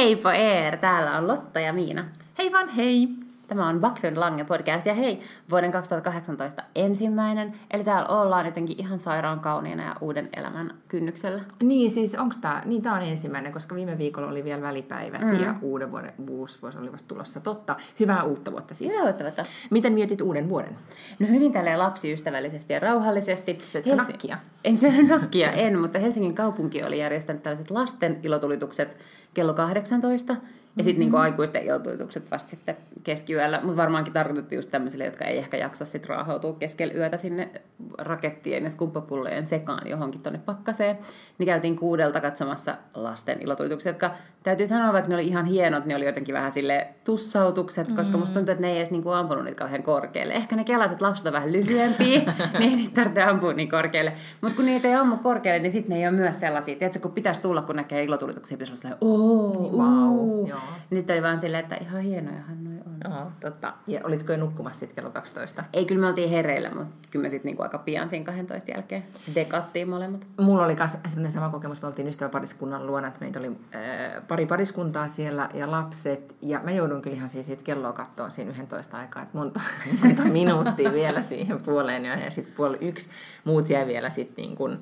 Heipo 0.00 0.30
Eer, 0.30 0.76
täällä 0.76 1.16
on 1.16 1.28
Lotta 1.28 1.60
ja 1.60 1.72
Miina. 1.72 2.04
Hei 2.38 2.52
vaan 2.52 2.68
hei! 2.68 3.08
Tämä 3.50 3.68
on 3.68 3.80
Baklund 3.80 4.16
Lange 4.16 4.44
podcast 4.44 4.86
ja 4.86 4.94
hei, 4.94 5.20
vuoden 5.50 5.72
2018 5.72 6.62
ensimmäinen. 6.74 7.52
Eli 7.70 7.84
täällä 7.84 8.08
ollaan 8.08 8.46
jotenkin 8.46 8.80
ihan 8.80 8.98
sairaan 8.98 9.40
kauniina 9.40 9.84
ja 9.84 9.96
uuden 10.00 10.28
elämän 10.36 10.74
kynnyksellä. 10.88 11.40
Niin, 11.62 11.90
siis 11.90 12.14
onko 12.14 12.34
tämä, 12.40 12.62
niin 12.64 12.82
tämä 12.82 12.94
on 12.94 13.02
ensimmäinen, 13.02 13.52
koska 13.52 13.74
viime 13.74 13.98
viikolla 13.98 14.28
oli 14.28 14.44
vielä 14.44 14.62
välipäivät 14.62 15.20
mm. 15.20 15.40
ja 15.40 15.54
uuden 15.62 15.92
vuoden 15.92 16.12
uusi 16.30 16.62
vuosi 16.62 16.78
oli 16.78 16.92
vasta 16.92 17.08
tulossa. 17.08 17.40
Totta, 17.40 17.76
hyvää 18.00 18.22
uutta 18.22 18.52
vuotta 18.52 18.74
siis. 18.74 18.92
Hyvää 18.92 19.06
uutta 19.06 19.24
vuotta. 19.24 19.44
Miten 19.70 19.92
mietit 19.92 20.20
uuden 20.20 20.48
vuoden? 20.48 20.76
No 21.18 21.26
hyvin 21.26 21.52
tälleen 21.52 21.78
lapsiystävällisesti 21.78 22.74
ja 22.74 22.80
rauhallisesti. 22.80 23.58
Syötkö 23.66 23.96
nakkia? 23.96 24.38
En 24.64 24.76
syönyt 24.76 25.08
nakkia, 25.08 25.52
en, 25.52 25.78
mutta 25.78 25.98
Helsingin 25.98 26.34
kaupunki 26.34 26.82
oli 26.82 26.98
järjestänyt 26.98 27.42
tällaiset 27.42 27.70
lasten 27.70 28.20
ilotulitukset 28.22 28.96
kello 29.34 29.54
18. 29.54 30.36
Ja 30.80 30.84
sitten 30.84 31.00
niinku 31.00 31.16
aikuisten 31.16 31.64
iltuitukset 31.64 32.30
vasta 32.30 32.50
sitten 32.50 32.76
keskiyöllä, 33.04 33.60
mutta 33.62 33.76
varmaankin 33.76 34.12
tarkoitettu 34.12 34.54
just 34.54 34.70
tämmöisille, 34.70 35.04
jotka 35.04 35.24
ei 35.24 35.38
ehkä 35.38 35.56
jaksa 35.56 35.84
sitten 35.84 36.08
raahautua 36.08 36.52
keskellä 36.52 36.94
yötä 36.94 37.16
sinne 37.16 37.50
rakettien 37.98 38.64
ja 38.64 38.70
skumppapullojen 38.70 39.46
sekaan 39.46 39.88
johonkin 39.88 40.20
tonne 40.20 40.40
pakkaseen. 40.44 40.98
Niin 41.38 41.46
käytiin 41.46 41.76
kuudelta 41.76 42.20
katsomassa 42.20 42.76
lasten 42.94 43.42
ilotulitukset, 43.42 43.90
jotka 43.90 44.10
täytyy 44.42 44.66
sanoa, 44.66 44.92
vaikka 44.92 45.08
ne 45.08 45.14
oli 45.14 45.26
ihan 45.26 45.44
hienot, 45.44 45.86
ne 45.86 45.96
oli 45.96 46.06
jotenkin 46.06 46.34
vähän 46.34 46.52
sille 46.52 46.88
tussautukset, 47.04 47.92
koska 47.92 48.18
musta 48.18 48.34
tuntuu, 48.34 48.52
että 48.52 48.62
ne 48.62 48.70
ei 48.70 48.76
edes 48.76 48.90
niinku 48.90 49.10
ampunut 49.10 49.44
niitä 49.44 49.58
kauhean 49.58 49.82
korkealle. 49.82 50.34
Ehkä 50.34 50.56
ne 50.56 50.64
kelaset 50.64 51.00
lapset 51.00 51.26
on 51.26 51.32
vähän 51.32 51.52
lyhyempiä, 51.52 52.20
niin 52.58 52.70
ei 52.70 52.76
niitä 52.76 52.94
tarvitse 52.94 53.22
ampua 53.22 53.52
niin 53.52 53.70
korkealle. 53.70 54.12
Mutta 54.40 54.56
kun 54.56 54.66
niitä 54.66 54.88
ei 54.88 54.94
ammu 54.94 55.16
korkealle, 55.16 55.62
niin 55.62 55.72
sitten 55.72 55.90
ne 55.94 56.00
ei 56.00 56.08
ole 56.08 56.16
myös 56.16 56.40
sellaisia. 56.40 56.76
Tiedätkö, 56.76 57.00
kun 57.00 57.12
pitäisi 57.12 57.42
tulla, 57.42 57.62
kun 57.62 57.76
näkee 57.76 58.04
ilotulituksia, 58.04 58.56
pitäisi 58.56 58.72
olla 58.72 58.80
sellainen, 58.80 58.98
ooo, 59.00 59.70
Wow, 59.72 60.48
joo. 60.48 60.58
Sitten 60.94 61.14
oli 61.14 61.22
vaan 61.22 61.40
silleen, 61.40 61.62
että 61.62 61.76
ihan 61.76 62.00
hienojahan 62.00 62.64
noi 62.64 62.74
on. 62.86 63.12
Joo, 63.12 63.32
totta. 63.40 63.74
Ja 63.86 64.00
olitko 64.04 64.32
jo 64.32 64.38
nukkumassa 64.38 64.80
sitten 64.80 64.96
kello 64.96 65.10
12? 65.10 65.64
Ei, 65.72 65.84
kyllä 65.84 66.00
me 66.00 66.06
oltiin 66.06 66.30
hereillä, 66.30 66.70
mutta 66.70 67.08
kyllä 67.10 67.22
me 67.22 67.28
sitten 67.28 67.48
niinku 67.48 67.62
aika 67.62 67.78
pian 67.78 68.08
siinä 68.08 68.24
12 68.24 68.70
jälkeen 68.70 69.04
dekattiin 69.34 69.88
molemmat. 69.88 70.26
Mulla 70.40 70.64
oli 70.64 70.74
myös 70.74 70.90
sellainen 71.06 71.32
sama 71.32 71.48
kokemus, 71.48 71.82
me 71.82 71.88
oltiin 71.88 72.08
ystäväpariskunnan 72.08 72.86
luona, 72.86 73.08
että 73.08 73.20
meitä 73.20 73.38
oli 73.38 73.48
äh, 73.48 74.22
pari 74.28 74.46
pariskuntaa 74.46 75.08
siellä 75.08 75.48
ja 75.54 75.70
lapset. 75.70 76.36
Ja 76.42 76.60
mä 76.64 76.70
joudun 76.70 77.02
kyllä 77.02 77.16
ihan 77.16 77.28
siis 77.28 77.46
siitä 77.46 77.64
kelloa 77.64 77.92
katsoa 77.92 78.30
siinä 78.30 78.50
11 78.50 78.96
aikaa, 78.96 79.22
että 79.22 79.38
monta, 79.38 79.60
monta 80.04 80.22
minuuttia 80.22 80.92
vielä 80.92 81.20
siihen 81.20 81.60
puoleen. 81.60 82.04
Ja 82.04 82.30
sitten 82.30 82.54
puoli 82.54 82.78
yksi 82.80 83.10
muut 83.44 83.70
jäi 83.70 83.86
vielä 83.86 84.10
sitten 84.10 84.42
niin 84.42 84.56
kuin, 84.56 84.78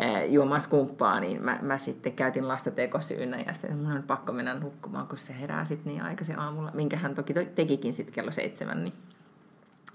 äh, 0.00 0.32
juomassa 0.32 0.70
kumppaa, 0.70 1.20
niin 1.20 1.44
mä, 1.44 1.58
mä 1.62 1.78
sitten 1.78 2.12
käytin 2.12 2.48
lasta 2.48 2.70
tekosyynä 2.70 3.40
ja 3.40 3.52
sitten 3.52 3.76
mun 3.76 3.92
on 3.92 4.02
pakko 4.02 4.32
mennä 4.32 4.54
nukkumaan, 4.54 5.06
kun 5.06 5.18
se 5.18 5.40
herää 5.40 5.64
sitten 5.64 5.92
niin 5.92 6.02
aikaisin 6.02 6.38
aamulla, 6.38 6.70
minkä 6.74 6.96
hän 6.96 7.14
toki 7.14 7.34
to- 7.34 7.44
tekikin 7.54 7.94
sitten 7.94 8.14
kello 8.14 8.32
seitsemän, 8.32 8.84
niin, 8.84 8.94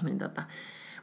niin 0.04 0.18
tota, 0.18 0.44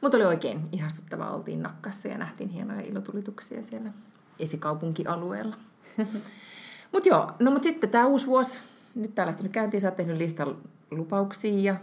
mutta 0.01 0.17
oli 0.17 0.25
oikein 0.25 0.69
ihastuttavaa, 0.73 1.35
oltiin 1.35 1.63
nakkassa 1.63 2.09
ja 2.09 2.19
nähtiin 2.19 2.51
hienoja 2.51 2.81
ilotulituksia 2.81 3.63
siellä 3.63 3.91
esikaupunkialueella. 4.39 5.57
mutta 6.93 7.09
joo, 7.09 7.33
no 7.41 7.51
mutta 7.51 7.65
sitten 7.65 7.91
tämä 7.91 8.07
uusi 8.07 8.27
vuosi, 8.27 8.59
nyt 8.95 9.15
tää 9.15 9.27
lähtenyt 9.27 9.53
käyntiin, 9.53 9.81
sä 9.81 9.89
oot 9.89 9.97
tehnyt 9.97 10.17
listan 10.17 10.57
lupauksia 10.91 11.61
ja 11.61 11.77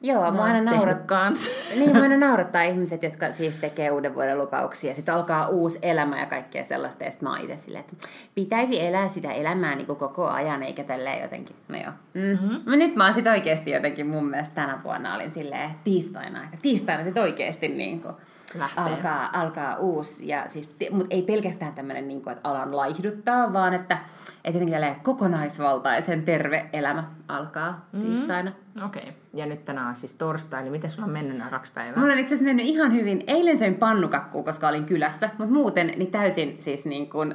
Joo, 0.00 0.30
mä 0.30 0.42
aina 0.42 0.54
tehnyt 0.54 0.74
naurat... 0.74 1.06
kans. 1.06 1.50
niin, 1.78 1.92
mä 1.92 2.02
aina 2.02 2.16
naurattaa 2.16 2.62
ihmiset, 2.62 3.02
jotka 3.02 3.32
siis 3.32 3.56
tekee 3.56 3.90
uuden 3.90 4.14
vuoden 4.14 4.38
lupauksia. 4.38 4.94
Sitten 4.94 5.14
alkaa 5.14 5.48
uusi 5.48 5.78
elämä 5.82 6.20
ja 6.20 6.26
kaikkea 6.26 6.64
sellaista. 6.64 7.04
Ja 7.04 7.10
sitten 7.10 7.28
mä 7.28 7.38
itse 7.38 7.56
silleen, 7.56 7.84
että 7.84 8.08
pitäisi 8.34 8.86
elää 8.86 9.08
sitä 9.08 9.32
elämää 9.32 9.74
niin 9.74 9.86
kuin 9.86 9.98
koko 9.98 10.28
ajan, 10.28 10.62
eikä 10.62 10.84
tälleen 10.84 11.22
jotenkin. 11.22 11.56
No 11.68 11.78
joo. 11.78 11.92
Mm-hmm. 12.14 12.78
Nyt 12.78 12.96
mä 12.96 13.04
oon 13.04 13.14
sitten 13.14 13.32
oikeasti 13.32 13.70
jotenkin 13.70 14.06
mun 14.06 14.30
mielestä 14.30 14.54
tänä 14.54 14.80
vuonna 14.84 15.14
olin 15.14 15.30
silleen 15.30 15.70
tiistaina. 15.84 16.44
Että 16.44 16.58
tiistaina 16.62 17.04
sitten 17.04 17.22
oikeasti 17.22 17.68
niin 17.68 18.00
kuin 18.00 18.14
Lähtee. 18.54 18.84
alkaa, 18.84 19.30
alkaa 19.32 19.76
uusi. 19.76 20.28
Ja 20.28 20.44
siis, 20.48 20.76
mutta 20.90 21.06
ei 21.10 21.22
pelkästään 21.22 21.72
tämmöinen, 21.72 22.08
niin 22.08 22.22
kuin, 22.22 22.36
että 22.36 22.48
alan 22.48 22.76
laihduttaa, 22.76 23.52
vaan 23.52 23.74
että, 23.74 23.98
että 24.44 24.48
jotenkin 24.48 24.72
tälleen 24.72 25.00
kokonaisvaltaisen 25.00 26.22
terve 26.22 26.68
elämä 26.72 27.04
alkaa 27.28 27.88
tiistaina. 28.02 28.52
Okei, 28.84 29.02
okay. 29.02 29.14
ja 29.34 29.46
nyt 29.46 29.64
tänään 29.64 29.88
on 29.88 29.96
siis 29.96 30.12
torstai, 30.12 30.62
eli 30.62 30.70
miten 30.70 30.90
sulla 30.90 31.06
on 31.06 31.12
mennyt 31.12 31.36
nämä 31.36 31.50
kaksi 31.50 31.72
päivää? 31.72 32.00
Mulla 32.00 32.12
on 32.12 32.18
itse 32.18 32.34
asiassa 32.34 32.44
mennyt 32.44 32.66
ihan 32.66 32.92
hyvin. 32.92 33.24
Eilen 33.26 33.58
söin 33.58 33.74
pannukakkuu, 33.74 34.42
koska 34.42 34.68
olin 34.68 34.84
kylässä, 34.84 35.30
mutta 35.38 35.54
muuten 35.54 35.86
niin 35.86 36.10
täysin 36.10 36.56
siis 36.58 36.84
niin 36.84 37.10
kuin 37.10 37.34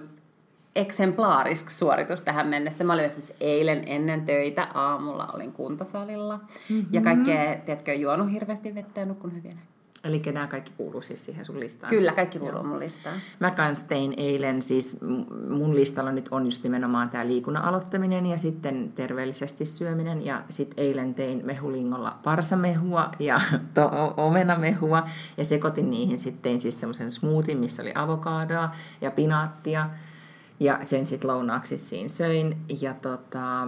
eksemplaarisk 0.76 1.70
suoritus 1.70 2.22
tähän 2.22 2.48
mennessä. 2.48 2.84
Mä 2.84 2.94
olin 2.94 3.06
esimerkiksi 3.06 3.36
eilen 3.40 3.84
ennen 3.86 4.26
töitä 4.26 4.68
aamulla, 4.74 5.28
olin 5.34 5.52
kuntosalilla. 5.52 6.38
Mm-hmm. 6.38 6.86
Ja 6.92 7.02
kaikkea, 7.02 7.56
tiedätkö, 7.66 7.94
juonut 7.94 8.32
hirveästi 8.32 8.76
vettä 8.76 9.00
ja 9.00 9.06
nukkunut 9.06 9.36
hyvin. 9.36 9.60
Eli 10.04 10.22
nämä 10.34 10.48
kaikki 10.48 10.72
kuuluu 10.78 11.02
siis 11.02 11.26
siihen 11.26 11.46
sun 11.46 11.60
listaan? 11.60 11.90
Kyllä, 11.90 12.14
kaikki 12.14 12.40
kuuluu 12.40 12.64
mun 12.64 12.80
listaan. 12.80 13.16
Mä 13.40 13.52
kans 13.52 13.84
tein 13.84 14.14
eilen, 14.18 14.62
siis 14.62 14.98
mun 15.50 15.76
listalla 15.76 16.12
nyt 16.12 16.28
on 16.32 16.46
just 16.46 16.64
nimenomaan 16.64 17.10
tämä 17.10 17.28
liikunnan 17.28 17.64
aloittaminen 17.64 18.26
ja 18.26 18.38
sitten 18.38 18.92
terveellisesti 18.96 19.66
syöminen. 19.66 20.26
Ja 20.26 20.44
sitten 20.50 20.84
eilen 20.86 21.14
tein 21.14 21.42
mehulingolla 21.46 22.18
parsamehua 22.24 23.12
ja 23.20 23.42
to- 23.74 24.14
omenamehua 24.18 25.08
ja 25.38 25.44
sekoitin 25.44 25.92
niihin 25.92 26.20
sitten 26.20 26.42
tein 26.42 26.62
siis 26.62 26.80
semmoisen 26.80 27.12
smoothie, 27.12 27.56
missä 27.56 27.82
oli 27.82 27.92
avokadoa 27.96 28.70
ja 29.02 29.12
pinaattia. 29.12 29.90
Ja 30.60 30.80
sen 30.82 31.06
sitten 31.06 31.30
lounaaksi 31.30 31.78
siinä 31.78 32.10
söin 32.10 32.58
ja, 32.82 32.94
tota, 32.94 33.68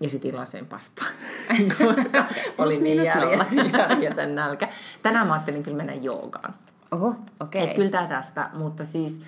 ja 0.00 0.10
sitten 0.10 0.28
illalla 0.28 0.46
söin 0.46 0.66
pastaa, 0.66 1.06
koska 1.78 2.24
oli 2.58 2.78
niin 2.78 3.02
järjetön 3.88 4.34
nälkä. 4.34 4.68
Tänään 5.02 5.26
mä 5.26 5.32
ajattelin 5.32 5.62
kyllä 5.62 5.76
mennä 5.76 5.94
joogaan. 5.94 6.54
Oho, 6.90 7.08
okei. 7.40 7.62
Okay. 7.62 7.70
Et 7.70 7.76
kyllä 7.76 8.06
tästä, 8.06 8.50
mutta 8.54 8.84
siis 8.84 9.20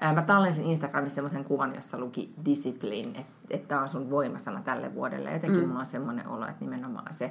ää, 0.00 0.12
mä 0.12 0.22
tallensin 0.22 0.64
Instagramissa 0.64 1.14
semmoisen 1.14 1.44
kuvan, 1.44 1.74
jossa 1.74 1.98
luki 1.98 2.34
discipline, 2.44 3.08
että 3.08 3.32
et 3.50 3.68
tämä 3.68 3.82
on 3.82 3.88
sun 3.88 4.10
voimasana 4.10 4.62
tälle 4.62 4.94
vuodelle. 4.94 5.32
Jotenkin 5.32 5.60
mm. 5.60 5.66
mulla 5.66 5.80
on 5.80 5.86
semmoinen 5.86 6.28
olo, 6.28 6.44
että 6.44 6.64
nimenomaan 6.64 7.14
se 7.14 7.30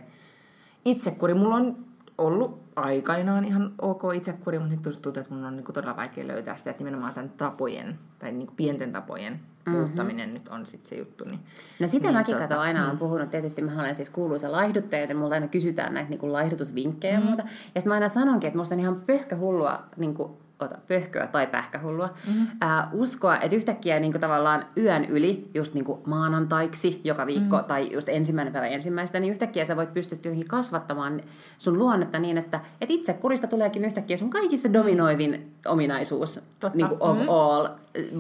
itsekuri. 0.86 1.34
Mulla 1.34 1.56
on 1.56 1.87
ollut 2.18 2.60
aikainaan 2.76 3.46
ihan 3.46 3.74
ok 3.82 4.02
itsekuri, 4.16 4.60
mutta 4.60 4.76
nyt 4.76 5.02
tuntuu, 5.02 5.22
että 5.22 5.34
mun 5.34 5.46
on 5.46 5.56
niinku 5.56 5.74
todella 5.74 5.96
vaikea 5.96 6.28
löytää 6.28 6.58
sitä, 6.58 6.70
että 6.70 6.84
nimenomaan 6.84 7.14
tämän 7.14 7.30
tapojen, 7.30 8.00
tai 8.20 8.32
niinku 8.32 8.54
pienten 8.56 8.92
tapojen 8.92 9.34
mm-hmm. 9.34 9.82
muuttaminen 9.82 10.34
nyt 10.34 10.50
on 10.50 10.66
sitten 10.66 10.90
se 10.90 10.96
juttu. 10.96 11.24
Niin, 11.24 11.40
No 11.80 11.88
sitä 11.88 12.08
niin, 12.08 12.14
mäkin 12.14 12.36
tota, 12.36 12.48
kato 12.48 12.62
aina 12.62 12.92
on 12.92 12.98
puhunut. 12.98 13.30
Tietysti 13.30 13.62
mä 13.62 13.82
olen 13.82 13.96
siis 13.96 14.10
kuuluisa 14.10 14.52
laihduttaja, 14.52 15.02
joten 15.02 15.18
multa 15.18 15.36
aina 15.36 15.48
kysytään 15.48 15.94
näitä 15.94 16.10
niin 16.10 16.34
laihdutusvinkkejä 16.34 17.18
mm. 17.18 17.24
ja 17.24 17.28
muuta. 17.28 17.44
Ja 17.44 17.82
sitten 17.82 17.90
mä 17.90 17.94
aina 17.94 18.10
sanonkin, 18.10 18.48
että 18.48 18.58
musta 18.58 18.76
on 18.76 18.80
ihan 18.80 19.02
pöhköhullua 19.08 19.84
niin 19.98 20.14
kuin, 20.14 20.32
ota, 20.60 20.78
pöhköä 20.88 21.28
tai 21.28 21.48
pähkähullua, 21.48 22.10
mm-hmm. 22.28 22.48
ää, 22.62 22.90
uskoa, 22.94 23.38
että 23.38 23.56
yhtäkkiä 23.56 24.00
niin 24.00 24.12
kuin, 24.12 24.22
tavallaan 24.22 24.66
yön 24.78 25.06
yli, 25.06 25.50
just 25.54 25.74
niin 25.74 25.86
kuin 25.86 26.00
maanantaiksi 26.06 27.02
joka 27.04 27.26
viikko, 27.26 27.56
mm-hmm. 27.56 27.68
tai 27.68 27.94
just 27.94 28.10
ensimmäinen 28.10 28.54
päivä 28.54 28.68
ensimmäistä, 28.68 29.20
niin 29.20 29.32
yhtäkkiä 29.32 29.66
sä 29.66 29.76
voit 29.76 29.94
pystyä 29.94 30.18
kasvattamaan 30.48 31.22
sun 31.58 31.78
luonnetta 31.78 32.20
niin, 32.20 32.38
että 32.38 32.60
et 32.82 32.92
itse 32.92 33.14
kurista 33.14 33.48
tuleekin 33.48 33.86
yhtäkkiä 33.86 34.18
sun 34.18 34.30
kaikista 34.30 34.74
dominoivin 34.74 35.52
ominaisuus 35.66 36.42
Totta. 36.60 36.78
niin 36.78 36.88
kuin 36.88 37.02
of 37.02 37.18
Mhm. 37.18 37.30
all, 37.30 37.68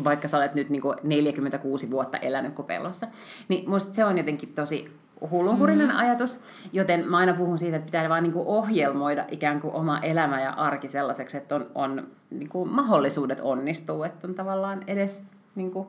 vaikka 0.03 0.27
sä 0.27 0.37
olet 0.37 0.55
nyt 0.55 0.69
niin 0.69 0.81
kuin 0.81 0.97
46 1.03 1.91
vuotta 1.91 2.17
elänyt 2.17 2.53
kopelossa. 2.53 3.07
Niin 3.47 3.69
musta 3.69 3.93
se 3.93 4.05
on 4.05 4.17
jotenkin 4.17 4.53
tosi 4.53 4.91
hullunkurinen 5.31 5.89
mm. 5.89 5.95
ajatus, 5.95 6.43
joten 6.73 7.07
mä 7.07 7.17
aina 7.17 7.33
puhun 7.33 7.59
siitä, 7.59 7.77
että 7.77 7.85
pitää 7.85 8.09
vaan 8.09 8.23
niin 8.23 8.33
kuin 8.33 8.47
ohjelmoida 8.47 9.25
ikään 9.31 9.61
kuin 9.61 9.73
oma 9.73 9.99
elämä 9.99 10.41
ja 10.41 10.51
arki 10.51 10.87
sellaiseksi, 10.87 11.37
että 11.37 11.55
on, 11.55 11.71
on 11.75 12.07
niin 12.29 12.49
kuin 12.49 12.69
mahdollisuudet 12.69 13.39
onnistuu, 13.39 14.03
että 14.03 14.27
on 14.27 14.35
tavallaan 14.35 14.83
edes 14.87 15.23
niin 15.55 15.71
kuin, 15.71 15.87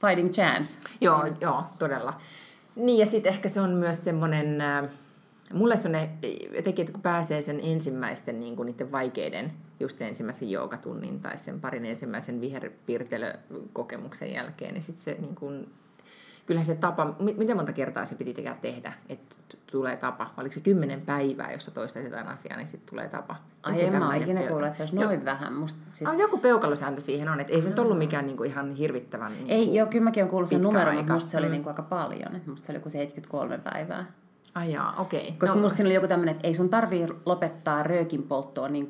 fighting 0.00 0.30
chance. 0.30 0.78
Joo, 1.00 1.26
joo, 1.40 1.64
todella. 1.78 2.20
Niin 2.76 2.98
ja 2.98 3.06
sitten 3.06 3.32
ehkä 3.32 3.48
se 3.48 3.60
on 3.60 3.70
myös 3.70 4.04
semmoinen, 4.04 4.60
äh, 4.60 4.84
mulle 5.52 5.76
se 5.76 5.88
on 5.88 5.92
ne 5.92 6.10
jotenkin, 6.56 6.82
että 6.82 6.92
kun 6.92 7.02
pääsee 7.02 7.42
sen 7.42 7.60
ensimmäisten 7.62 8.40
niin 8.40 8.56
kuin 8.56 8.66
niiden 8.66 8.92
vaikeiden, 8.92 9.52
just 9.80 9.98
sen 9.98 10.08
ensimmäisen 10.08 10.50
joogatunnin 10.50 11.20
tai 11.20 11.38
sen 11.38 11.60
parin 11.60 11.86
ensimmäisen 11.86 12.40
viherpiirtelökokemuksen 12.40 14.32
jälkeen, 14.32 14.74
niin 14.74 14.82
sitten 14.82 15.04
se 15.04 15.16
niin 15.20 15.34
kuin, 15.34 15.68
kyllähän 16.46 16.66
se 16.66 16.74
tapa, 16.74 17.14
mi- 17.20 17.34
miten 17.38 17.56
monta 17.56 17.72
kertaa 17.72 18.04
se 18.04 18.14
piti 18.14 18.34
tehdä, 18.62 18.92
että 19.08 19.34
tulee 19.70 19.96
tapa, 19.96 20.30
oliko 20.36 20.52
se 20.54 20.60
kymmenen 20.60 21.00
päivää, 21.00 21.52
jossa 21.52 21.70
toistat 21.70 22.04
jotain 22.04 22.28
asiaa, 22.28 22.56
niin 22.56 22.66
sitten 22.66 22.90
tulee 22.90 23.08
tapa. 23.08 23.36
Ai 23.62 23.84
en 23.84 23.98
mä 23.98 24.16
ikinä 24.16 24.42
kuullut, 24.42 24.66
että 24.66 24.76
se 24.76 24.82
olisi 24.82 24.96
Jo- 24.96 25.02
noin 25.04 25.24
vähän. 25.24 25.52
Musta, 25.52 25.80
siis, 25.94 26.10
Ah, 26.10 26.18
joku 26.18 26.38
peukalosääntö 26.38 27.00
siihen 27.00 27.28
on, 27.28 27.40
että 27.40 27.52
ei 27.52 27.62
se 27.62 27.68
nyt 27.68 27.78
ollut 27.78 27.98
mikään 27.98 28.26
niin 28.26 28.36
kuin 28.36 28.50
ihan 28.50 28.70
hirvittävän... 28.74 29.32
Niin 29.32 29.50
ei, 29.50 29.74
joo, 29.74 29.86
kyllä 29.86 30.04
mäkin 30.04 30.22
olen 30.22 30.30
kuullut 30.30 30.48
sen 30.48 30.62
numeron, 30.62 30.94
mutta 30.96 31.12
musta 31.12 31.30
se 31.30 31.36
oli 31.38 31.46
Mm. 31.46 31.52
niin 31.52 31.62
kuin 31.62 31.70
aika 31.70 31.82
paljon. 31.82 32.40
Musta 32.46 32.66
se 32.66 32.72
oli 32.72 32.76
joku 32.78 32.90
73 32.90 33.58
päivää. 33.58 34.04
Ai 34.54 34.72
jaa, 34.72 34.94
okei. 34.98 35.32
Koska 35.38 35.56
no. 35.56 35.62
musta 35.62 35.76
siinä 35.76 35.88
oli 35.88 35.94
joku 35.94 36.08
tämmöinen, 36.08 36.34
että 36.34 36.46
ei 36.48 36.54
sun 36.54 36.68
tarvii 36.70 37.06
lopettaa 37.26 37.82
röökin 37.82 38.22
polttoa 38.22 38.68
niin 38.68 38.86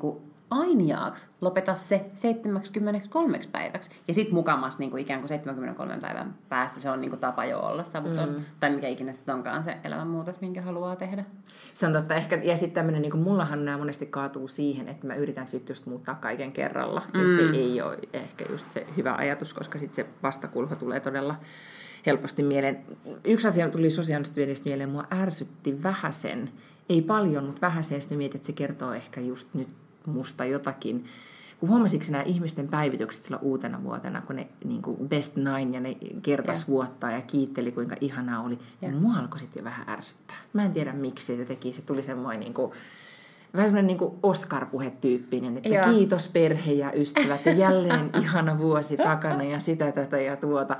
kuin 0.49 0.59
ainiaaksi 0.61 1.29
lopeta 1.41 1.75
se 1.75 2.05
73 2.13 3.39
päiväksi. 3.51 3.91
Ja 4.07 4.13
sitten 4.13 4.35
mukamas 4.35 4.79
niin 4.79 4.91
kuin 4.91 5.01
ikään 5.01 5.19
kuin 5.19 5.29
73 5.29 5.97
päivän 6.01 6.35
päästä 6.49 6.79
se 6.79 6.89
on 6.89 7.01
niin 7.01 7.09
kuin 7.09 7.19
tapa 7.19 7.45
jo 7.45 7.59
olla 7.59 7.83
savuton. 7.83 8.29
Mm. 8.29 8.45
Tai 8.59 8.69
mikä 8.69 8.87
ikinä 8.87 9.13
sitten 9.13 9.35
onkaan 9.35 9.63
se 9.63 9.77
elämänmuutos, 9.83 10.41
minkä 10.41 10.61
haluaa 10.61 10.95
tehdä. 10.95 11.25
Se 11.73 11.87
on 11.87 11.93
totta. 11.93 12.15
Ehkä, 12.15 12.39
ja 12.43 12.57
sitten 12.57 12.75
tämmöinen, 12.75 13.01
niin 13.01 13.11
kuin 13.11 13.23
mullahan 13.23 13.65
nämä 13.65 13.77
monesti 13.77 14.05
kaatuu 14.05 14.47
siihen, 14.47 14.87
että 14.89 15.07
mä 15.07 15.15
yritän 15.15 15.47
sitten 15.47 15.73
just 15.73 15.85
muuttaa 15.85 16.15
kaiken 16.15 16.51
kerralla. 16.51 17.01
Mm. 17.13 17.21
Ja 17.21 17.27
se 17.27 17.57
ei 17.57 17.81
ole 17.81 17.97
ehkä 18.13 18.45
just 18.49 18.71
se 18.71 18.87
hyvä 18.97 19.15
ajatus, 19.15 19.53
koska 19.53 19.79
sitten 19.79 19.95
se 19.95 20.11
vastakulho 20.23 20.75
tulee 20.75 20.99
todella 20.99 21.35
helposti 22.05 22.43
mieleen. 22.43 22.85
Yksi 23.23 23.47
asia 23.47 23.69
tuli 23.69 23.89
sosiaalisesti 23.89 24.61
mieleen, 24.65 24.89
mua 24.89 25.05
ärsytti 25.13 25.83
vähäsen, 25.83 26.51
ei 26.89 27.01
paljon, 27.01 27.43
mutta 27.43 27.71
sitten 27.81 28.17
mietin, 28.17 28.37
että 28.37 28.45
se 28.45 28.53
kertoo 28.53 28.93
ehkä 28.93 29.21
just 29.21 29.53
nyt 29.53 29.67
musta 30.07 30.45
jotakin. 30.45 31.05
Kun 31.59 31.69
huomasitko 31.69 32.07
nämä 32.11 32.23
ihmisten 32.23 32.67
päivitykset 32.67 33.23
sillä 33.23 33.37
uutena 33.37 33.83
vuotena, 33.83 34.21
kun 34.21 34.35
ne 34.35 34.47
niin 34.63 34.81
kuin 34.81 35.09
best 35.09 35.35
nine 35.35 35.77
ja 35.77 35.79
ne 35.79 35.97
kertas 36.21 36.57
yeah. 36.57 36.67
vuotta 36.67 37.11
ja 37.11 37.21
kiitteli, 37.21 37.71
kuinka 37.71 37.95
ihanaa 38.01 38.41
oli, 38.41 38.53
yeah. 38.53 38.93
niin 38.93 39.01
mua 39.01 39.13
alkoi 39.19 39.39
sitten 39.39 39.61
jo 39.61 39.63
vähän 39.63 39.89
ärsyttää. 39.89 40.37
Mä 40.53 40.65
en 40.65 40.73
tiedä 40.73 40.93
miksi 40.93 41.37
se 41.37 41.45
teki, 41.45 41.73
se 41.73 41.81
tuli 41.81 42.03
semmoinen 42.03 42.39
niin 42.39 42.53
kuin, 42.53 42.71
vähän 43.53 43.69
semmoinen 43.69 43.97
niin 43.97 44.11
Oscar-puhetyyppinen, 44.23 45.57
että 45.57 45.69
Joo. 45.69 45.83
kiitos 45.83 46.29
perhe 46.29 46.71
ja 46.71 46.91
ystävät 46.93 47.45
ja 47.45 47.51
jälleen 47.51 48.09
ihana 48.21 48.57
vuosi 48.57 48.97
takana 48.97 49.43
ja 49.43 49.59
sitä 49.59 49.91
tätä 49.91 50.21
ja 50.21 50.35
tuota. 50.35 50.77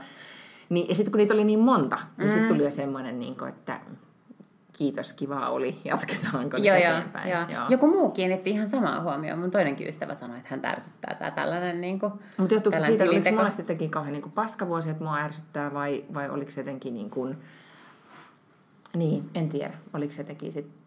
Niin, 0.69 0.89
ja 0.89 0.95
sitten 0.95 1.11
kun 1.11 1.17
niitä 1.17 1.33
oli 1.33 1.43
niin 1.43 1.59
monta, 1.59 1.97
niin 2.17 2.27
mm. 2.27 2.33
sitten 2.33 2.47
tuli 2.47 2.63
jo 2.63 2.71
semmoinen, 2.71 3.19
niin 3.19 3.37
kuin, 3.37 3.49
että 3.49 3.79
kiitos, 4.77 5.13
kiva 5.13 5.49
oli, 5.49 5.79
jatketaanko 5.85 6.57
joo, 6.57 6.75
eteenpäin. 6.75 7.31
Joo, 7.31 7.41
joo. 7.53 7.63
Joku 7.69 7.87
muu 7.87 8.09
kiinnitti 8.09 8.49
ihan 8.49 8.69
samaa 8.69 9.01
huomioon. 9.01 9.39
Mun 9.39 9.51
toinenkin 9.51 9.87
ystävä 9.87 10.15
sanoi, 10.15 10.37
että 10.37 10.49
hän 10.49 10.61
tärsyttää 10.61 11.15
tämä 11.15 11.31
tällainen 11.31 11.81
niin 11.81 11.99
kuin, 11.99 12.13
Mutta 12.37 12.53
johtuuko 12.53 12.79
siitä, 12.79 13.03
että 13.03 13.15
oliko 13.15 13.31
mulla 13.31 13.49
sitten 13.49 13.65
teki 13.65 13.89
kauhean 13.89 14.13
niin 14.13 14.31
paskavuosi, 14.31 14.89
että 14.89 15.03
mua 15.03 15.17
ärsyttää, 15.17 15.73
vai, 15.73 16.05
vai 16.13 16.29
oliko 16.29 16.51
se 16.51 16.61
jotenkin 16.61 16.93
niin 16.93 17.09
kuin, 17.09 17.37
niin, 18.95 19.29
en 19.35 19.49
tiedä, 19.49 19.73
oliko 19.93 20.13
se 20.13 20.23
teki 20.23 20.51
sitten 20.51 20.85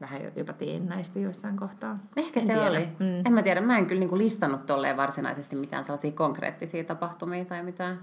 vähän 0.00 0.20
jopa 0.36 0.52
teennäistä 0.52 1.18
joissain 1.18 1.56
kohtaa. 1.56 1.98
Ehkä 2.16 2.40
en 2.40 2.46
se 2.46 2.52
tiedä. 2.52 2.70
oli. 2.70 2.88
Mm. 2.98 3.26
En 3.26 3.32
mä 3.32 3.42
tiedä, 3.42 3.60
mä 3.60 3.78
en 3.78 3.86
kyllä 3.86 4.00
niinku 4.00 4.18
listannut 4.18 4.66
tolleen 4.66 4.96
varsinaisesti 4.96 5.56
mitään 5.56 5.84
sellaisia 5.84 6.12
konkreettisia 6.12 6.84
tapahtumia 6.84 7.44
tai 7.44 7.62
mitään 7.62 7.98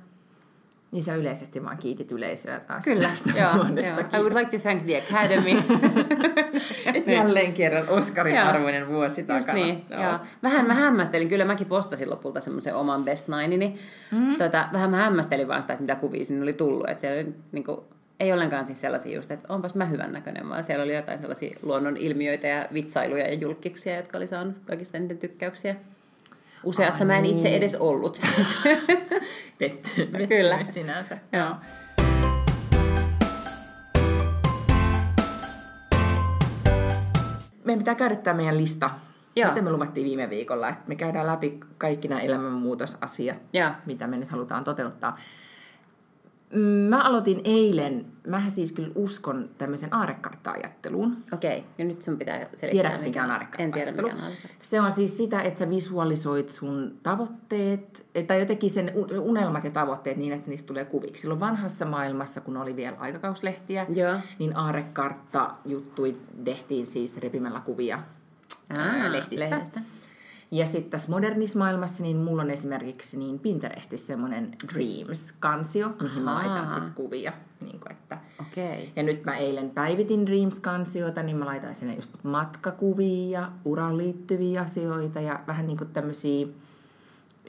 niin 0.92 1.04
sä 1.04 1.16
yleisesti 1.16 1.64
vaan 1.64 1.78
kiitit 1.78 2.12
yleisöä 2.12 2.60
taas. 2.60 2.84
Kyllä, 2.84 3.10
joo, 3.36 3.66
joo. 3.66 4.00
I 4.00 4.24
would 4.24 4.34
like 4.34 4.58
to 4.58 4.64
thank 4.64 4.84
the 4.84 4.98
Academy. 4.98 5.50
Et 6.96 7.08
jälleen 7.08 7.54
kerran 7.54 7.90
Oscarin 7.90 8.36
joo. 8.36 8.48
arvoinen 8.48 8.88
vuosi 8.88 9.22
Just 9.22 9.28
takana. 9.28 9.54
Niin, 9.54 9.86
joo. 9.90 10.02
Joo. 10.04 10.20
Vähän 10.44 10.68
mä 10.68 10.74
hämmästelin, 10.74 11.30
kyllä 11.30 11.46
mäkin 11.46 11.68
postasin 11.68 12.10
lopulta 12.10 12.40
semmoisen 12.40 12.76
oman 12.76 13.04
Best 13.04 13.28
Nineni. 13.28 13.80
Mm-hmm. 14.12 14.36
Tota, 14.36 14.68
vähän 14.74 14.90
mä 14.90 14.98
hämmästelin 14.98 15.48
vaan 15.48 15.62
sitä, 15.62 15.74
että 15.74 15.84
mitä 15.84 15.96
kuvia 15.96 16.26
sinne 16.26 16.44
oli 16.44 16.54
tullut. 16.54 16.90
Että 16.90 17.02
siellä 17.02 17.22
oli, 17.22 17.34
niin 17.52 17.64
kuin, 17.64 17.82
ei 18.20 18.34
ollenkaan 18.34 18.66
siis 18.66 18.82
sellaisia 18.82 19.16
just, 19.16 19.32
että 19.32 19.54
onpas 19.54 19.76
mä 19.76 19.86
hyvän 19.86 20.12
näköinen, 20.12 20.50
vaan 20.50 20.64
siellä 20.64 20.84
oli 20.84 20.96
jotain 20.96 21.18
sellaisia 21.18 21.58
luonnon 21.64 21.98
ilmiöitä 21.98 22.48
ja 22.48 22.68
vitsailuja 22.74 23.28
ja 23.28 23.34
julkkiksia, 23.34 23.96
jotka 23.96 24.18
oli 24.18 24.28
saanut 24.28 24.56
kaikista 24.66 24.98
eniten 24.98 25.18
tykkäyksiä. 25.18 25.76
Useassa 26.64 27.04
Ai 27.04 27.08
mä 27.08 27.18
en 27.18 27.24
niin. 27.24 27.36
itse 27.36 27.56
edes 27.56 27.76
ollut 27.76 28.16
siis. 28.16 28.58
Petty, 29.60 30.10
Kyllä. 30.28 30.64
sinänsä. 30.64 31.18
Joo. 31.34 31.56
Meidän 37.64 37.80
pitää 37.80 37.96
käydä 37.96 38.16
tämä 38.16 38.38
meidän 38.38 38.58
lista. 38.58 38.90
Joo. 39.36 39.50
Miten 39.50 39.64
me 39.64 39.72
luvattiin 39.72 40.06
viime 40.06 40.30
viikolla, 40.30 40.70
että 40.70 40.84
me 40.88 40.96
käydään 40.96 41.28
läpi 41.28 41.60
kaikki 41.78 42.08
nämä 42.08 42.22
elämänmuutosasiat, 42.22 43.38
Joo. 43.54 43.72
mitä 43.86 44.08
me 44.08 44.18
nyt 44.18 44.30
halutaan 44.30 44.64
toteuttaa. 44.64 45.18
Mä 46.90 47.02
aloitin 47.02 47.42
eilen, 47.44 48.06
mä 48.28 48.50
siis 48.50 48.72
kyllä 48.72 48.92
uskon 48.96 49.50
tämmöisen 49.58 49.94
aarekartta-ajatteluun. 49.94 51.18
Okei, 51.34 51.64
ja 51.78 51.86
nyt 51.86 52.02
sun 52.02 52.18
pitää 52.18 52.40
selittää. 52.40 52.70
Tiedätkö 52.70 53.06
mikä 53.06 53.24
on 53.24 53.32
aarekartta 53.32 53.64
En 53.64 53.72
tiedä 53.72 53.92
mikä 53.92 54.06
on. 54.06 54.32
Se 54.62 54.82
on 54.82 54.92
siis 54.92 55.18
sitä, 55.18 55.42
että 55.42 55.60
sä 55.60 55.70
visualisoit 55.70 56.50
sun 56.50 57.00
tavoitteet, 57.04 58.06
tai 58.28 58.40
jotenkin 58.40 58.70
sen 58.70 58.92
unelmat 59.20 59.64
ja 59.64 59.72
tavoitteet 59.72 60.18
niin, 60.18 60.34
että 60.34 60.50
niistä 60.50 60.68
tulee 60.68 60.86
kuviksi. 60.86 61.22
Silloin 61.22 61.40
vanhassa 61.40 61.86
maailmassa, 61.86 62.42
kun 62.42 62.58
oli 62.58 62.76
vielä 62.76 62.98
aikakauslehtiä, 63.00 63.86
Joo. 63.90 64.16
niin 64.40 64.58
aarekartta 64.58 65.52
juttui 65.66 66.18
tehtiin 66.44 66.86
siis 66.86 67.18
repimällä 67.18 67.60
kuvia 67.66 68.00
Aa, 68.70 69.12
lehdistä. 69.12 69.50
lehdistä. 69.50 69.82
Ja 70.52 70.66
sitten 70.66 70.92
tässä 70.92 71.12
modernissa 71.12 71.60
maailmassa, 71.60 72.04
niin 72.04 72.18
mulla 72.18 72.42
on 72.42 72.52
esimerkiksi 72.52 73.18
niin 73.18 73.40
Pinterestissä 73.40 74.08
semmoinen 74.08 74.52
Dreams-kansio, 74.74 75.90
mihin 76.02 76.24
mä 76.24 76.36
laitan 76.36 76.70
sitten 76.70 76.94
kuvia. 76.96 77.34
Niin 77.62 77.80
kuin, 77.80 77.92
että. 77.92 78.18
Okay. 78.42 78.88
Ja 78.96 79.04
nyt 79.04 79.26
mä 79.26 79.38
eilen 79.38 79.70
päivitin 79.70 80.26
Dreams-kansiota, 80.26 81.24
niin 81.24 81.38
mä 81.38 81.46
laitan 81.46 81.76
sinne 81.76 81.96
just 81.96 82.12
matkakuvia, 82.24 83.52
uraan 83.66 83.98
liittyviä 83.98 84.62
asioita 84.62 85.22
ja 85.22 85.40
vähän 85.48 85.68
niin 85.68 85.78
kuin 85.78 85.90
tämmöisiä 85.90 86.48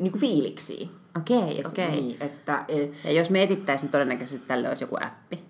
niin 0.00 0.12
kuin 0.12 0.20
fiiliksiä. 0.20 0.88
Okei, 1.16 1.38
okay, 1.38 1.50
okei. 1.50 1.86
Okay. 1.86 2.00
Niin, 2.00 2.16
että, 2.20 2.64
e- 2.68 2.88
ja 3.04 3.12
jos 3.12 3.30
me 3.30 3.42
etittäisiin, 3.42 3.86
niin 3.86 3.92
todennäköisesti 3.92 4.46
tälle 4.48 4.68
olisi 4.68 4.84
joku 4.84 4.96
appi. 5.00 5.44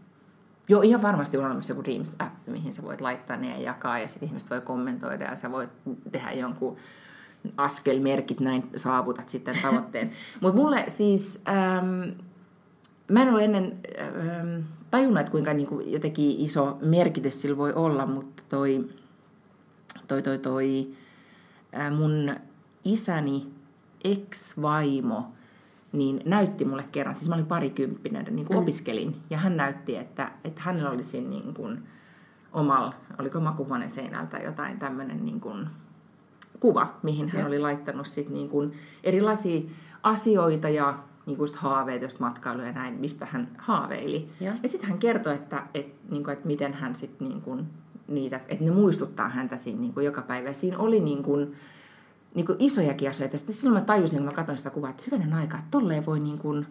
Joo, 0.68 0.82
ihan 0.82 1.02
varmasti 1.02 1.38
on 1.38 1.46
olemassa 1.46 1.72
joku 1.72 1.82
Dreams-appi, 1.82 2.50
mihin 2.50 2.72
sä 2.72 2.82
voit 2.82 3.00
laittaa 3.00 3.36
ne 3.36 3.50
ja 3.50 3.62
jakaa, 3.62 3.98
ja 3.98 4.08
sitten 4.08 4.28
ihmiset 4.28 4.50
voi 4.50 4.60
kommentoida, 4.60 5.24
ja 5.24 5.36
sä 5.36 5.52
voit 5.52 5.70
tehdä 6.12 6.32
jonkun 6.32 6.76
askelmerkit, 7.56 8.40
näin 8.40 8.70
saavutat 8.76 9.28
sitten 9.28 9.56
tavoitteen. 9.62 10.10
Mutta 10.40 10.60
mulle 10.60 10.84
siis, 10.88 11.42
ähm, 11.48 12.18
mä 13.10 13.22
en 13.22 13.34
ole 13.34 13.44
ennen 13.44 13.78
ähm, 14.00 14.64
tajunnut, 14.90 15.20
että 15.20 15.32
kuinka 15.32 15.52
niin 15.52 15.68
kuin, 15.68 15.92
jotenkin 15.92 16.40
iso 16.40 16.78
merkitys 16.82 17.40
sillä 17.40 17.56
voi 17.56 17.72
olla, 17.72 18.06
mutta 18.06 18.42
toi, 18.48 18.88
toi, 20.08 20.22
toi, 20.22 20.38
toi 20.38 20.88
äh, 21.78 21.92
mun 21.92 22.36
isäni 22.84 23.46
ex-vaimo, 24.04 25.32
niin 25.92 26.20
näytti 26.24 26.64
mulle 26.64 26.84
kerran, 26.92 27.14
siis 27.14 27.28
mä 27.28 27.34
olin 27.34 27.46
parikymppinen, 27.46 28.26
niin 28.30 28.46
kuin 28.46 28.56
mm. 28.56 28.62
opiskelin, 28.62 29.16
ja 29.30 29.38
hän 29.38 29.56
näytti, 29.56 29.96
että, 29.96 30.32
että 30.44 30.60
hänellä 30.64 30.90
olisi 30.90 31.20
niin 31.20 31.54
kuin 31.54 31.82
omalla, 32.52 32.94
oliko 33.18 33.40
makuhuoneen 33.40 33.90
seinältä 33.90 34.30
tai 34.30 34.44
jotain 34.44 34.78
tämmöinen 34.78 35.24
niin 35.24 35.40
kuin, 35.40 35.66
kuva, 36.62 36.94
mihin 37.02 37.28
hän 37.28 37.40
ja. 37.40 37.46
oli 37.46 37.58
laittanut 37.58 38.06
sit 38.06 38.28
niin 38.28 38.48
kuin 38.48 38.72
erilaisia 39.04 39.60
asioita 40.02 40.68
ja 40.68 40.98
niin 41.26 41.36
kuin 41.36 41.50
haaveita, 41.54 42.04
just 42.04 42.20
matkailuja 42.20 42.66
ja 42.66 42.72
näin, 42.72 43.00
mistä 43.00 43.26
hän 43.26 43.48
haaveili. 43.58 44.28
Ja, 44.40 44.52
ja 44.62 44.68
sitten 44.68 44.90
hän 44.90 44.98
kertoi, 44.98 45.34
että, 45.34 45.62
että, 45.74 45.92
niin 46.10 46.24
kuin, 46.24 46.32
että 46.32 46.46
miten 46.46 46.74
hän 46.74 46.94
sitten 46.94 47.28
niin 47.28 47.42
kuin, 47.42 47.66
niitä, 48.08 48.40
että 48.48 48.64
ne 48.64 48.70
muistuttaa 48.70 49.28
häntä 49.28 49.56
siinä 49.56 49.80
niin 49.80 49.94
kuin 49.94 50.06
joka 50.06 50.22
päivä. 50.22 50.48
Ja 50.48 50.54
siinä 50.54 50.78
oli 50.78 51.00
niin 51.00 51.22
kuin, 51.22 51.54
niin 52.34 52.46
kuin 52.46 52.56
isojakin 52.58 53.10
asioita. 53.10 53.38
Sitten 53.38 53.54
silloin 53.54 53.82
mä 53.82 53.86
tajusin, 53.86 54.18
kun 54.18 54.26
mä 54.26 54.32
katsoin 54.32 54.58
sitä 54.58 54.70
kuvaa, 54.70 54.90
että 54.90 55.02
hyvänen 55.06 55.34
aika, 55.34 55.58
että 55.58 55.70
tolleen 55.70 56.06
voi, 56.06 56.20
niin 56.20 56.38
kuin, 56.38 56.66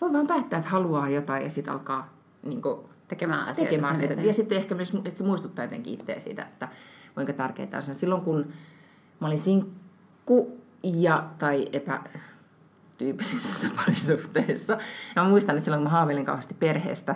voi 0.00 0.12
vaan 0.12 0.26
päättää, 0.26 0.58
että 0.58 0.70
haluaa 0.70 1.08
jotain 1.08 1.42
ja 1.42 1.50
sitten 1.50 1.74
alkaa 1.74 2.14
niin 2.42 2.62
kuin, 2.62 2.78
tekemään 3.08 3.48
asioita. 3.48 3.70
Tekemään 3.70 3.92
asioita. 3.92 4.20
Ja 4.20 4.34
sitten 4.34 4.58
ehkä 4.58 4.74
myös, 4.74 4.92
että 4.94 5.18
se 5.18 5.24
muistuttaa 5.24 5.64
jotenkin 5.64 5.94
itseä 5.94 6.20
siitä, 6.20 6.42
että 6.42 6.68
kuinka 7.14 7.32
tärkeää 7.32 7.68
on. 7.88 7.94
Silloin 7.94 8.22
kun 8.22 8.46
Mä 9.24 9.28
olin 9.28 9.38
sinkku 9.38 10.60
ja, 10.82 11.30
tai 11.38 11.68
epätyypillisessä 11.72 13.68
parisuhteessa. 13.76 14.78
Ja 15.16 15.22
mä 15.22 15.28
muistan, 15.28 15.56
että 15.56 15.64
silloin 15.64 15.82
kun 15.82 15.92
mä 15.92 15.98
haaveilin 15.98 16.24
kauheasti 16.24 16.54
perheestä 16.54 17.14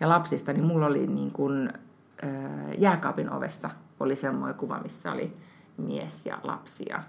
ja 0.00 0.08
lapsista, 0.08 0.52
niin 0.52 0.64
mulla 0.64 0.86
oli 0.86 1.06
niin 1.06 1.32
kuin, 1.32 1.72
jääkaapin 2.78 3.32
ovessa 3.32 3.70
oli 4.00 4.16
semmoinen 4.16 4.54
kuva, 4.54 4.78
missä 4.78 5.12
oli 5.12 5.36
mies 5.76 6.26
ja 6.26 6.38
lapsi 6.42 6.84
ja 6.88 7.02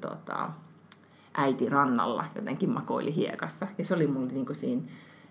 tota, 0.00 0.50
äiti 1.34 1.68
rannalla 1.68 2.24
jotenkin 2.34 2.70
makoili 2.70 3.14
hiekassa. 3.14 3.66
Ja 3.78 3.84
se 3.84 3.94
oli 3.94 4.06
mulla 4.06 4.32
niin 4.32 4.46
kuin 4.46 4.56
siinä 4.56 4.82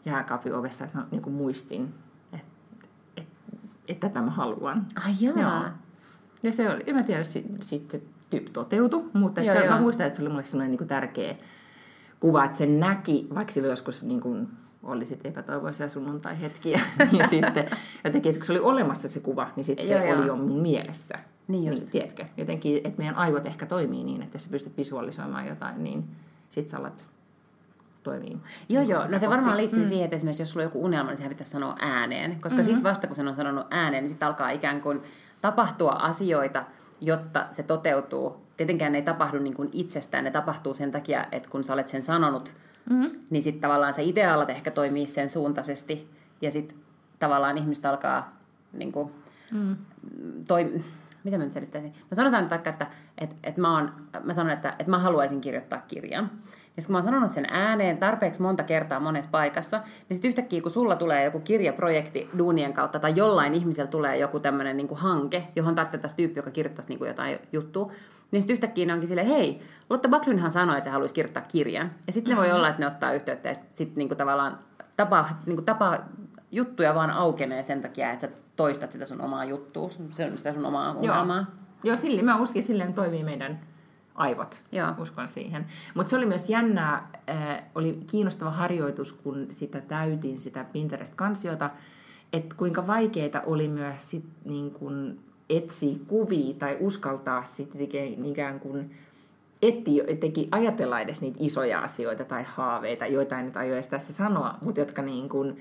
jääkaapin 0.06 0.56
ovessa, 0.56 0.86
että 0.86 0.98
mä 0.98 1.08
niin 1.12 1.22
kuin 1.22 1.34
muistin, 1.34 1.94
että, 2.34 2.48
että, 3.18 3.32
että 3.88 4.08
tätä 4.10 4.22
mä 4.22 4.32
haluan. 4.32 4.88
Ai 5.06 5.14
jaa. 5.20 5.40
Joo. 5.40 5.89
Ja 6.44 6.52
se 6.52 6.70
oli, 6.70 6.84
en 6.88 6.96
mä 6.96 7.04
tiedä, 7.04 7.24
sitten 7.24 7.62
sit 7.62 7.92
se 7.92 8.02
tyyppi 8.30 8.52
toteutui, 8.52 9.10
mutta 9.14 9.42
joo, 9.42 9.56
se, 9.56 9.62
joo. 9.62 9.74
mä 9.74 9.82
muistan, 9.82 10.08
että 10.08 10.18
se 10.18 10.24
oli 10.24 10.30
mulle 10.30 10.44
sellainen 10.44 10.78
niin 10.78 10.88
tärkeä 10.88 11.36
kuva, 12.20 12.46
että 12.46 12.58
se 12.58 12.66
näki, 12.66 13.28
vaikka 13.36 13.54
silloin 13.54 13.70
joskus 13.70 14.04
niin 14.04 14.22
kuin 14.22 14.48
oli 14.84 15.06
sit 15.06 15.26
epätoivoisia 15.26 15.90
sunnuntai-hetkiä, 15.90 16.82
ja 17.12 17.28
sitten 17.28 17.66
jotenkin, 18.04 18.30
että 18.30 18.40
kun 18.40 18.46
se 18.46 18.52
oli 18.52 18.60
olemassa 18.60 19.08
se 19.08 19.20
kuva, 19.20 19.50
niin 19.56 19.64
sitten 19.64 19.88
se 19.88 20.06
joo, 20.06 20.18
oli 20.18 20.28
jo 20.28 20.36
mun 20.36 20.62
mielessä. 20.62 21.20
Niin, 21.48 21.72
just. 21.72 21.84
niin 21.84 21.92
tiedätkö? 21.92 22.26
Jotenkin, 22.38 22.78
että 22.78 22.98
meidän 22.98 23.16
aivot 23.16 23.46
ehkä 23.46 23.66
toimii 23.66 24.04
niin, 24.04 24.22
että 24.22 24.36
jos 24.36 24.44
sä 24.44 24.50
pystyt 24.50 24.78
visualisoimaan 24.78 25.48
jotain, 25.48 25.84
niin 25.84 26.04
sit 26.50 26.70
sä 26.70 26.78
alat 26.78 27.06
toimii. 28.04 28.38
Joo, 28.70 28.84
joo. 28.84 29.08
No 29.08 29.20
se 29.20 29.30
varmaan 29.30 29.58
liittyy 29.58 29.84
mm. 29.84 29.86
siihen, 29.86 30.06
että 30.06 30.16
esimerkiksi 30.16 30.42
jos 30.42 30.50
sulla 30.50 30.64
on 30.64 30.68
joku 30.68 30.86
unelma, 30.86 31.10
niin 31.10 31.18
sehän 31.18 31.30
pitäisi 31.30 31.52
sanoa 31.52 31.76
ääneen. 31.80 32.32
Koska 32.32 32.50
mm-hmm. 32.50 32.64
sitten 32.64 32.84
vasta 32.84 33.08
kun 33.08 33.16
sen 33.16 33.28
on 33.28 33.36
sanonut 33.36 33.68
ääneen, 33.70 34.04
niin 34.04 34.10
sitten 34.10 34.28
alkaa 34.28 34.50
ikään 34.50 34.82
kuin 34.82 35.02
tapahtua 35.42 35.92
asioita, 35.92 36.64
jotta 37.02 37.46
se 37.52 37.64
toteutuu. 37.64 38.46
Tietenkään 38.58 38.92
ne 38.92 38.98
ei 38.98 39.04
tapahdu 39.04 39.40
niin 39.40 39.54
kuin 39.54 39.70
itsestään, 39.74 40.24
ne 40.24 40.32
tapahtuu 40.32 40.74
sen 40.74 40.92
takia, 40.92 41.26
että 41.32 41.50
kun 41.50 41.64
sä 41.64 41.74
olet 41.74 41.88
sen 41.88 42.04
sanonut, 42.04 42.54
mm-hmm. 42.90 43.20
niin 43.30 43.44
sitten 43.44 43.62
tavallaan 43.62 43.94
se 43.94 44.04
ideaalat 44.04 44.50
ehkä 44.50 44.72
toimii 44.72 45.08
sen 45.08 45.30
suuntaisesti, 45.30 46.10
ja 46.42 46.52
sitten 46.52 46.78
tavallaan 47.20 47.58
ihmiset 47.58 47.86
alkaa 47.86 48.38
niin 48.74 48.92
kuin, 48.92 49.12
mm. 49.52 49.76
toi, 50.48 50.84
mitä 51.24 51.38
mä 51.38 51.44
nyt 51.44 51.54
selittäisin? 51.54 51.94
No 52.12 52.16
sanotaan 52.16 52.44
nyt 52.44 52.52
vaikka, 52.52 52.70
että, 52.70 52.88
että, 53.18 53.36
että 53.44 53.62
mä, 53.62 53.74
oon, 53.74 53.92
mä 54.24 54.34
sanon, 54.34 54.54
että, 54.54 54.70
että 54.70 54.90
mä 54.90 55.00
haluaisin 55.00 55.42
kirjoittaa 55.42 55.82
kirjan. 55.88 56.32
Ja 56.80 56.86
kun 56.86 56.92
mä 56.94 56.98
oon 56.98 57.06
sanonut 57.06 57.32
sen 57.32 57.48
ääneen 57.50 57.98
tarpeeksi 57.98 58.42
monta 58.42 58.64
kertaa 58.64 59.00
monessa 59.00 59.30
paikassa, 59.32 59.78
niin 59.78 60.16
sitten 60.16 60.30
yhtäkkiä 60.30 60.62
kun 60.62 60.72
sulla 60.72 60.96
tulee 60.96 61.24
joku 61.24 61.40
kirjaprojekti 61.40 62.30
duunien 62.38 62.74
kautta 62.74 63.00
tai 63.00 63.14
jollain 63.16 63.54
ihmisellä 63.54 63.92
tulee 63.92 64.18
joku 64.18 64.40
tämmöinen 64.40 64.78
niin 64.78 64.88
hanke, 64.92 65.48
johon 65.56 65.76
tarvittaisiin 65.76 66.18
tyyppi, 66.18 66.40
joka 66.40 66.52
kirjoittaisi 66.52 66.90
niin 66.90 67.00
kuin 67.00 67.08
jotain 67.08 67.40
juttua, 67.52 67.92
niin 68.32 68.42
sitten 68.42 68.54
yhtäkkiä 68.54 68.86
ne 68.86 68.94
onkin 68.94 69.08
silleen, 69.08 69.28
hei, 69.28 69.62
Lotta 69.90 70.10
Backlundhan 70.10 70.52
sanoi, 70.52 70.78
että 70.78 70.88
se 70.88 70.92
haluaisi 70.92 71.16
kirjoittaa 71.16 71.44
kirjan. 71.48 71.92
Ja 72.08 72.14
sitten 72.14 72.34
mm-hmm. 72.34 72.44
ne 72.44 72.50
voi 72.50 72.58
olla, 72.58 72.70
että 72.70 72.82
ne 72.82 72.88
ottaa 72.88 73.14
yhteyttä 73.14 73.50
ja 73.50 73.56
sitten 73.74 74.08
niin 74.08 74.18
tavallaan 74.18 74.58
tapa, 74.98 75.26
niin 75.46 75.56
kuin 75.56 75.66
tapa 75.66 76.00
juttuja 76.52 76.96
vaan 76.96 77.12
aukenee 77.12 77.64
sen 77.64 77.82
takia, 77.82 78.12
että 78.12 78.28
sä 78.28 78.34
toistat 78.56 78.92
sitä 78.92 79.06
sun 79.06 79.22
omaa 79.22 79.46
juttua, 79.46 79.90
se 80.10 80.26
on 80.26 80.38
sitä 80.38 80.54
sun 80.54 80.66
omaa 80.66 80.94
unelmaa. 80.94 81.38
Joo, 81.38 81.46
Joo 81.84 81.98
sille, 81.98 82.22
mä 82.22 82.40
uskon, 82.40 82.64
silleen 82.64 82.96
toimii 82.96 83.24
meidän 83.24 83.60
aivot. 84.20 84.62
Joo. 84.72 84.88
Uskon 84.98 85.28
siihen. 85.28 85.66
Mutta 85.96 86.10
se 86.10 86.18
oli 86.18 86.26
myös 86.26 86.50
jännää, 86.50 87.10
äh, 87.30 87.64
oli 87.76 88.00
kiinnostava 88.12 88.52
harjoitus, 88.52 89.14
kun 89.14 89.48
sitä 89.50 89.82
täytin, 89.82 90.42
sitä 90.42 90.66
Pinterest-kansiota, 90.74 91.70
että 92.34 92.56
kuinka 92.56 92.88
vaikeita 92.88 93.42
oli 93.46 93.68
myös 93.68 94.10
sit, 94.10 94.26
niin 94.46 94.72
kun 94.72 95.20
etsiä 95.50 95.96
kuvia 96.08 96.54
tai 96.54 96.78
uskaltaa 96.80 97.44
sitten 97.44 97.82
ikään 98.26 98.60
kuin 98.60 98.98
etti, 99.62 100.02
teki 100.20 100.48
ajatella 100.52 101.00
edes 101.00 101.22
niitä 101.22 101.38
isoja 101.40 101.80
asioita 101.80 102.26
tai 102.26 102.44
haaveita, 102.48 103.06
joita 103.06 103.40
en 103.40 103.46
nyt 103.46 103.58
aio 103.58 103.74
edes 103.74 103.88
tässä 103.88 104.14
sanoa, 104.14 104.58
mutta 104.62 104.80
jotka 104.80 105.02
niin 105.02 105.30
kuin, 105.30 105.58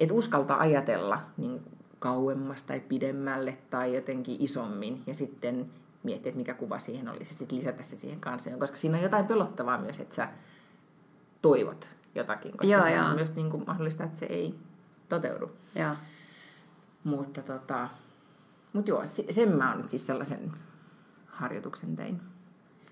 et 0.00 0.10
uskalta 0.10 0.56
ajatella 0.56 1.20
niin 1.36 1.60
kauemmas 1.98 2.62
tai 2.62 2.80
pidemmälle 2.80 3.58
tai 3.70 3.94
jotenkin 3.94 4.36
isommin 4.38 5.02
ja 5.06 5.14
sitten 5.14 5.70
miettiä, 6.06 6.30
että 6.30 6.38
mikä 6.38 6.54
kuva 6.54 6.78
siihen 6.78 7.08
olisi 7.08 7.30
ja 7.30 7.34
sitten 7.34 7.58
lisätä 7.58 7.82
se 7.82 7.96
siihen 7.96 8.20
kanssa, 8.20 8.50
koska 8.58 8.76
siinä 8.76 8.96
on 8.96 9.02
jotain 9.02 9.26
pelottavaa 9.26 9.78
myös, 9.78 10.00
että 10.00 10.14
sä 10.14 10.28
toivot 11.42 11.88
jotakin, 12.14 12.52
koska 12.52 12.72
joo, 12.72 12.82
se 12.82 12.94
joo. 12.94 13.06
on 13.06 13.14
myös 13.14 13.34
niin 13.34 13.50
kuin 13.50 13.64
mahdollista, 13.66 14.04
että 14.04 14.18
se 14.18 14.26
ei 14.26 14.54
toteudu. 15.08 15.50
Joo. 15.74 15.94
Mutta 17.04 17.42
tota, 17.42 17.88
mut 18.72 18.88
joo, 18.88 19.02
sen 19.30 19.56
mä 19.56 19.70
oon 19.70 19.80
nyt 19.80 19.88
siis 19.88 20.06
sellaisen 20.06 20.52
harjoituksen 21.26 21.96
tein. 21.96 22.20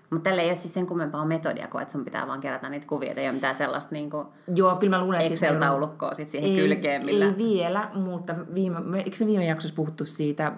Mutta 0.09 0.29
tällä 0.29 0.41
ei 0.41 0.49
ole 0.49 0.55
siis 0.55 0.73
sen 0.73 0.85
kummempaa 0.85 1.25
metodia 1.25 1.67
kuin, 1.67 1.81
että 1.81 1.91
sun 1.91 2.05
pitää 2.05 2.27
vaan 2.27 2.41
kerätä 2.41 2.69
niitä 2.69 2.87
kuvia, 2.87 3.13
ei 3.15 3.27
ole 3.27 3.33
mitään 3.33 3.55
sellaista 3.55 3.91
niin 3.91 4.09
kuin 4.09 4.27
Joo, 4.55 4.75
kyllä 4.75 4.97
mä 4.97 5.03
luulen, 5.03 5.21
että 5.21 5.33
Excel-taulukkoa 5.33 6.13
sit 6.13 6.29
siihen 6.29 6.49
ei, 6.49 6.55
kylkeen. 6.55 7.05
Millä... 7.05 7.25
Ei 7.25 7.37
vielä, 7.37 7.89
mutta 7.93 8.35
viime, 8.53 8.79
me, 8.79 8.97
eikö 8.97 9.17
se 9.17 9.25
viime 9.25 9.45
jaksossa 9.45 9.75
puhuttu 9.75 10.05
siitä, 10.05 10.51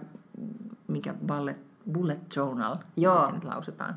mikä 0.88 1.14
bullet, 1.28 1.67
bullet 1.92 2.36
journal, 2.36 2.78
Joo. 2.98 3.26
se 3.26 3.32
nyt 3.32 3.44
lausutaan, 3.44 3.96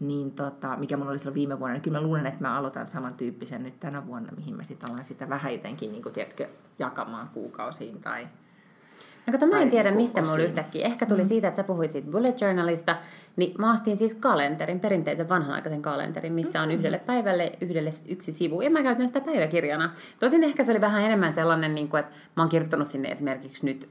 niin 0.00 0.30
tota, 0.30 0.76
mikä 0.76 0.96
mulla 0.96 1.10
oli 1.10 1.18
silloin 1.18 1.34
viime 1.34 1.58
vuonna, 1.58 1.72
niin 1.72 1.82
kyllä 1.82 1.98
mä 1.98 2.04
luulen, 2.04 2.26
että 2.26 2.40
mä 2.40 2.56
aloitan 2.56 2.88
samantyyppisen 2.88 3.62
nyt 3.62 3.80
tänä 3.80 4.06
vuonna, 4.06 4.32
mihin 4.36 4.56
mä 4.56 4.64
sitten 4.64 4.90
alan 4.90 5.04
sitä 5.04 5.28
vähän 5.28 5.52
jotenkin, 5.52 5.92
niin 5.92 6.02
kuin, 6.02 6.12
tiedätkö, 6.12 6.48
jakamaan 6.78 7.28
kuukausiin 7.28 8.00
tai 8.00 8.28
No 9.26 9.32
kato, 9.32 9.46
mä 9.46 9.62
en 9.62 9.70
tiedä, 9.70 9.90
mistä 9.90 10.22
mulla 10.22 10.38
yhtäkkiä. 10.38 10.86
Ehkä 10.86 11.06
tuli 11.06 11.22
mm. 11.22 11.28
siitä, 11.28 11.48
että 11.48 11.56
sä 11.56 11.64
puhuit 11.64 11.92
siitä 11.92 12.10
bullet 12.10 12.40
journalista. 12.40 12.96
Niin 13.36 13.54
mä 13.58 13.70
astin 13.70 13.96
siis 13.96 14.14
kalenterin, 14.14 14.80
perinteisen 14.80 15.28
vanhanaikaisen 15.28 15.82
kalenterin, 15.82 16.32
missä 16.32 16.62
on 16.62 16.68
mm. 16.68 16.74
yhdelle 16.74 16.98
päivälle 16.98 17.52
yhdelle 17.60 17.94
yksi 18.08 18.32
sivu. 18.32 18.60
Ja 18.60 18.70
mä 18.70 18.82
käytän 18.82 19.08
sitä 19.08 19.20
päiväkirjana. 19.20 19.90
Tosin 20.18 20.44
ehkä 20.44 20.64
se 20.64 20.72
oli 20.72 20.80
vähän 20.80 21.02
enemmän 21.02 21.32
sellainen, 21.32 21.74
niin 21.74 21.88
kuin, 21.88 22.00
että 22.00 22.16
mä 22.36 22.42
oon 22.42 22.48
kirjoittanut 22.48 22.88
sinne 22.88 23.08
esimerkiksi 23.08 23.66
nyt 23.66 23.88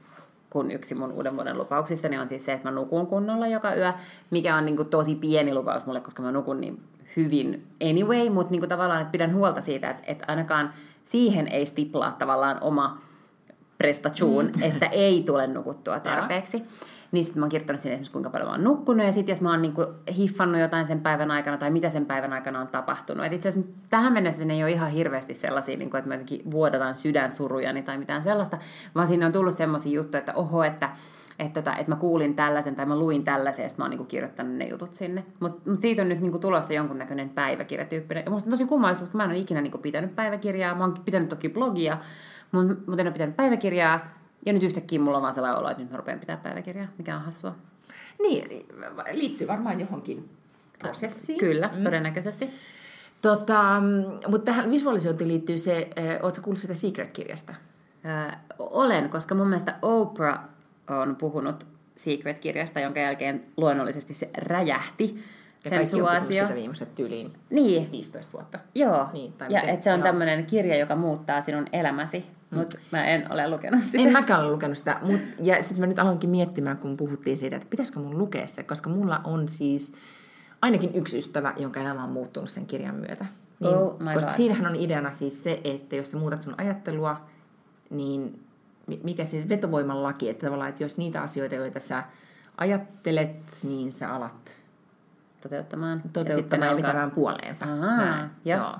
kun 0.56 0.70
yksi 0.70 0.94
mun 0.94 1.12
uuden 1.12 1.36
vuoden 1.36 1.58
lupauksista 1.58 2.08
niin 2.08 2.20
on 2.20 2.28
siis 2.28 2.44
se, 2.44 2.52
että 2.52 2.68
mä 2.68 2.74
nukun 2.74 3.06
kunnolla 3.06 3.46
joka 3.46 3.74
yö, 3.74 3.92
mikä 4.30 4.56
on 4.56 4.64
niin 4.66 4.76
kuin 4.76 4.88
tosi 4.88 5.14
pieni 5.14 5.54
lupaus 5.54 5.86
mulle, 5.86 6.00
koska 6.00 6.22
mä 6.22 6.32
nukun 6.32 6.60
niin 6.60 6.82
hyvin 7.16 7.66
anyway, 7.90 8.30
mutta 8.30 8.50
niin 8.50 8.60
kuin 8.60 8.68
tavallaan, 8.68 9.00
että 9.00 9.12
pidän 9.12 9.34
huolta 9.34 9.60
siitä, 9.60 9.90
että, 9.90 10.02
että 10.06 10.24
ainakaan 10.28 10.72
siihen 11.04 11.48
ei 11.48 11.66
stiplaa 11.66 12.12
tavallaan 12.12 12.58
oma 12.60 12.98
prestatioon, 13.78 14.46
mm. 14.46 14.62
että 14.62 14.86
ei 14.86 15.22
tule 15.22 15.46
nukuttua 15.46 16.00
tarpeeksi. 16.00 16.64
Niin 17.12 17.24
sitten 17.24 17.40
mä 17.40 17.44
oon 17.44 17.50
kirjoittanut 17.50 17.80
sinne 17.80 17.94
esimerkiksi, 17.94 18.12
kuinka 18.12 18.30
paljon 18.30 18.48
mä 18.48 18.54
oon 18.54 18.64
nukkunut, 18.64 19.06
ja 19.06 19.12
sitten 19.12 19.32
jos 19.32 19.40
mä 19.40 19.50
oon 19.50 19.62
niinku 19.62 19.86
hiffannut 20.16 20.60
jotain 20.60 20.86
sen 20.86 21.00
päivän 21.00 21.30
aikana, 21.30 21.58
tai 21.58 21.70
mitä 21.70 21.90
sen 21.90 22.06
päivän 22.06 22.32
aikana 22.32 22.60
on 22.60 22.68
tapahtunut. 22.68 23.32
Itse 23.32 23.48
asiassa 23.48 23.70
tähän 23.90 24.12
mennessä 24.12 24.38
sinne 24.38 24.54
ei 24.54 24.62
ole 24.62 24.72
ihan 24.72 24.90
hirveästi 24.90 25.34
sellaisia, 25.34 25.76
niinku, 25.76 25.96
että 25.96 26.08
mä 26.08 26.14
jotenkin 26.14 26.50
vuodataan 26.50 26.94
sydänsurujani 26.94 27.82
tai 27.82 27.98
mitään 27.98 28.22
sellaista, 28.22 28.58
vaan 28.94 29.08
sinne 29.08 29.26
on 29.26 29.32
tullut 29.32 29.54
semmoisia 29.54 29.92
juttuja, 29.92 30.18
että 30.18 30.34
oho, 30.34 30.64
että 30.64 30.90
että, 31.38 31.62
tota, 31.62 31.76
että 31.76 31.92
mä 31.92 31.96
kuulin 31.96 32.34
tällaisen 32.34 32.74
tai 32.76 32.86
mä 32.86 32.98
luin 32.98 33.24
tällaisen 33.24 33.62
ja 33.62 33.68
sitten 33.68 33.82
mä 33.82 33.84
oon 33.84 33.90
niinku 33.90 34.04
kirjoittanut 34.04 34.54
ne 34.54 34.68
jutut 34.68 34.94
sinne. 34.94 35.24
Mutta 35.40 35.70
mut 35.70 35.80
siitä 35.80 36.02
on 36.02 36.08
nyt 36.08 36.20
niinku 36.20 36.38
tulossa 36.38 36.72
jonkunnäköinen 36.72 37.28
päiväkirjatyyppinen. 37.28 38.24
Ja 38.24 38.30
musta 38.30 38.46
on 38.46 38.50
tosi 38.50 38.66
kummallista, 38.66 39.04
koska 39.04 39.16
mä 39.16 39.24
en 39.24 39.30
ole 39.30 39.38
ikinä 39.38 39.60
niinku 39.60 39.78
pitänyt 39.78 40.16
päiväkirjaa. 40.16 40.74
Mä 40.74 40.84
oon 40.84 40.94
pitänyt 41.04 41.28
toki 41.28 41.48
blogia, 41.48 41.98
mutta 42.52 42.74
en 42.92 43.06
ole 43.06 43.10
pitänyt 43.10 43.36
päiväkirjaa, 43.36 44.00
ja 44.46 44.52
nyt 44.52 44.62
yhtäkkiä 44.62 44.98
mulla 44.98 45.16
on 45.16 45.22
vaan 45.22 45.34
sellainen 45.34 45.60
olo, 45.60 45.70
että 45.70 45.82
nyt 45.82 45.90
mä 45.90 45.96
rupean 45.96 46.20
pitää 46.20 46.36
päiväkirjaa, 46.36 46.88
mikä 46.98 47.16
on 47.16 47.22
hassua. 47.22 47.56
Niin, 48.22 48.66
liittyy 49.12 49.46
varmaan 49.46 49.80
johonkin 49.80 50.30
prosessiin. 50.78 51.38
Kyllä, 51.38 51.70
mm. 51.76 51.82
todennäköisesti. 51.82 52.50
Tota, 53.22 53.82
mutta 54.28 54.44
tähän 54.44 54.70
visualisointiin 54.70 55.28
liittyy 55.28 55.58
se, 55.58 55.90
äh, 55.98 56.18
ootko 56.22 56.42
kuullut 56.42 56.60
sitä 56.60 56.74
Secret-kirjasta? 56.74 57.54
Äh, 58.06 58.38
olen, 58.58 59.10
koska 59.10 59.34
mun 59.34 59.48
mielestä 59.48 59.74
Oprah 59.82 60.40
on 60.90 61.16
puhunut 61.16 61.66
Secret-kirjasta, 61.96 62.80
jonka 62.80 63.00
jälkeen 63.00 63.44
luonnollisesti 63.56 64.14
se 64.14 64.30
räjähti. 64.36 65.24
Ja 65.66 65.70
sen 65.70 65.86
suosio. 65.86 66.42
sitä 66.42 66.54
viimeiset 66.54 66.94
tyyliin 66.94 67.32
niin. 67.50 67.92
15 67.92 68.32
vuotta. 68.32 68.58
Joo, 68.74 69.08
niin, 69.12 69.32
tai 69.32 69.52
ja 69.52 69.62
että 69.62 69.84
se 69.84 69.92
on 69.92 70.02
tämmöinen 70.02 70.46
kirja, 70.46 70.76
joka 70.76 70.96
muuttaa 70.96 71.42
sinun 71.42 71.66
elämäsi. 71.72 72.26
Mm. 72.50 72.58
Mutta 72.58 72.78
mä 72.92 73.04
en 73.04 73.32
ole 73.32 73.50
lukenut 73.50 73.82
sitä. 73.82 73.98
En 73.98 74.12
mäkään 74.12 74.40
ole 74.40 74.50
lukenut 74.50 74.78
sitä. 74.78 74.98
Mut, 75.02 75.20
ja 75.42 75.62
sitten 75.62 75.80
mä 75.80 75.86
nyt 75.86 75.98
aloinkin 75.98 76.30
miettimään, 76.30 76.76
kun 76.76 76.96
puhuttiin 76.96 77.36
siitä, 77.36 77.56
että 77.56 77.68
pitäisikö 77.70 78.00
mun 78.00 78.18
lukea 78.18 78.46
se, 78.46 78.62
koska 78.62 78.90
mulla 78.90 79.20
on 79.24 79.48
siis 79.48 79.92
ainakin 80.62 80.94
yksi 80.94 81.18
ystävä, 81.18 81.54
jonka 81.56 81.80
elämä 81.80 82.04
on 82.04 82.10
muuttunut 82.10 82.50
sen 82.50 82.66
kirjan 82.66 82.94
myötä. 82.94 83.26
Niin, 83.60 83.74
oh 83.74 83.98
koska 84.14 84.30
God. 84.30 84.36
siinähän 84.36 84.66
on 84.66 84.76
ideana 84.76 85.12
siis 85.12 85.44
se, 85.44 85.60
että 85.64 85.96
jos 85.96 86.10
sä 86.10 86.16
muutat 86.16 86.42
sun 86.42 86.54
ajattelua, 86.58 87.16
niin 87.90 88.40
mikä 89.02 89.24
se 89.24 89.48
vetovoiman 89.48 90.02
laki, 90.02 90.28
että 90.28 90.46
tavallaan, 90.46 90.70
että 90.70 90.84
jos 90.84 90.96
niitä 90.96 91.22
asioita, 91.22 91.54
joita 91.54 91.80
sä 91.80 92.02
ajattelet, 92.56 93.58
niin 93.62 93.92
sä 93.92 94.14
alat 94.14 94.50
toteuttamaan. 95.48 96.02
Toteuttamaan 96.12 96.78
ja, 96.78 96.88
ja 96.88 96.90
alkaa... 96.90 97.10
puoleensa. 97.10 97.64
Ahaa, 97.64 97.96
Näin. 97.96 98.30
Joo. 98.44 98.58
joo. 98.58 98.74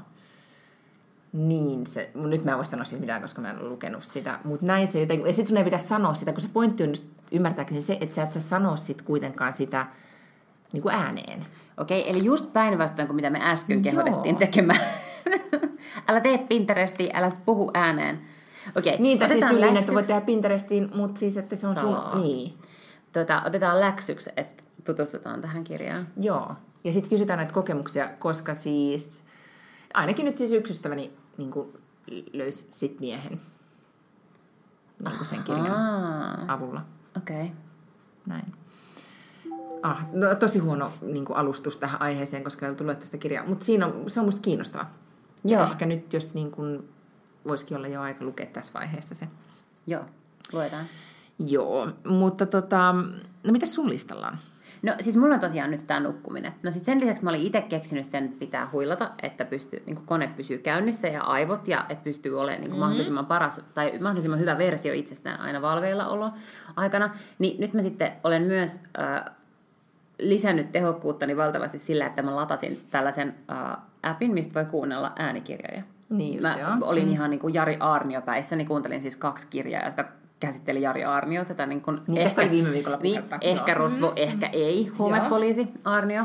Niin, 1.32 1.86
se, 1.86 2.10
nyt 2.14 2.44
mä 2.44 2.50
en 2.50 2.56
voi 2.56 2.66
sanoa 2.66 2.84
siitä 2.84 3.00
mitään, 3.00 3.22
koska 3.22 3.42
mä 3.42 3.50
en 3.50 3.58
ole 3.58 3.68
lukenut 3.68 4.04
sitä. 4.04 4.38
Mutta 4.44 4.66
näin 4.66 4.88
se 4.88 5.00
jotenkin, 5.00 5.26
ja 5.26 5.32
sit 5.32 5.46
sun 5.46 5.56
ei 5.56 5.64
pitäisi 5.64 5.88
sanoa 5.88 6.14
sitä, 6.14 6.32
kun 6.32 6.40
se 6.40 6.48
pointti 6.52 6.82
on 6.82 6.92
ymmärtääkseni 7.32 7.82
se, 7.82 7.98
että 8.00 8.14
sä 8.14 8.22
et 8.22 8.32
sä 8.32 8.40
sano 8.40 8.76
sit 8.76 9.02
kuitenkaan 9.02 9.54
sitä 9.54 9.86
niin 10.72 10.82
kuin 10.82 10.94
ääneen. 10.94 11.46
Okei, 11.76 12.10
eli 12.10 12.24
just 12.24 12.52
päinvastoin 12.52 13.08
kuin 13.08 13.16
mitä 13.16 13.30
me 13.30 13.50
äsken 13.50 13.82
kehotettiin 13.82 14.36
tekemään. 14.36 14.80
älä 16.08 16.20
tee 16.20 16.38
Pinteresti, 16.38 17.10
älä 17.14 17.32
puhu 17.46 17.70
ääneen. 17.74 18.20
Okei, 18.76 18.96
niin, 18.98 19.18
tai 19.18 19.28
siis 19.28 19.44
tyyliin, 19.44 19.76
että 19.76 19.94
voit 19.94 20.06
tehdä 20.06 20.20
Pinterestiin, 20.20 20.90
mutta 20.94 21.18
siis, 21.18 21.36
että 21.36 21.56
se 21.56 21.66
on 21.66 21.74
Salaa. 21.74 22.12
sun... 22.12 22.22
Niin. 22.22 22.54
Tota, 23.12 23.42
otetaan 23.46 23.80
läksyksi, 23.80 24.30
että 24.36 24.62
tutustutaan 24.86 25.40
tähän 25.40 25.64
kirjaan. 25.64 26.08
Joo, 26.20 26.54
ja 26.84 26.92
sitten 26.92 27.10
kysytään 27.10 27.36
näitä 27.36 27.52
kokemuksia, 27.52 28.08
koska 28.08 28.54
siis 28.54 29.22
ainakin 29.94 30.26
nyt 30.26 30.38
siis 30.38 30.52
yksi 30.52 30.72
ystäväni 30.72 31.12
niin 31.36 31.50
kuin 31.50 31.68
löysi 32.32 32.68
sit 32.72 33.00
miehen 33.00 33.40
niin 35.04 35.16
kuin 35.16 35.26
sen 35.26 35.42
kirjan 35.42 35.70
Aha. 35.70 36.54
avulla. 36.54 36.84
Okei. 37.16 37.42
Okay. 37.42 37.56
Näin. 38.26 38.52
Ah, 39.82 40.06
no, 40.12 40.34
tosi 40.34 40.58
huono 40.58 40.92
niin 41.02 41.24
kuin 41.24 41.36
alustus 41.36 41.76
tähän 41.76 42.02
aiheeseen, 42.02 42.44
koska 42.44 42.66
ei 42.66 42.70
ollut 42.70 42.80
luettu 42.80 43.04
sitä 43.04 43.18
kirjaa. 43.18 43.46
Mutta 43.46 43.64
siinä 43.64 43.86
on, 43.86 44.10
se 44.10 44.20
on 44.20 44.26
musta 44.26 44.42
kiinnostava. 44.42 44.86
Joo. 45.44 45.62
Ja 45.62 45.68
ehkä 45.68 45.86
nyt, 45.86 46.12
jos 46.12 46.34
niin 46.34 46.50
kuin, 46.50 46.88
voisikin 47.46 47.76
olla 47.76 47.88
jo 47.88 48.00
aika 48.00 48.24
lukea 48.24 48.46
tässä 48.46 48.72
vaiheessa 48.74 49.14
se. 49.14 49.28
Joo, 49.86 50.04
luetaan. 50.52 50.86
Joo, 51.38 51.88
mutta 52.06 52.46
tota, 52.46 52.92
no 53.46 53.52
mitä 53.52 53.66
sun 53.66 53.88
listalla 53.88 54.28
on? 54.28 54.36
No 54.82 54.94
siis 55.00 55.16
mulla 55.16 55.34
on 55.34 55.40
tosiaan 55.40 55.70
nyt 55.70 55.86
tämä 55.86 56.00
nukkuminen. 56.00 56.52
No 56.62 56.70
sitten 56.70 56.84
sen 56.84 57.00
lisäksi 57.00 57.24
mä 57.24 57.30
olin 57.30 57.42
itse 57.42 57.60
keksinyt 57.60 58.04
sen, 58.04 58.24
että 58.24 58.38
pitää 58.38 58.68
huilata, 58.72 59.10
että 59.22 59.44
pystyy, 59.44 59.82
niin 59.86 59.96
kone 59.96 60.30
pysyy 60.36 60.58
käynnissä 60.58 61.08
ja 61.08 61.22
aivot 61.22 61.68
ja 61.68 61.86
että 61.88 62.04
pystyy 62.04 62.40
olemaan 62.40 62.60
niin 62.60 62.70
mm-hmm. 62.70 62.80
mahdollisimman 62.80 63.26
paras 63.26 63.60
tai 63.74 63.98
mahdollisimman 64.00 64.40
hyvä 64.40 64.58
versio 64.58 64.92
itsestään 64.92 65.40
aina 65.40 65.62
valveilla 65.62 66.06
olo 66.06 66.30
aikana. 66.76 67.10
Niin 67.38 67.60
nyt 67.60 67.74
mä 67.74 67.82
sitten 67.82 68.12
olen 68.24 68.42
myös 68.42 68.80
äh, 68.98 69.24
lisännyt 70.18 70.72
tehokkuuttani 70.72 71.36
valtavasti 71.36 71.78
sillä, 71.78 72.06
että 72.06 72.22
mä 72.22 72.36
latasin 72.36 72.78
tällaisen 72.90 73.34
uh, 73.50 73.78
appin, 74.02 74.34
mistä 74.34 74.54
voi 74.54 74.64
kuunnella 74.64 75.12
äänikirjoja. 75.18 75.82
Niin 76.08 76.34
just, 76.34 76.42
mä 76.42 76.56
joo. 76.60 76.70
olin 76.80 77.04
Mm. 77.04 77.12
ihan 77.12 77.30
niin 77.30 77.40
kuin 77.40 77.54
Jari 77.54 77.76
Aarnio 77.80 78.22
päissä, 78.22 78.56
niin 78.56 78.68
kuuntelin 78.68 79.02
siis 79.02 79.16
kaksi 79.16 79.46
kirjaa, 79.50 79.84
jotka 79.84 80.04
käsitteli 80.40 80.82
Jari 80.82 81.04
Aarnio, 81.04 81.44
tätä 81.44 81.66
niin 81.66 81.80
kuin 81.80 82.00
Niin, 82.06 82.22
tästä 82.22 82.42
oli 82.42 82.50
viime 82.50 82.72
viikolla 82.72 82.98
niin, 83.02 83.22
ehkä 83.40 83.72
Joo. 83.72 83.78
rosvo, 83.78 84.12
ehkä 84.16 84.46
ei, 84.46 84.86
huumepoliisi 84.98 85.68
Aarnio. 85.84 86.24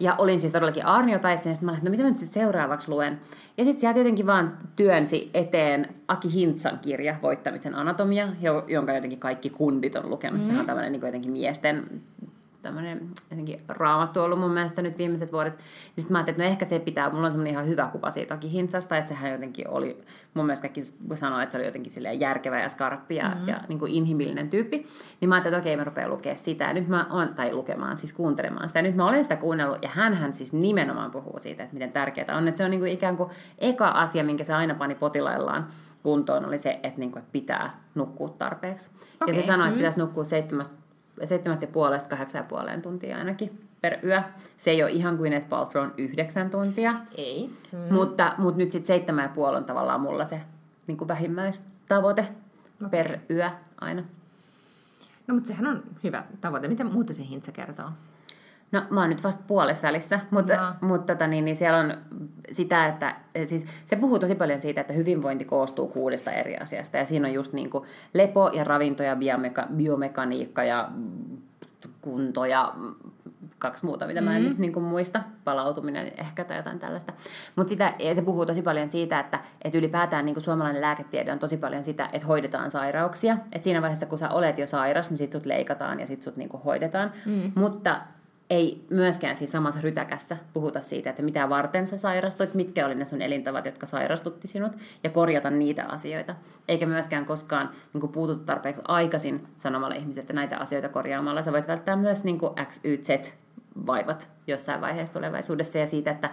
Ja 0.00 0.14
olin 0.18 0.40
siis 0.40 0.52
todellakin 0.52 0.86
Aarnio 0.86 1.18
päissä, 1.18 1.50
ja 1.50 1.54
sitten 1.54 1.66
mä 1.66 1.72
että 1.72 1.84
no 1.84 1.90
mitä 1.90 2.02
mä 2.02 2.08
nyt 2.08 2.18
sitten 2.18 2.42
seuraavaksi 2.42 2.88
luen. 2.88 3.20
Ja 3.58 3.64
sitten 3.64 3.80
sieltä 3.80 3.98
jotenkin 3.98 4.26
vaan 4.26 4.58
työnsi 4.76 5.30
eteen 5.34 5.88
Aki 6.08 6.32
Hintsan 6.32 6.78
kirja, 6.78 7.16
Voittamisen 7.22 7.74
anatomia, 7.74 8.28
jo- 8.40 8.64
jonka 8.66 8.92
jotenkin 8.92 9.18
kaikki 9.20 9.50
kundit 9.50 9.96
on 9.96 10.10
lukenut. 10.10 10.40
Mm. 10.40 10.44
Sehän 10.44 10.60
on 10.60 10.66
tämmöinen 10.66 10.92
niin 10.92 11.02
jotenkin 11.02 11.32
miesten 11.32 11.86
tämmöinen 12.62 13.08
jotenkin 13.30 13.60
raamattu 13.68 14.20
ollut 14.20 14.40
mun 14.40 14.50
mielestä 14.50 14.82
nyt 14.82 14.98
viimeiset 14.98 15.32
vuodet. 15.32 15.56
Niin 15.56 15.64
sitten 15.96 16.12
mä 16.12 16.18
ajattelin, 16.18 16.34
että 16.34 16.42
no 16.42 16.50
ehkä 16.50 16.64
se 16.64 16.78
pitää, 16.78 17.10
mulla 17.10 17.26
on 17.26 17.32
semmoinen 17.32 17.52
ihan 17.52 17.66
hyvä 17.66 17.88
kuva 17.92 18.10
siitä 18.10 18.34
Aki 18.34 18.52
Hintsasta, 18.52 18.96
että 18.96 19.08
sehän 19.08 19.32
jotenkin 19.32 19.68
oli, 19.68 20.00
mun 20.34 20.46
mielestä 20.46 20.68
kaikki 20.68 20.82
sanoo, 21.14 21.40
että 21.40 21.52
se 21.52 21.58
oli 21.58 21.66
jotenkin 21.66 21.92
silleen 21.92 22.20
järkevä 22.20 22.60
ja 22.60 22.68
skarppi 22.68 23.16
ja, 23.16 23.28
mm-hmm. 23.28 23.48
ja 23.48 23.60
niin 23.68 23.78
kuin 23.78 23.92
inhimillinen 23.92 24.50
tyyppi. 24.50 24.86
Niin 25.20 25.28
mä 25.28 25.34
ajattelin, 25.34 25.58
että 25.58 25.68
okei, 25.68 25.76
mä 25.76 25.84
rupean 25.84 26.10
lukemaan 26.10 26.38
sitä. 26.38 26.64
Ja 26.64 26.72
nyt 26.72 26.88
mä 26.88 27.06
oon, 27.10 27.34
tai 27.34 27.54
lukemaan, 27.54 27.96
siis 27.96 28.12
kuuntelemaan 28.12 28.68
sitä. 28.68 28.78
Ja 28.78 28.82
nyt 28.82 28.94
mä 28.94 29.08
olen 29.08 29.22
sitä 29.22 29.36
kuunnellut, 29.36 29.82
ja 29.82 29.88
hän 29.88 30.32
siis 30.32 30.52
nimenomaan 30.52 31.10
puhuu 31.10 31.38
siitä, 31.38 31.62
että 31.62 31.74
miten 31.74 31.92
tärkeää 31.92 32.36
on. 32.36 32.48
Että 32.48 32.58
se 32.58 32.64
on 32.64 32.70
niin 32.70 32.80
kuin 32.80 32.92
ikään 32.92 33.16
kuin 33.16 33.30
eka 33.58 33.88
asia, 33.88 34.24
minkä 34.24 34.44
se 34.44 34.54
aina 34.54 34.74
pani 34.74 34.94
potilaillaan 34.94 35.66
kuntoon, 36.02 36.44
oli 36.44 36.58
se, 36.58 36.80
että, 36.82 37.00
niin 37.00 37.12
kuin, 37.12 37.20
että 37.20 37.32
pitää 37.32 37.70
nukkua 37.94 38.28
tarpeeksi. 38.28 38.90
Okay. 39.22 39.34
Ja 39.34 39.40
se 39.40 39.46
sanoi, 39.46 39.66
että 39.66 39.74
mm. 39.74 39.78
pitäisi 39.78 40.00
nukkua 40.00 40.24
seitsemästä 40.24 40.81
seitsemästä 41.24 41.66
puolesta 41.66 42.08
kahdeksan 42.08 42.38
ja 42.38 42.44
puoleen 42.44 42.82
tuntia 42.82 43.18
ainakin 43.18 43.68
per 43.80 43.98
yö. 44.04 44.22
Se 44.56 44.70
ei 44.70 44.82
ole 44.82 44.90
ihan 44.90 45.16
kuin 45.16 45.30
Gwyneth 45.30 45.48
Paltrown 45.48 45.92
yhdeksän 45.98 46.50
tuntia, 46.50 46.94
Ei. 47.14 47.50
mm. 47.72 47.94
mutta, 47.94 48.34
mutta 48.38 48.58
nyt 48.58 48.70
sitten 48.70 48.86
seitsemän 48.86 49.22
ja 49.22 49.28
puoli 49.28 49.56
on 49.56 49.64
tavallaan 49.64 50.00
mulla 50.00 50.24
se 50.24 50.40
niin 50.86 50.96
kuin 50.96 51.08
vähimmäistavoite 51.08 52.28
okay. 52.86 52.90
per 52.90 53.18
yö 53.30 53.50
aina. 53.80 54.02
No, 55.26 55.34
mutta 55.34 55.48
sehän 55.48 55.66
on 55.66 55.82
hyvä 56.04 56.24
tavoite. 56.40 56.68
Mitä 56.68 56.84
muuta 56.84 57.12
se 57.12 57.22
hintsa 57.28 57.52
kertoo? 57.52 57.88
No 58.72 58.82
mä 58.90 59.00
oon 59.00 59.10
nyt 59.10 59.24
vasta 59.24 59.42
puolessa 59.46 59.88
välissä, 59.88 60.20
mutta, 60.30 60.74
mutta 60.80 61.14
tota, 61.14 61.26
niin, 61.26 61.44
niin 61.44 61.56
siellä 61.56 61.78
on 61.78 61.94
sitä, 62.52 62.86
että 62.86 63.14
siis 63.44 63.66
se 63.86 63.96
puhuu 63.96 64.18
tosi 64.18 64.34
paljon 64.34 64.60
siitä, 64.60 64.80
että 64.80 64.92
hyvinvointi 64.92 65.44
koostuu 65.44 65.88
kuudesta 65.88 66.30
eri 66.30 66.56
asiasta. 66.56 66.96
Ja 66.96 67.04
siinä 67.06 67.28
on 67.28 67.34
just 67.34 67.52
niin 67.52 67.70
kuin 67.70 67.84
lepo 68.14 68.50
ja 68.52 68.64
ravinto 68.64 69.02
ja 69.02 69.16
biomeka, 69.16 69.66
biomekaniikka 69.76 70.64
ja 70.64 70.88
kunto 72.00 72.44
ja 72.44 72.74
kaksi 73.58 73.86
muuta, 73.86 74.06
mitä 74.06 74.20
mä 74.20 74.36
en 74.36 74.44
nyt 74.44 74.58
niin 74.58 74.72
kuin 74.72 74.84
muista. 74.84 75.22
Palautuminen 75.44 76.12
ehkä 76.18 76.44
tai 76.44 76.56
jotain 76.56 76.78
tällaista. 76.78 77.12
Mutta 77.56 77.70
sitä, 77.70 77.94
se 78.12 78.22
puhuu 78.22 78.46
tosi 78.46 78.62
paljon 78.62 78.90
siitä, 78.90 79.20
että, 79.20 79.38
että 79.62 79.78
ylipäätään 79.78 80.24
niin 80.24 80.34
kuin 80.34 80.42
suomalainen 80.42 80.82
lääketiede 80.82 81.32
on 81.32 81.38
tosi 81.38 81.56
paljon 81.56 81.84
sitä, 81.84 82.08
että 82.12 82.26
hoidetaan 82.26 82.70
sairauksia. 82.70 83.38
Että 83.52 83.64
siinä 83.64 83.82
vaiheessa, 83.82 84.06
kun 84.06 84.18
sä 84.18 84.30
olet 84.30 84.58
jo 84.58 84.66
sairas, 84.66 85.10
niin 85.10 85.18
sit 85.18 85.32
sut 85.32 85.46
leikataan 85.46 86.00
ja 86.00 86.06
sit 86.06 86.22
sut 86.22 86.36
niin 86.36 86.48
kuin 86.48 86.62
hoidetaan. 86.62 87.12
Mm. 87.26 87.52
Mutta 87.54 88.00
ei 88.52 88.84
myöskään 88.90 89.36
siis 89.36 89.52
samassa 89.52 89.80
rytäkässä 89.80 90.36
puhuta 90.54 90.80
siitä, 90.80 91.10
että 91.10 91.22
mitä 91.22 91.48
varten 91.48 91.86
sä 91.86 91.98
sairastuit, 91.98 92.54
mitkä 92.54 92.86
oli 92.86 92.94
ne 92.94 93.04
sun 93.04 93.22
elintavat, 93.22 93.66
jotka 93.66 93.86
sairastutti 93.86 94.48
sinut, 94.48 94.72
ja 95.04 95.10
korjata 95.10 95.50
niitä 95.50 95.84
asioita. 95.84 96.34
Eikä 96.68 96.86
myöskään 96.86 97.24
koskaan 97.24 97.70
niin 97.92 98.08
puututa 98.08 98.44
tarpeeksi 98.44 98.82
aikaisin 98.88 99.46
sanomalla 99.58 99.94
ihmisille, 99.94 100.20
että 100.20 100.32
näitä 100.32 100.56
asioita 100.56 100.88
korjaamalla 100.88 101.42
sä 101.42 101.52
voit 101.52 101.68
välttää 101.68 101.96
myös 101.96 102.24
niin 102.24 102.38
X, 102.68 102.80
Y, 102.84 102.96
Z 102.96 103.34
vaivat 103.86 104.30
jossain 104.46 104.80
vaiheessa 104.80 105.14
tulevaisuudessa, 105.14 105.78
ja 105.78 105.86
siitä, 105.86 106.10
että 106.10 106.30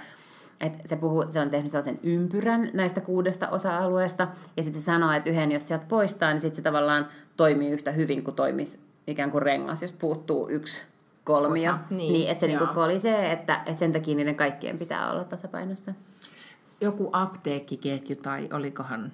et 0.62 0.73
se, 0.86 0.95
puhuu, 0.95 1.25
se 1.32 1.39
on 1.39 1.49
tehnyt 1.49 1.71
sellaisen 1.71 1.99
ympyrän 2.03 2.69
näistä 2.73 3.01
kuudesta 3.01 3.49
osa-alueesta, 3.49 4.27
ja 4.58 4.63
sitten 4.63 4.82
se 4.82 4.86
sanoo, 4.86 5.12
että 5.12 5.29
yhden 5.29 5.51
jos 5.51 5.67
sieltä 5.67 5.86
poistaa, 5.88 6.32
niin 6.32 6.41
sitten 6.41 6.55
se 6.55 6.62
tavallaan 6.62 7.08
toimii 7.38 7.71
yhtä 7.71 7.91
hyvin 7.91 8.23
kuin 8.23 8.36
toimisi 8.36 8.79
ikään 9.08 9.32
kuin 9.32 9.41
rengas, 9.41 9.82
jos 9.82 9.93
puuttuu 9.93 10.49
yksi 10.49 10.84
kolmio. 11.23 11.71
Osa, 11.71 11.79
niin, 11.89 12.13
niin 12.13 12.29
että 12.29 12.41
se 12.41 12.47
niinku 12.47 12.63
joo. 12.63 12.73
kolisee, 12.73 13.32
että, 13.32 13.55
että 13.55 13.79
sen 13.79 13.93
takia 13.93 14.15
niiden 14.15 14.36
kaikkien 14.36 14.77
pitää 14.77 15.12
olla 15.12 15.23
tasapainossa. 15.23 15.93
Joku 16.82 17.10
apteekkiketju 17.13 18.15
tai 18.15 18.49
olikohan, 18.53 19.12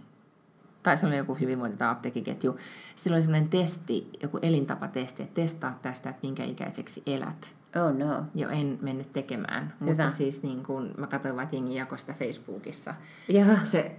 tai 0.84 0.98
se 0.98 1.08
oli 1.08 1.18
joku 1.18 1.36
hyvinvointi- 1.36 1.78
tai 1.78 1.90
apteekkiketju. 1.90 2.60
Sillä 2.96 3.16
oli 3.16 3.22
semmoinen 3.22 3.50
testi, 3.50 4.10
joku 4.24 4.40
elintapatesti, 4.42 5.24
että 5.24 5.42
testaa 5.42 5.80
tästä, 5.82 6.10
että 6.10 6.20
minkä 6.24 6.44
ikäiseksi 6.44 7.04
elät. 7.08 7.54
Oh 7.76 7.98
no. 7.98 8.26
Jo 8.36 8.50
en 8.50 8.80
mennyt 8.82 9.14
tekemään, 9.14 9.74
Hyvä. 9.82 9.92
mutta 9.92 10.10
siis 10.10 10.44
niin 10.44 10.64
kun, 10.64 10.94
mä 10.98 11.08
katsoin 11.08 11.36
vaan, 11.36 11.50
jengi 11.52 11.76
jakoi 11.76 12.00
sitä 12.00 12.14
Facebookissa. 12.14 12.96
Joo. 13.28 13.56
Se 13.64 13.96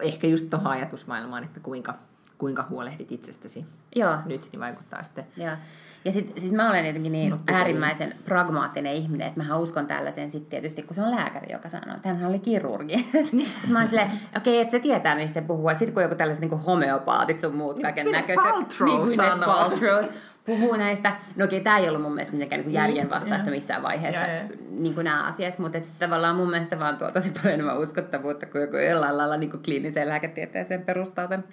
ehkä 0.00 0.26
just 0.26 0.50
tuohon 0.50 0.72
ajatusmaailmaan, 0.72 1.44
että 1.44 1.60
kuinka, 1.60 1.94
kuinka 2.38 2.66
huolehdit 2.70 3.12
itsestäsi 3.12 3.66
Joo. 3.96 4.16
nyt, 4.26 4.48
niin 4.52 4.60
vaikuttaa 4.60 5.02
sitten. 5.02 5.26
Joo. 5.36 5.56
Ja 6.04 6.12
sit, 6.12 6.32
siis 6.38 6.52
mä 6.52 6.70
olen 6.70 6.86
jotenkin 6.86 7.12
niin 7.12 7.30
Nukkupeliin. 7.30 7.58
äärimmäisen 7.58 8.14
pragmaattinen 8.24 8.94
ihminen, 8.94 9.28
että 9.28 9.42
mä 9.42 9.56
uskon 9.56 9.86
tällaiseen 9.86 10.30
sitten 10.30 10.50
tietysti, 10.50 10.82
kun 10.82 10.94
se 10.94 11.02
on 11.02 11.10
lääkäri, 11.10 11.52
joka 11.52 11.68
sanoo, 11.68 11.94
että 11.96 12.14
hän 12.14 12.30
oli 12.30 12.38
kirurgi. 12.38 13.08
mä 13.70 13.78
oon 13.78 13.88
silleen, 13.88 14.10
okei, 14.36 14.52
okay, 14.52 14.62
että 14.62 14.72
se 14.72 14.78
tietää, 14.78 15.14
mistä 15.14 15.34
se 15.34 15.46
puhuu. 15.46 15.70
Sitten 15.70 15.94
kun 15.94 16.02
joku 16.02 16.14
tällaiset 16.14 16.50
niin 16.50 16.60
homeopaatit 16.60 17.40
sun 17.40 17.56
muut 17.56 17.82
kaiken 17.82 18.04
Gwyneth 18.04 18.28
näköiset. 18.28 18.52
Paltrow 18.52 19.04
niin, 19.06 19.16
sanoo. 19.16 19.54
Paltrow 19.54 20.04
puhuu 20.44 20.76
näistä. 20.76 21.16
No 21.36 21.44
okei, 21.44 21.60
tämä 21.60 21.78
ei 21.78 21.88
ollut 21.88 22.02
mun 22.02 22.12
mielestä 22.14 22.32
mitenkään 22.32 22.60
niin 22.60 22.72
järjen 22.72 23.10
vastaista 23.10 23.50
missään 23.50 23.82
vaiheessa, 23.82 24.26
Joo, 24.26 24.36
joo. 24.36 24.48
niin 24.70 24.94
kuin 24.94 25.04
nämä 25.04 25.24
asiat, 25.24 25.58
mutta 25.58 25.78
et 25.78 25.90
tavallaan 25.98 26.36
mun 26.36 26.50
mielestä 26.50 26.78
vaan 26.78 26.96
tuo 26.96 27.10
tosi 27.10 27.30
paljon 27.30 27.54
enemmän 27.54 27.78
uskottavuutta, 27.78 28.46
kun 28.46 28.60
joku 28.60 28.76
jollain 28.76 29.16
lailla 29.16 29.36
niin 29.36 29.50
kuin 29.50 29.62
kliiniseen 29.62 30.08
lääketieteeseen 30.08 30.82
perustaa 30.82 31.28
tämän 31.28 31.44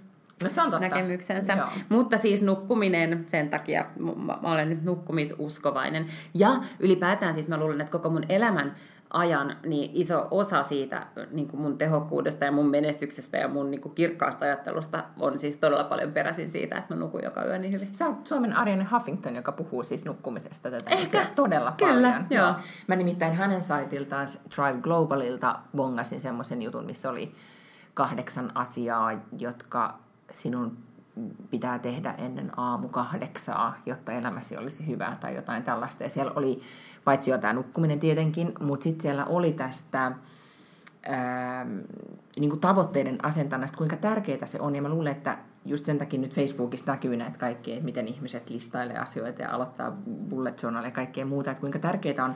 No 0.44 0.50
se 0.50 0.62
on 0.62 0.72
totta. 0.72 0.80
näkemyksensä. 0.88 1.54
Joo. 1.54 1.68
Mutta 1.90 2.18
siis 2.18 2.42
nukkuminen, 2.42 3.26
sen 3.28 3.50
takia 3.50 3.86
mä, 4.00 4.36
mä 4.42 4.52
olen 4.52 4.70
nyt 4.70 4.84
nukkumisuskovainen. 4.84 6.06
Ja 6.34 6.62
ylipäätään 6.80 7.34
siis 7.34 7.48
mä 7.48 7.58
luulen, 7.58 7.82
että 7.82 7.92
koko 7.92 8.10
mun 8.10 8.24
elämän 8.30 8.76
ajan 9.14 9.58
niin 9.66 9.92
iso 9.94 10.28
osa 10.32 10.64
siitä 10.64 11.08
niin 11.32 11.48
kuin 11.48 11.62
mun 11.62 11.78
tehokkuudesta 11.78 12.46
ja 12.46 12.52
mun 12.52 12.70
menestyksestä 12.70 13.38
ja 13.38 13.48
mun 13.48 13.72
niin 13.72 13.82
kuin 13.82 13.96
kirkkaasta 13.96 14.46
ajattelusta 14.46 15.04
on 15.20 15.38
siis 15.38 15.56
todella 15.58 15.84
paljon 15.84 16.12
peräisin 16.12 16.52
siitä, 16.52 16.78
että 16.78 16.94
mä 16.94 17.00
nukun 17.00 17.24
joka 17.24 17.46
yö 17.46 17.58
niin 17.58 17.74
hyvin. 17.74 17.90
Se 17.92 18.06
on 18.06 18.18
Suomen 18.24 18.56
Ariane 18.58 18.88
Huffington, 18.92 19.36
joka 19.36 19.52
puhuu 19.52 19.84
siis 19.84 20.06
nukkumisesta 20.06 20.72
tätä 20.72 20.90
Ehkä. 20.90 21.26
todella 21.36 21.74
Kyllä, 21.78 22.10
paljon. 22.12 22.28
joo. 22.30 22.54
Mä 22.88 22.96
nimittäin 22.96 23.34
hänen 23.34 23.62
saitiltaan 23.62 24.28
Drive 24.56 24.82
Globalilta 24.82 25.60
bongasin 25.76 26.22
semmoisen 26.22 26.62
jutun, 26.62 26.86
missä 26.86 27.10
oli 27.10 27.32
kahdeksan 27.94 28.52
asiaa, 28.56 29.12
jotka 29.40 30.00
sinun 30.32 30.78
pitää 31.50 31.80
tehdä 31.80 32.12
ennen 32.12 32.52
aamu 32.60 32.90
kahdeksaa, 32.90 33.78
jotta 33.86 34.12
elämäsi 34.12 34.58
olisi 34.58 34.88
hyvää 34.88 35.18
tai 35.20 35.36
jotain 35.36 35.64
tällaista. 35.64 36.04
Ja 36.04 36.10
siellä 36.10 36.32
oli 36.36 36.62
paitsi 37.04 37.32
jo 37.32 37.38
tämä 37.38 37.54
nukkuminen 37.54 38.00
tietenkin, 38.00 38.54
mutta 38.60 38.84
sitten 38.84 39.02
siellä 39.02 39.26
oli 39.26 39.52
tästä 39.52 40.06
ähm, 40.06 41.78
niin 42.40 42.50
kuin 42.50 42.60
tavoitteiden 42.60 43.26
asentannasta, 43.26 43.78
kuinka 43.78 43.96
tärkeää 43.96 44.46
se 44.46 44.60
on. 44.62 44.76
Ja 44.76 44.82
mä 44.82 44.90
luulen, 44.90 45.12
että 45.12 45.38
just 45.66 45.86
sen 45.86 45.98
takia 45.98 46.20
nyt 46.20 46.36
Facebookissa 46.36 46.92
näkyy 46.92 47.18
näitä 47.18 47.38
kaikkea, 47.38 47.74
että 47.74 47.86
miten 47.86 48.08
ihmiset 48.08 48.50
listailee 48.50 48.98
asioita 48.98 49.42
ja 49.42 49.52
aloittaa 49.52 49.98
bullet 50.30 50.64
journal 50.64 50.86
ja 50.86 50.92
kaikkea 50.92 51.26
muuta. 51.26 51.52
Että 51.52 51.62
kuinka 51.62 51.80
tärkeää 51.80 52.26
on 52.26 52.36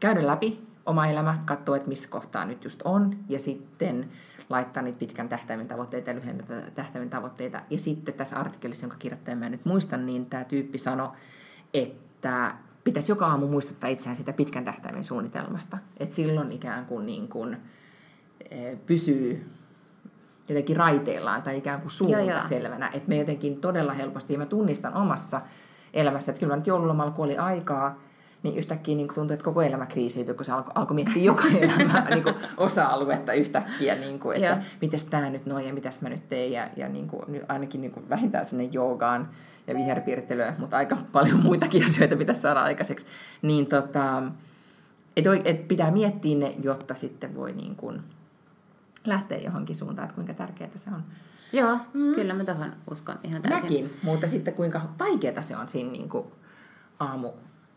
käydä 0.00 0.26
läpi 0.26 0.66
oma 0.86 1.06
elämä, 1.06 1.38
katsoa, 1.46 1.76
että 1.76 1.88
missä 1.88 2.08
kohtaa 2.08 2.44
nyt 2.44 2.64
just 2.64 2.82
on, 2.84 3.16
ja 3.28 3.38
sitten 3.38 4.08
laittaa 4.50 4.82
niitä 4.82 4.98
pitkän 4.98 5.28
tähtäimen 5.28 5.68
tavoitteita 5.68 6.10
ja 6.10 6.16
lyhyen 6.16 6.44
tähtäimen 6.74 7.10
tavoitteita. 7.10 7.60
Ja 7.70 7.78
sitten 7.78 8.14
tässä 8.14 8.36
artikkelissa, 8.36 8.84
jonka 8.84 8.96
kirjoittajan 8.98 9.38
mä 9.38 9.46
en 9.46 9.52
nyt 9.52 9.64
muistan, 9.64 10.06
niin 10.06 10.26
tämä 10.26 10.44
tyyppi 10.44 10.78
sanoi, 10.78 11.08
että 11.74 12.54
pitäisi 12.84 13.12
joka 13.12 13.26
aamu 13.26 13.46
muistuttaa 13.46 13.90
itseään 13.90 14.16
sitä 14.16 14.32
pitkän 14.32 14.64
tähtäimen 14.64 15.04
suunnitelmasta. 15.04 15.78
Että 16.00 16.14
silloin 16.14 16.52
ikään 16.52 16.86
kuin, 16.86 17.06
niin 17.06 17.28
kuin 17.28 17.56
eh, 18.50 18.78
pysyy 18.86 19.50
jotenkin 20.48 20.76
raiteillaan 20.76 21.42
tai 21.42 21.56
ikään 21.56 21.80
kuin 21.80 21.90
suunta 21.90 22.20
Joo, 22.20 22.30
joo. 22.30 22.48
selvänä. 22.48 22.90
Että 22.92 23.08
me 23.08 23.16
jotenkin 23.16 23.60
todella 23.60 23.92
helposti, 23.92 24.32
ja 24.32 24.38
mä 24.38 24.46
tunnistan 24.46 24.94
omassa 24.94 25.40
elämässä, 25.94 26.32
että 26.32 26.40
kyllä 26.40 26.52
mä 26.52 26.56
nyt 26.56 26.66
joululomalla, 26.66 27.12
kun 27.12 27.24
oli 27.24 27.38
aikaa, 27.38 27.98
niin 28.42 28.56
yhtäkkiä 28.56 28.96
niin 28.96 29.14
tuntui, 29.14 29.34
että 29.34 29.44
koko 29.44 29.62
elämä 29.62 29.86
kriisiytyi, 29.86 30.34
kun 30.34 30.44
se 30.44 30.52
alkoi, 30.52 30.72
alkoi 30.74 30.94
miettiä 30.94 31.22
joka 31.22 31.44
elämää 31.60 32.10
niin 32.10 32.22
kuin 32.22 32.34
osa-aluetta 32.56 33.32
yhtäkkiä, 33.32 33.94
niin 33.94 34.18
kuin, 34.18 34.36
että 34.36 34.62
mitäs 34.80 35.04
tämä 35.04 35.30
nyt 35.30 35.46
noin 35.46 35.66
ja 35.66 35.74
mitäs 35.74 36.00
mä 36.00 36.08
nyt 36.08 36.28
teen, 36.28 36.52
ja, 36.52 36.68
ja 36.76 36.88
niin 36.88 37.08
kuin, 37.08 37.22
nyt 37.28 37.42
ainakin 37.48 37.80
niin 37.80 37.92
kuin 37.92 38.08
vähintään 38.08 38.44
sinne 38.44 38.64
joogaan 38.64 39.28
ja 39.66 39.74
viherpiirtelyä, 39.74 40.54
mutta 40.58 40.76
aika 40.76 40.98
paljon 41.12 41.42
muitakin 41.42 41.84
asioita 41.86 42.16
pitäisi 42.16 42.40
saada 42.40 42.62
aikaiseksi. 42.62 43.06
Niin 43.42 43.66
tota, 43.66 44.22
et, 45.16 45.24
et 45.44 45.68
pitää 45.68 45.90
miettiä 45.90 46.38
ne, 46.38 46.54
jotta 46.62 46.94
sitten 46.94 47.34
voi 47.34 47.52
niin 47.52 47.76
kuin 47.76 48.00
lähteä 49.04 49.38
johonkin 49.38 49.76
suuntaan, 49.76 50.04
että 50.04 50.14
kuinka 50.14 50.34
tärkeää 50.34 50.70
se 50.74 50.90
on. 50.90 51.02
Joo, 51.52 51.78
mm. 51.92 52.14
kyllä 52.14 52.34
mä 52.34 52.44
tuohon 52.44 52.72
uskon 52.90 53.18
ihan 53.22 53.42
täysin. 53.42 53.62
Mäkin, 53.62 53.90
mutta 54.02 54.28
sitten 54.28 54.54
kuinka 54.54 54.80
vaikeaa 54.98 55.42
se 55.42 55.56
on 55.56 55.68
siinä 55.68 55.90
niin 55.90 56.08
kuin 56.08 56.26
aamu 57.00 57.32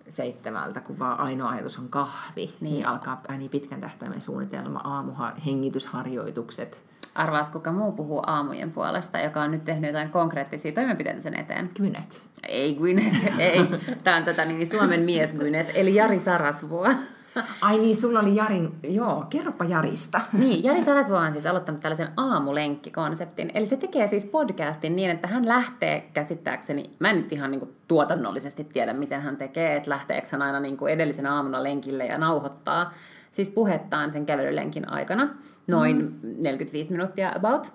seitsemältä, 0.07 0.81
kun 0.81 0.99
vaan 0.99 1.19
ainoa 1.19 1.49
ajatus 1.49 1.79
on 1.79 1.89
kahvi, 1.89 2.53
niin, 2.61 2.73
niin 2.73 2.87
alkaa 2.87 3.21
niin 3.37 3.51
pitkän 3.51 3.81
tähtäimen 3.81 4.21
suunnitelma, 4.21 4.79
aamuhengitysharjoitukset. 4.79 6.81
Arvaas, 7.15 7.49
kuka 7.49 7.71
muu 7.71 7.91
puhuu 7.91 8.23
aamujen 8.27 8.71
puolesta, 8.71 9.19
joka 9.19 9.41
on 9.41 9.51
nyt 9.51 9.65
tehnyt 9.65 9.89
jotain 9.89 10.09
konkreettisia 10.09 10.71
toimenpiteitä 10.71 11.21
sen 11.21 11.39
eteen? 11.39 11.69
Kynet. 11.69 12.21
Ei 12.47 12.75
Gwyneth, 12.75 13.39
ei. 13.39 13.65
Tämä 14.03 14.17
on 14.17 14.23
tätä 14.23 14.45
niin 14.45 14.67
Suomen 14.67 15.01
mies 15.01 15.33
Gwyneth, 15.33 15.71
eli 15.73 15.95
Jari 15.95 16.19
Sarasvuo. 16.19 16.89
Ai 17.61 17.77
niin, 17.77 17.95
sulla 17.95 18.19
oli 18.19 18.35
Jarin, 18.35 18.69
joo, 18.83 19.25
kerropa 19.29 19.65
Jarista. 19.65 20.21
Niin, 20.33 20.63
Jari 20.63 20.83
Sarasvuo 20.83 21.17
on 21.17 21.31
siis 21.31 21.45
aloittanut 21.45 21.81
tällaisen 21.81 22.09
aamulenkkikonseptin. 22.17 23.51
Eli 23.53 23.67
se 23.67 23.77
tekee 23.77 24.07
siis 24.07 24.25
podcastin 24.25 24.95
niin, 24.95 25.09
että 25.09 25.27
hän 25.27 25.47
lähtee 25.47 26.09
käsittääkseni, 26.13 26.89
mä 26.99 27.09
en 27.09 27.15
nyt 27.15 27.31
ihan 27.31 27.51
niin 27.51 27.59
kuin 27.59 27.75
tuotannollisesti 27.87 28.63
tiedä, 28.63 28.93
miten 28.93 29.21
hän 29.21 29.37
tekee, 29.37 29.75
että 29.75 29.89
lähteekö 29.89 30.27
hän 30.31 30.41
aina 30.41 30.59
niin 30.59 30.77
kuin 30.77 30.93
edellisen 30.93 31.25
aamuna 31.25 31.63
lenkille 31.63 32.05
ja 32.05 32.17
nauhoittaa 32.17 32.93
siis 33.31 33.49
puhettaan 33.49 34.11
sen 34.11 34.25
kävelylenkin 34.25 34.89
aikana, 34.89 35.29
noin 35.67 36.19
mm. 36.23 36.35
45 36.43 36.91
minuuttia 36.91 37.31
about. 37.35 37.73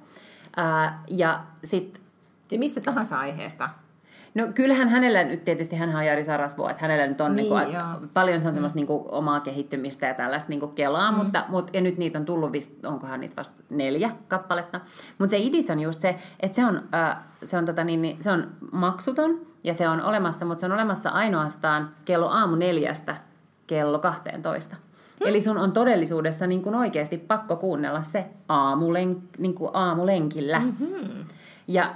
Ää, 0.57 1.03
ja 1.09 1.43
sitten... 1.65 2.03
Ja 2.51 2.59
mistä 2.59 2.81
tahansa 2.81 3.19
aiheesta? 3.19 3.71
No 4.37 4.47
kyllähän 4.55 4.89
hänellä 4.89 5.25
nyt 5.25 5.45
tietysti, 5.45 5.77
hän 5.77 5.97
on 5.97 6.07
Jari 6.07 6.25
Sarasvuo, 6.25 6.69
että 6.69 6.83
hänellä 6.83 7.07
nyt 7.07 7.21
on 7.21 7.37
niin, 7.37 7.55
niin 7.55 7.69
kuin, 7.99 8.09
paljon 8.09 8.41
se 8.41 8.49
on 8.49 8.55
semmoista 8.55 8.77
niin 8.77 8.87
kuin, 8.87 9.05
omaa 9.09 9.41
kehittymistä 9.41 10.07
ja 10.07 10.15
tällaista 10.15 10.51
niin 10.51 10.61
kuin 10.61 10.73
kelaa, 10.73 11.13
mm. 11.13 11.19
mutta, 11.19 11.45
mutta, 11.49 11.71
ja 11.77 11.81
nyt 11.81 11.99
niitä 11.99 12.19
on 12.19 12.25
tullut, 12.25 12.53
vist, 12.53 12.85
onkohan 12.85 13.21
niitä 13.21 13.37
vasta 13.37 13.63
neljä 13.71 14.11
kappaletta. 14.29 14.81
Mutta 15.19 15.31
se 15.31 15.39
idis 15.39 15.71
on 15.71 15.81
just 15.81 16.01
se, 16.01 16.17
että 16.41 16.55
se 16.55 16.65
on, 16.65 16.83
äh, 16.95 17.17
se, 17.45 17.59
on, 17.59 17.67
tota, 17.67 17.85
niin, 17.85 18.03
niin, 18.03 18.17
se 18.23 18.31
on 18.31 18.47
maksuton 18.73 19.41
ja 19.65 19.75
se 19.75 19.89
on 19.89 20.03
olemassa, 20.03 20.45
mutta 20.45 20.61
se 20.61 20.67
on 20.67 20.73
olemassa 20.73 21.11
ainoastaan 21.11 21.91
kello 22.05 22.29
aamu 22.29 22.57
neljästä 22.57 23.17
kello 23.67 23.99
12. 23.99 24.77
Hmm. 24.77 25.29
Eli 25.29 25.41
sun 25.41 25.59
on 25.59 25.73
todellisuudessa 25.73 26.47
niin 26.47 26.63
kuin 26.63 26.75
oikeasti 26.75 27.19
pakko 27.19 27.57
kuunnella 27.57 28.03
se 28.03 28.27
aamulen, 28.49 29.23
niin 29.39 29.55
kuin 29.55 29.71
aamulenkillä. 29.75 30.59
Mm-hmm. 30.59 31.25
Ja 31.69 31.95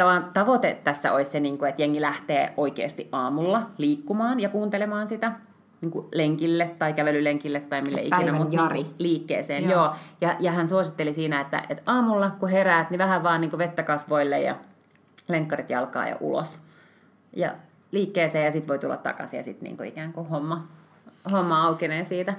äh, 0.00 0.24
tavoite 0.32 0.78
tässä 0.84 1.12
olisi 1.12 1.30
se, 1.30 1.40
niin 1.40 1.64
että 1.68 1.82
jengi 1.82 2.00
lähtee 2.00 2.52
oikeasti 2.56 3.08
aamulla 3.12 3.62
liikkumaan 3.78 4.40
ja 4.40 4.48
kuuntelemaan 4.48 5.08
sitä 5.08 5.32
niin 5.80 5.90
kuin 5.90 6.06
lenkille 6.12 6.70
tai 6.78 6.92
kävelylenkille 6.92 7.60
tai 7.60 7.82
mille 7.82 8.00
ikinä 8.00 8.16
Päivän 8.16 8.34
mutta 8.34 8.56
Jari. 8.56 8.86
liikkeeseen. 8.98 9.64
Joo. 9.64 9.72
Joo. 9.72 9.94
Ja, 10.20 10.36
ja 10.40 10.52
hän 10.52 10.68
suositteli 10.68 11.14
siinä, 11.14 11.40
että, 11.40 11.62
että 11.68 11.82
aamulla 11.86 12.30
kun 12.30 12.48
heräät, 12.48 12.90
niin 12.90 12.98
vähän 12.98 13.22
vaan 13.22 13.40
niin 13.40 13.50
kuin 13.50 13.58
vettä 13.58 13.82
kasvoille 13.82 14.40
ja 14.40 14.56
lenkkarit 15.28 15.70
jalkaa 15.70 16.08
ja 16.08 16.16
ulos. 16.20 16.58
Ja 17.36 17.54
liikkeeseen 17.92 18.44
ja 18.44 18.50
sitten 18.50 18.68
voi 18.68 18.78
tulla 18.78 18.96
takaisin 18.96 19.36
ja 19.36 19.42
sitten 19.42 19.64
niin 19.64 19.76
kuin 19.76 19.88
ikään 19.88 20.12
kuin 20.12 20.28
homma, 20.28 20.64
homma 21.32 21.64
aukenee 21.64 22.04
siitä. 22.04 22.34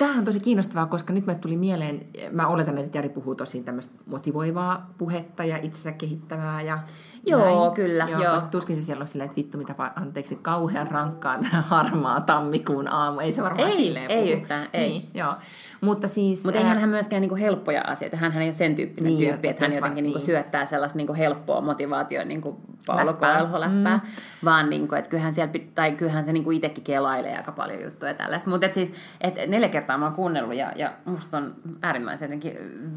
Tämähän 0.00 0.18
on 0.18 0.24
tosi 0.24 0.40
kiinnostavaa, 0.40 0.86
koska 0.86 1.12
nyt 1.12 1.26
me 1.26 1.34
tuli 1.34 1.56
mieleen, 1.56 2.06
mä 2.32 2.46
oletan, 2.46 2.78
että 2.78 2.98
Jari 2.98 3.08
puhuu 3.08 3.34
tosi 3.34 3.62
tämmöistä 3.62 3.94
motivoivaa 4.06 4.90
puhetta 4.98 5.44
ja 5.44 5.56
itsensä 5.56 5.92
kehittävää 5.92 6.62
ja 6.62 6.78
Joo, 7.26 7.60
näin. 7.64 7.74
kyllä. 7.74 8.06
Joo, 8.10 8.22
joo. 8.22 8.32
Koska 8.32 8.48
tuskin 8.48 8.76
se 8.76 8.82
siellä 8.82 9.02
on 9.02 9.08
silleen, 9.08 9.26
että 9.30 9.36
vittu 9.36 9.58
mitä, 9.58 9.74
anteeksi, 9.96 10.36
kauhean 10.36 10.90
rankkaa 10.90 11.38
tämä 11.38 11.62
harmaa 11.68 12.20
tammikuun 12.20 12.88
aamu. 12.92 13.20
Ei 13.20 13.32
se 13.32 13.42
varmaan 13.42 13.68
ei, 13.68 13.76
silleen 13.76 14.10
Ei 14.10 14.22
puhu. 14.22 14.42
yhtään, 14.42 14.68
ei. 14.72 14.88
Niin, 14.88 15.10
joo. 15.14 15.34
Mutta 15.80 16.08
siis... 16.08 16.44
Mutta 16.44 16.58
eihän 16.58 16.78
hän 16.78 16.88
myöskään 16.88 17.20
niinku 17.20 17.36
helppoja 17.36 17.82
asioita. 17.86 18.16
Hän 18.16 18.36
ei 18.36 18.46
ole 18.46 18.52
sen 18.52 18.74
tyyppinen 18.74 19.12
niin, 19.12 19.28
tyyppi, 19.28 19.48
että 19.48 19.64
hän 19.64 19.74
jotenkin 19.74 20.02
niinku 20.02 20.18
niin. 20.18 20.26
syöttää 20.26 20.66
sellaista 20.66 20.96
niinku 20.96 21.14
helppoa 21.14 21.60
motivaatioon 21.60 22.28
niinku 22.28 22.60
Paolo 22.86 23.12
Koelho-läppää. 23.12 23.96
Mm. 23.96 24.10
Vaan 24.44 24.70
niinku, 24.70 24.94
että 24.94 25.10
kyllähän, 25.10 25.34
siellä, 25.34 25.52
tai 25.74 25.92
kyllähän 25.92 26.24
se 26.24 26.32
niinku 26.32 26.50
itsekin 26.50 26.84
kelailee 26.84 27.36
aika 27.36 27.52
paljon 27.52 27.82
juttuja 27.82 28.14
tällaista. 28.14 28.50
Mutta 28.50 28.66
et 28.66 28.74
siis, 28.74 28.92
et 29.20 29.34
neljä 29.46 29.68
kertaa 29.68 29.98
mä 29.98 30.04
oon 30.04 30.14
kuunnellut 30.14 30.54
ja, 30.54 30.72
ja 30.76 30.92
musta 31.04 31.36
on 31.36 31.54
äärimmäisen 31.82 32.26
jotenkin 32.26 32.54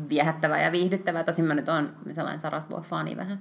viehättävää 0.10 0.64
ja 0.64 0.72
viihdyttävää. 0.72 1.24
Tosin 1.24 1.46
mä 1.46 1.54
nyt 1.54 1.70
oon 1.70 1.90
sellainen 2.12 2.42
sarasvuo-fani 2.42 3.18
vähän. 3.18 3.40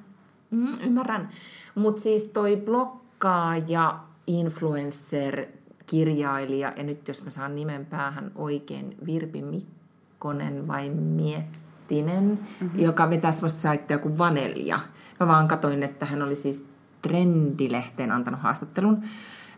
Mm, 0.51 0.73
ymmärrän. 0.85 1.29
Mutta 1.75 2.03
siis 2.03 2.25
toi 2.25 2.57
blokkaaja, 2.57 3.99
influencer, 4.27 5.47
kirjailija, 5.93 6.73
ja 6.77 6.83
nyt 6.83 7.09
jos 7.09 7.25
mä 7.25 7.31
saan 7.31 7.55
nimen 7.55 7.87
päähän 7.87 8.33
oikein, 8.35 8.97
Virpi 9.07 9.43
Mikkonen 9.43 10.69
vai 10.69 10.91
Miettinen, 10.91 12.39
mm-hmm. 12.61 12.81
joka 12.81 13.11
vetäisi 13.11 13.43
vasta 13.43 13.61
saittia 13.61 13.99
kuin 13.99 14.19
Vanelja. 14.19 14.81
Mä 15.21 15.27
vaan 15.27 15.49
katoin, 15.49 15.83
että 15.83 16.07
hän 16.07 16.23
oli 16.23 16.37
siis 16.37 16.65
Trendilehteen 17.03 18.13
antanut 18.13 18.41
haastattelun. 18.41 19.03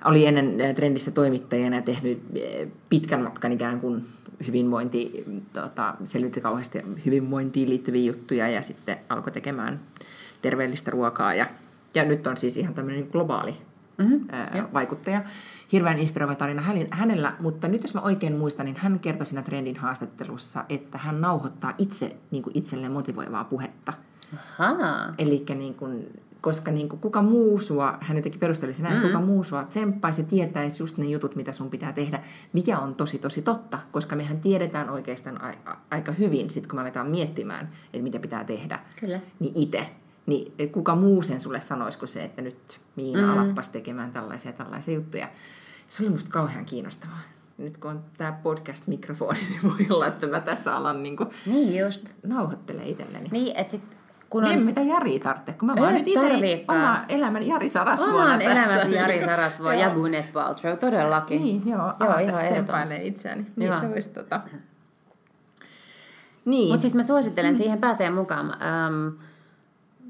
Oli 0.04 0.26
ennen 0.26 0.60
äh, 0.60 0.74
Trendissä 0.74 1.10
toimittajana 1.10 1.76
ja 1.76 1.82
tehnyt 1.82 2.22
äh, 2.36 2.68
pitkän 2.88 3.22
matkan 3.22 3.52
ikään 3.52 3.80
kuin 3.80 4.04
hyvinvointi, 4.46 5.24
tota, 5.52 5.94
selvitti 6.04 6.40
kauheasti 6.40 6.78
hyvinvointiin 7.06 7.68
liittyviä 7.68 8.04
juttuja 8.04 8.48
ja 8.48 8.62
sitten 8.62 8.96
alkoi 9.08 9.32
tekemään 9.32 9.80
terveellistä 10.42 10.90
ruokaa 10.90 11.34
ja, 11.34 11.46
ja 11.94 12.04
nyt 12.04 12.26
on 12.26 12.36
siis 12.36 12.56
ihan 12.56 12.74
tämmöinen 12.74 13.08
globaali 13.12 13.56
mm-hmm, 13.98 14.20
ää, 14.32 14.68
vaikuttaja. 14.72 15.22
Hirveän 15.74 15.98
inspiroiva 15.98 16.34
tarina 16.34 16.62
hänellä, 16.90 17.36
mutta 17.40 17.68
nyt 17.68 17.82
jos 17.82 17.94
mä 17.94 18.00
oikein 18.00 18.36
muistan, 18.36 18.66
niin 18.66 18.76
hän 18.78 18.98
kertoi 18.98 19.26
siinä 19.26 19.42
trendin 19.42 19.76
haastattelussa, 19.76 20.64
että 20.68 20.98
hän 20.98 21.20
nauhoittaa 21.20 21.74
itse 21.78 22.16
niin 22.30 22.42
kuin 22.42 22.58
itselleen 22.58 22.92
motivoivaa 22.92 23.44
puhetta. 23.44 23.92
Eli 25.18 25.44
niin 25.54 25.74
kuin, 25.74 26.20
koska 26.40 26.70
niin 26.70 26.88
kuin, 26.88 27.00
kuka 27.00 27.22
muu 27.22 27.60
sua, 27.60 27.98
hän 28.00 28.16
jotenkin 28.16 28.40
perusteli 28.40 28.74
sen, 28.74 28.86
mm-hmm. 28.86 29.02
kuka 29.06 29.20
muu 29.20 29.44
sua 29.44 29.64
tsemppaisi 29.64 30.22
ja 30.22 30.26
tietäisi 30.26 30.82
just 30.82 30.98
ne 30.98 31.06
jutut, 31.06 31.36
mitä 31.36 31.52
sun 31.52 31.70
pitää 31.70 31.92
tehdä, 31.92 32.22
mikä 32.52 32.78
on 32.78 32.94
tosi 32.94 33.18
tosi 33.18 33.42
totta, 33.42 33.78
koska 33.92 34.16
mehän 34.16 34.40
tiedetään 34.40 34.90
oikeastaan 34.90 35.44
a- 35.44 35.76
aika 35.90 36.12
hyvin, 36.12 36.50
sit 36.50 36.66
kun 36.66 36.76
me 36.76 36.82
aletaan 36.82 37.10
miettimään, 37.10 37.68
että 37.92 38.02
mitä 38.02 38.18
pitää 38.18 38.44
tehdä, 38.44 38.80
Kyllä. 39.00 39.20
niin 39.40 39.52
itse. 39.54 39.90
Niin 40.26 40.72
kuka 40.72 40.96
muu 40.96 41.22
sen 41.22 41.40
sulle 41.40 41.60
sanoisi 41.60 41.98
kuin 41.98 42.08
se, 42.08 42.24
että 42.24 42.42
nyt 42.42 42.80
Miina 42.96 43.22
mm. 43.22 43.28
alappas 43.28 43.68
tekemään 43.68 44.12
tällaisia 44.12 44.52
tällaisia 44.52 44.94
juttuja. 44.94 45.28
Se 45.88 46.02
oli 46.02 46.10
musta 46.10 46.30
kauhean 46.30 46.64
kiinnostavaa. 46.64 47.20
Nyt 47.58 47.78
kun 47.78 47.90
on 47.90 48.04
tämä 48.18 48.38
podcast-mikrofoni, 48.42 49.38
niin 49.50 49.62
voi 49.62 49.86
olla, 49.90 50.06
että 50.06 50.26
mä 50.26 50.40
tässä 50.40 50.76
alan 50.76 51.02
niin 51.02 51.16
kuin 51.16 51.30
niin 51.46 51.78
just. 51.78 52.06
nauhoittelee 52.22 52.88
itselleni. 52.88 53.28
Niin, 53.32 53.56
että 53.56 53.70
sit 53.70 53.96
kun 54.30 54.44
on... 54.44 54.62
mitä 54.64 54.80
Jari 54.80 55.18
tarvitsee, 55.18 55.54
kun 55.54 55.66
mä 55.66 55.76
vaan 55.80 55.94
nyt 55.94 56.08
itse 56.08 56.64
oma 56.68 57.04
elämän 57.08 57.46
Jari 57.46 57.68
Sarasvuona 57.68 58.24
Oman 58.24 58.42
elämäsi 58.42 58.92
Jari 58.92 59.24
Sarasvuo 59.24 59.72
ja 59.82 59.90
Gwyneth 59.90 60.32
Paltrow, 60.32 60.78
todellakin. 60.78 61.42
Niin, 61.42 61.62
joo, 61.68 61.92
joo 62.00 62.18
ihan 62.18 62.44
ehdottomasti. 62.44 63.06
itseäni. 63.06 63.46
Niin 63.56 63.72
se 63.80 63.86
olisi 63.86 64.10
tota... 64.10 64.40
Niin. 66.44 66.68
Mutta 66.68 66.82
siis 66.82 66.94
mä 66.94 67.02
suosittelen, 67.02 67.54
mm. 67.54 67.56
siihen 67.56 67.78
pääsee 67.78 68.10
mukaan. 68.10 68.46
Um, 68.46 69.18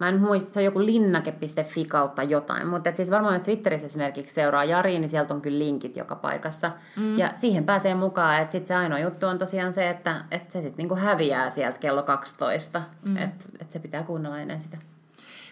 Mä 0.01 0.09
en 0.09 0.21
muista, 0.21 0.53
se 0.53 0.61
on 0.61 0.65
joku 0.65 0.85
linnake.fi 0.85 1.85
kautta 1.85 2.23
jotain, 2.23 2.67
mutta 2.67 2.95
siis 2.95 3.11
varmaan 3.11 3.35
jos 3.35 3.43
Twitterissä 3.43 3.87
esimerkiksi 3.87 4.35
seuraa 4.35 4.65
Jari, 4.65 4.99
niin 4.99 5.09
sieltä 5.09 5.35
on 5.35 5.41
kyllä 5.41 5.59
linkit 5.59 5.97
joka 5.97 6.15
paikassa. 6.15 6.71
Mm. 6.97 7.19
Ja 7.19 7.33
siihen 7.35 7.65
pääsee 7.65 7.95
mukaan, 7.95 8.41
että 8.41 8.53
sitten 8.53 8.69
se 8.69 8.75
ainoa 8.75 8.99
juttu 8.99 9.27
on 9.27 9.39
tosiaan 9.39 9.73
se, 9.73 9.91
että, 9.91 10.25
että 10.31 10.53
se 10.53 10.63
sitten 10.63 10.79
niinku 10.79 10.97
häviää 10.97 11.51
sieltä 11.51 11.79
kello 11.79 12.03
12, 12.03 12.83
mm. 13.09 13.17
että, 13.17 13.45
että 13.61 13.73
se 13.73 13.79
pitää 13.79 14.03
kuunnella 14.03 14.41
ennen 14.41 14.61
sitä. 14.61 14.79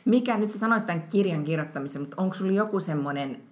Mikä, 0.04 0.36
nyt 0.36 0.50
sä 0.50 0.58
sanoit 0.58 0.86
tämän 0.86 1.02
kirjan 1.02 1.44
kirjoittamisen, 1.44 2.02
mutta 2.02 2.22
onko 2.22 2.34
sulla 2.34 2.52
joku 2.52 2.80
semmoinen, 2.80 3.42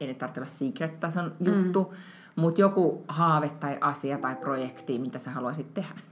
ei 0.00 0.06
nyt 0.06 0.18
tarvitse 0.18 0.40
olla 0.40 0.48
secret-tason 0.48 1.32
juttu, 1.40 1.82
mm. 1.82 1.96
mutta 2.42 2.60
joku 2.60 3.04
haave 3.08 3.48
tai 3.48 3.78
asia 3.80 4.18
tai 4.18 4.36
projekti, 4.36 4.98
mitä 4.98 5.18
sä 5.18 5.30
haluaisit 5.30 5.74
tehdä? 5.74 6.11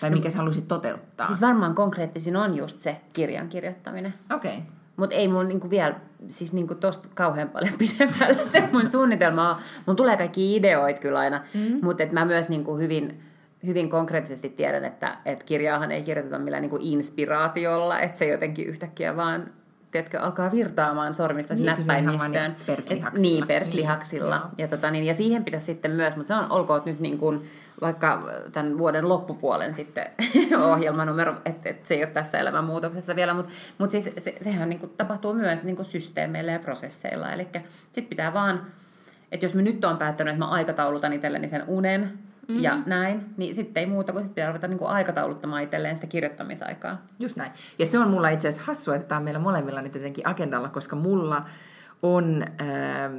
Tai 0.00 0.10
mikä 0.10 0.30
sä 0.30 0.38
haluaisit 0.38 0.68
toteuttaa? 0.68 1.26
Siis 1.26 1.40
varmaan 1.40 1.74
konkreettisin 1.74 2.36
on 2.36 2.56
just 2.56 2.80
se 2.80 2.96
kirjan 3.12 3.48
kirjoittaminen. 3.48 4.14
Okei. 4.34 4.56
Okay. 4.56 4.62
Mutta 4.96 5.16
ei 5.16 5.28
mun 5.28 5.48
niinku 5.48 5.70
vielä, 5.70 5.94
siis 6.28 6.52
niinku 6.52 6.74
tosta 6.74 7.08
kauhean 7.14 7.48
paljon 7.48 7.74
pidemmällä 7.78 8.44
se 8.44 8.68
mun 8.72 8.86
suunnitelma 8.86 9.50
on. 9.50 9.56
Mun 9.86 9.96
tulee 9.96 10.16
kaikki 10.16 10.56
ideoit 10.56 10.98
kyllä 10.98 11.18
aina, 11.18 11.44
mm. 11.54 11.78
mutta 11.82 12.04
mä 12.12 12.24
myös 12.24 12.48
niinku 12.48 12.76
hyvin, 12.76 13.22
hyvin 13.66 13.90
konkreettisesti 13.90 14.48
tiedän, 14.48 14.84
että 14.84 15.16
et 15.24 15.42
kirjaahan 15.42 15.92
ei 15.92 16.02
kirjoiteta 16.02 16.38
millään 16.38 16.62
niinku 16.62 16.78
inspiraatiolla, 16.80 18.00
että 18.00 18.18
se 18.18 18.26
jotenkin 18.26 18.66
yhtäkkiä 18.66 19.16
vaan 19.16 19.50
tiedätkö, 19.90 20.20
alkaa 20.20 20.52
virtaamaan 20.52 21.14
sormista 21.14 21.54
niin, 21.54 21.66
näppäimistöön. 21.66 22.56
Perslihaksilla. 22.66 23.22
niin, 23.22 23.46
perslihaksilla. 23.46 24.38
Niin, 24.38 24.50
ja, 24.58 24.68
tota, 24.68 24.90
niin, 24.90 25.04
ja 25.04 25.14
siihen 25.14 25.44
pitäisi 25.44 25.66
sitten 25.66 25.90
myös, 25.90 26.16
mutta 26.16 26.28
se 26.28 26.34
on 26.34 26.52
olkoon 26.52 26.82
nyt 26.84 27.00
niin 27.00 27.18
kuin, 27.18 27.48
vaikka 27.80 28.22
tämän 28.52 28.78
vuoden 28.78 29.08
loppupuolen 29.08 29.74
sitten 29.74 30.06
ohjelmanumero, 30.72 31.34
että 31.44 31.68
et 31.68 31.86
se 31.86 31.94
ei 31.94 32.04
ole 32.04 32.10
tässä 32.10 32.38
elämänmuutoksessa 32.38 33.16
vielä, 33.16 33.34
mutta 33.34 33.52
mut 33.78 33.90
siis 33.90 34.10
se, 34.18 34.34
sehän 34.40 34.68
niin 34.68 34.80
kuin, 34.80 34.92
tapahtuu 34.96 35.34
myös 35.34 35.64
niin 35.64 35.76
kuin 35.76 35.86
systeemeillä 35.86 36.52
ja 36.52 36.58
prosesseilla. 36.58 37.32
Eli 37.32 37.48
sitten 37.82 38.04
pitää 38.04 38.34
vaan, 38.34 38.66
että 39.32 39.46
jos 39.46 39.54
mä 39.54 39.62
nyt 39.62 39.84
on 39.84 39.98
päättänyt, 39.98 40.32
että 40.32 40.44
mä 40.44 40.50
aikataulutan 40.50 41.12
itselleni 41.12 41.48
sen 41.48 41.64
unen, 41.66 42.18
mm-hmm. 42.48 42.62
ja 42.62 42.78
näin, 42.86 43.34
niin 43.36 43.54
sitten 43.54 43.80
ei 43.80 43.86
muuta 43.86 44.12
kuin 44.12 44.24
sitten 44.24 44.34
pitää 44.34 44.48
ruveta 44.48 44.68
niin 44.68 44.78
kuin 44.78 44.90
aikatauluttamaan 44.90 45.62
itselleen 45.62 45.96
sitä 45.96 46.06
kirjoittamisaikaa. 46.06 47.02
Just 47.18 47.36
näin. 47.36 47.52
Ja 47.78 47.86
se 47.86 47.98
on 47.98 48.10
mulla 48.10 48.28
itse 48.28 48.48
asiassa 48.48 48.66
hassua, 48.66 48.94
että 48.94 49.08
tämä 49.08 49.16
on 49.16 49.24
meillä 49.24 49.40
molemmilla 49.40 49.82
nyt 49.82 49.94
jotenkin 49.94 50.28
agendalla, 50.28 50.68
koska 50.68 50.96
mulla 50.96 51.44
on... 52.02 52.44
Äh, 52.60 53.12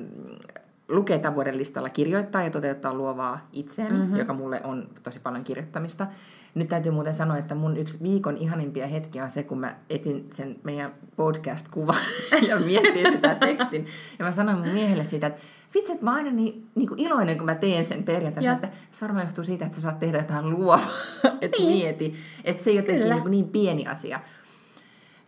lukee 0.90 1.20
tämän 1.20 1.36
vuoden 1.36 1.58
listalla 1.58 1.90
kirjoittaa 1.90 2.44
ja 2.44 2.50
toteuttaa 2.50 2.94
luovaa 2.94 3.48
itseäni, 3.54 3.98
mm-hmm. 3.98 4.16
joka 4.16 4.34
mulle 4.34 4.62
on 4.64 4.90
tosi 5.04 5.20
paljon 5.20 5.44
kirjoittamista. 5.44 6.08
Nyt 6.56 6.68
täytyy 6.70 6.92
muuten 6.92 7.14
sanoa, 7.14 7.38
että 7.38 7.56
mun 7.56 7.78
yksi 7.78 7.98
viikon 8.04 8.38
ihanimpia 8.38 8.88
hetkiä 8.88 9.24
on 9.24 9.30
se, 9.30 9.44
kun 9.44 9.60
mä 9.60 9.76
etin 9.90 10.28
sen 10.34 10.56
meidän 10.64 10.92
podcast-kuvan 11.16 11.98
ja 12.50 12.60
mietin 12.60 13.12
sitä 13.12 13.36
tekstin. 13.36 13.86
Ja 14.20 14.26
mä 14.26 14.32
sanoin 14.32 14.58
mun 14.58 14.68
miehelle 14.68 15.04
siitä, 15.04 15.28
että 15.28 15.42
vitsi, 15.76 15.92
että 15.92 16.06
mä 16.06 16.14
aina 16.14 16.32
niin, 16.32 16.68
niin 16.76 16.88
kuin 16.88 17.00
iloinen, 17.00 17.38
kun 17.38 17.46
mä 17.46 17.56
teen 17.56 17.84
sen 17.84 18.04
perjantaina. 18.04 18.54
Että 18.54 18.70
se 18.92 19.02
varmaan 19.02 19.26
johtuu 19.26 19.44
siitä, 19.44 19.66
että 19.66 19.76
sä 19.76 19.82
saat 19.82 20.00
tehdä 20.00 20.18
jotain 20.18 20.50
luovaa. 20.50 20.90
että 21.42 21.58
niin. 21.58 21.78
mieti. 21.78 22.14
Että 22.44 22.64
se 22.64 22.70
ei 22.70 22.76
jotenkin 22.76 23.10
niin, 23.10 23.32
niin 23.32 23.50
pieni 23.50 23.88
asia. 23.88 24.20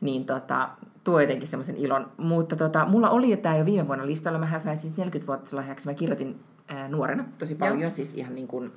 Niin 0.02 0.26
tota, 0.26 0.70
tuo 1.04 1.22
jotenkin 1.22 1.48
semmoisen 1.48 1.76
ilon. 1.76 2.12
Mutta 2.18 2.56
tota, 2.56 2.86
mulla 2.86 3.10
oli 3.10 3.30
jo 3.32 3.38
tämä 3.38 3.58
jo 3.58 3.66
viime 3.66 3.88
vuonna 3.88 4.06
listalla. 4.06 4.40
Mä 4.40 4.60
sain 4.60 4.78
siis 4.78 4.98
40-vuotislahjaksi. 4.98 5.88
Mä 5.90 5.94
kirjoitin 5.94 6.40
ää, 6.68 6.88
nuorena 6.88 7.26
tosi 7.38 7.56
paljon, 7.56 7.82
Joo. 7.82 7.92
siis 7.92 8.14
ihan 8.14 8.36
niin 8.36 8.48
kuin 8.48 8.72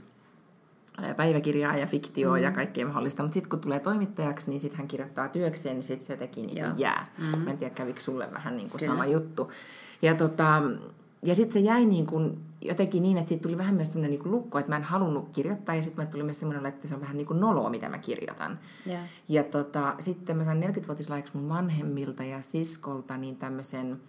päiväkirjaa 1.17 1.77
ja 1.77 1.87
fiktioa 1.87 2.37
mm. 2.37 2.43
ja 2.43 2.53
kaikkea 2.53 2.87
mahdollista. 2.87 3.23
Mutta 3.23 3.35
sitten 3.35 3.51
kun 3.51 3.61
tulee 3.61 3.81
toimittajaksi, 3.81 4.51
niin 4.51 4.61
sitten 4.61 4.79
hän 4.79 4.89
kirjoittaa 4.89 5.29
työkseen, 5.29 5.75
niin 5.75 5.83
sitten 5.83 6.07
se 6.07 6.13
jotenkin 6.13 6.47
niin 6.47 6.65
jää. 6.77 7.07
Mm. 7.19 7.39
Mä 7.39 7.51
en 7.51 7.59
tiedä, 7.59 7.75
kävikö 7.75 8.01
sulle 8.01 8.33
vähän 8.33 8.57
niin 8.57 8.71
kuin 8.71 8.81
sama 8.81 9.07
juttu. 9.07 9.53
Ja, 10.03 10.15
tota, 10.15 10.63
ja 11.25 11.35
sitten 11.35 11.53
se 11.53 11.61
jäi 11.61 11.87
niin 11.87 12.07
kuin 12.07 12.39
jotenkin 12.61 13.03
niin, 13.03 13.19
että 13.19 13.29
siitä 13.29 13.43
tuli 13.43 13.59
vähän 13.59 13.75
myös 13.75 13.93
semmoinen 13.93 14.19
niin 14.19 14.33
lukko, 14.33 14.59
että 14.59 14.73
mä 14.73 14.77
en 14.77 14.83
halunnut 14.83 15.29
kirjoittaa. 15.33 15.75
Ja 15.75 15.83
sitten 15.83 16.07
tuli 16.07 16.23
myös 16.23 16.41
semmoinen, 16.41 16.67
että 16.67 16.89
se 16.89 16.95
on 16.95 17.01
vähän 17.01 17.17
niin 17.17 17.27
kuin 17.27 17.41
noloa, 17.41 17.71
mitä 17.71 17.89
mä 17.89 17.99
kirjoitan. 17.99 18.59
Yeah. 18.87 19.05
Ja 19.29 19.45
tota, 19.45 19.95
sitten 19.99 20.37
mä 20.37 20.45
sain 20.45 20.63
40-vuotislahjaksi 20.63 21.37
mun 21.37 21.49
vanhemmilta 21.49 22.25
ja 22.25 22.43
siskolta 22.43 23.17
niin 23.17 23.37
tämmöisen 23.37 24.01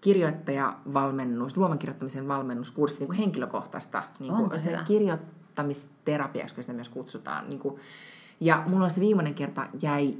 kirjoittajavalmennus, 0.00 1.56
luovan 1.56 1.78
kirjoittamisen 1.78 2.28
valmennuskurssi 2.28 2.98
niin 2.98 3.06
kuin 3.06 3.18
henkilökohtaista. 3.18 4.02
Niin 4.20 4.34
kuin 4.34 4.60
se 4.60 4.78
kirjoittamisterapiaksi, 4.84 6.54
kun 6.54 6.64
sitä 6.64 6.74
myös 6.74 6.88
kutsutaan. 6.88 7.50
Niin 7.50 7.60
kuin, 7.60 7.76
ja 8.40 8.62
mulla 8.66 8.88
se 8.88 9.00
viimeinen 9.00 9.34
kerta 9.34 9.66
jäi, 9.82 10.16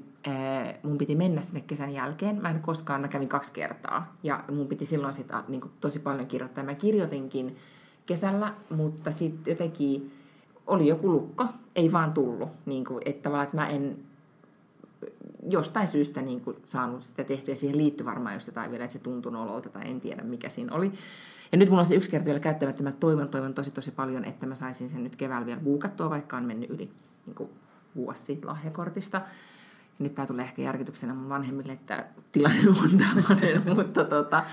mun 0.83 0.99
piti 0.99 1.15
mennä 1.15 1.41
sinne 1.41 1.61
kesän 1.61 1.95
jälkeen. 1.95 2.43
Mä 2.43 2.51
en 2.51 2.61
koskaan, 2.61 3.01
mä 3.01 3.09
kävin 3.09 3.29
kaksi 3.29 3.53
kertaa. 3.53 4.17
Ja 4.23 4.45
mun 4.53 4.67
piti 4.67 4.87
silloin 4.87 5.15
sitä 5.15 5.45
niin 5.49 5.61
kuin, 5.61 5.73
tosi 5.81 5.99
paljon 5.99 6.27
kirjoittaa. 6.27 6.65
Mä 6.65 6.75
kirjoitinkin 6.75 7.57
kesällä, 8.07 8.55
mutta 8.71 9.13
sitten 9.13 9.53
jotenkin 9.53 10.13
oli 10.67 10.87
joku 10.87 11.13
lukko, 11.13 11.47
ei 11.77 11.93
vaan 11.93 12.13
tullut. 12.13 12.49
Niin 12.67 12.85
kuin, 12.85 13.03
että 13.05 13.23
tavallaan, 13.23 13.45
että 13.45 13.57
mä 13.57 13.69
en 13.69 13.99
jostain 15.49 15.89
syystä 15.89 16.23
niin 16.23 16.41
kuin, 16.41 16.57
saanut 16.65 17.03
sitä 17.03 17.25
tehtyä. 17.25 17.55
Siihen 17.55 17.79
liittyy 17.79 18.07
varmaan 18.07 18.35
just 18.35 18.47
jotain 18.47 18.71
vielä, 18.71 18.85
että 18.85 18.93
se 18.93 18.99
tuntui 18.99 19.33
nololta 19.33 19.69
tai 19.69 19.91
en 19.91 20.01
tiedä 20.01 20.23
mikä 20.23 20.49
siinä 20.49 20.75
oli. 20.75 20.93
Ja 21.53 21.59
nyt 21.59 21.69
mulla 21.69 21.81
on 21.81 21.87
se 21.87 21.95
yksi 21.95 22.11
kerta 22.11 22.27
vielä 22.27 22.41
käyttämättä. 22.41 22.83
Mä 22.83 22.93
toivon, 22.93 23.29
toivon 23.29 23.55
tosi 23.55 23.71
tosi 23.71 23.91
paljon, 23.91 24.25
että 24.25 24.47
mä 24.47 24.55
saisin 24.55 24.91
sen 24.91 25.05
nyt 25.05 25.17
keväällä 25.17 25.47
vielä 25.47 25.61
buukattua, 25.61 26.11
vaikka 26.11 26.37
on 26.37 26.45
mennyt 26.45 26.71
yli 26.71 26.91
niin 27.27 27.35
kuin 27.35 27.51
vuosi 27.97 28.23
siitä 28.23 28.49
lahjakortista. 28.49 29.21
Nyt 30.03 30.15
tämä 30.15 30.27
tulee 30.27 30.45
ehkä 30.45 30.63
järkytyksenä 30.63 31.15
mun 31.15 31.29
vanhemmille, 31.29 31.73
että 31.73 32.07
tilanne 32.33 32.69
on 32.69 32.99
tällainen, 32.99 33.63
mutta 33.77 34.05
tota, 34.05 34.45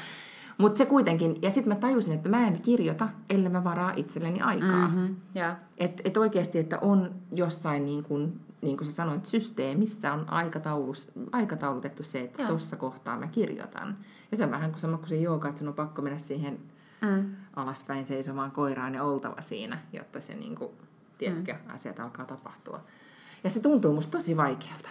mutta 0.59 0.77
se 0.77 0.85
kuitenkin, 0.85 1.35
ja 1.41 1.51
sitten 1.51 1.73
mä 1.73 1.79
tajusin, 1.79 2.13
että 2.13 2.29
mä 2.29 2.47
en 2.47 2.61
kirjoita, 2.61 3.09
ellei 3.29 3.49
mä 3.51 3.63
varaa 3.63 3.93
itselleni 3.95 4.41
aikaa. 4.41 4.87
Mm-hmm, 4.87 5.15
yeah. 5.35 5.57
Että 5.77 6.01
et 6.05 6.17
oikeasti, 6.17 6.59
että 6.59 6.79
on 6.79 7.11
jossain, 7.31 7.85
niin 7.85 8.03
kuin, 8.03 8.39
niin 8.61 8.77
kuin 8.77 8.85
sä 8.85 8.91
sanoit, 8.91 9.25
systeemissä 9.25 10.13
on 10.13 10.29
aikataulus, 10.29 11.11
aikataulutettu 11.31 12.03
se, 12.03 12.21
että 12.21 12.47
tuossa 12.47 12.75
kohtaa 12.75 13.19
mä 13.19 13.27
kirjoitan. 13.27 13.97
Ja 14.31 14.37
se 14.37 14.43
on 14.43 14.51
vähän 14.51 14.71
kuin 14.71 14.79
sama 14.79 14.97
kuin 14.97 15.09
se 15.09 15.15
jooga, 15.15 15.47
että 15.49 15.59
sun 15.59 15.67
on 15.67 15.73
pakko 15.73 16.01
mennä 16.01 16.19
siihen 16.19 16.59
mm. 17.01 17.35
alaspäin 17.55 18.05
seisomaan 18.05 18.51
koiraan 18.51 18.95
ja 18.95 19.03
oltava 19.03 19.41
siinä, 19.41 19.79
jotta 19.93 20.21
se 20.21 20.35
niin 20.35 20.55
kuin, 20.55 20.71
tiedätkö, 21.17 21.53
mm. 21.53 21.73
asiat 21.73 21.99
alkaa 21.99 22.25
tapahtua. 22.25 22.81
Ja 23.43 23.49
se 23.49 23.59
tuntuu 23.59 23.93
musta 23.93 24.17
tosi 24.17 24.37
vaikealta. 24.37 24.89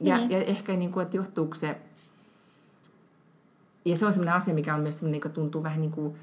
Ja, 0.00 0.16
niin. 0.16 0.30
ja 0.30 0.38
ehkä, 0.38 0.72
niin 0.72 0.92
kuin, 0.92 1.02
että 1.02 1.16
johtuuko 1.16 1.54
se... 1.54 1.76
Ja 3.84 3.96
se 3.96 4.06
on 4.06 4.12
sellainen 4.12 4.34
asia, 4.34 4.54
mikä 4.54 4.74
on 4.74 4.80
myös 4.80 5.02
niin 5.02 5.20
kuin, 5.20 5.32
tuntuu 5.32 5.62
vähän 5.62 5.80
niin 5.80 5.92
kuin 5.92 6.16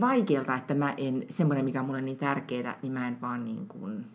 vaikealta, 0.00 0.54
että 0.54 0.74
mä 0.74 0.94
en, 0.96 1.24
semmoinen, 1.28 1.64
mikä 1.64 1.80
on 1.80 1.86
mulle 1.86 2.02
niin 2.02 2.16
tärkeää, 2.16 2.78
niin 2.82 2.92
mä 2.92 3.08
en 3.08 3.20
vaan 3.20 3.44
niin 3.44 3.68
kuin 3.68 4.06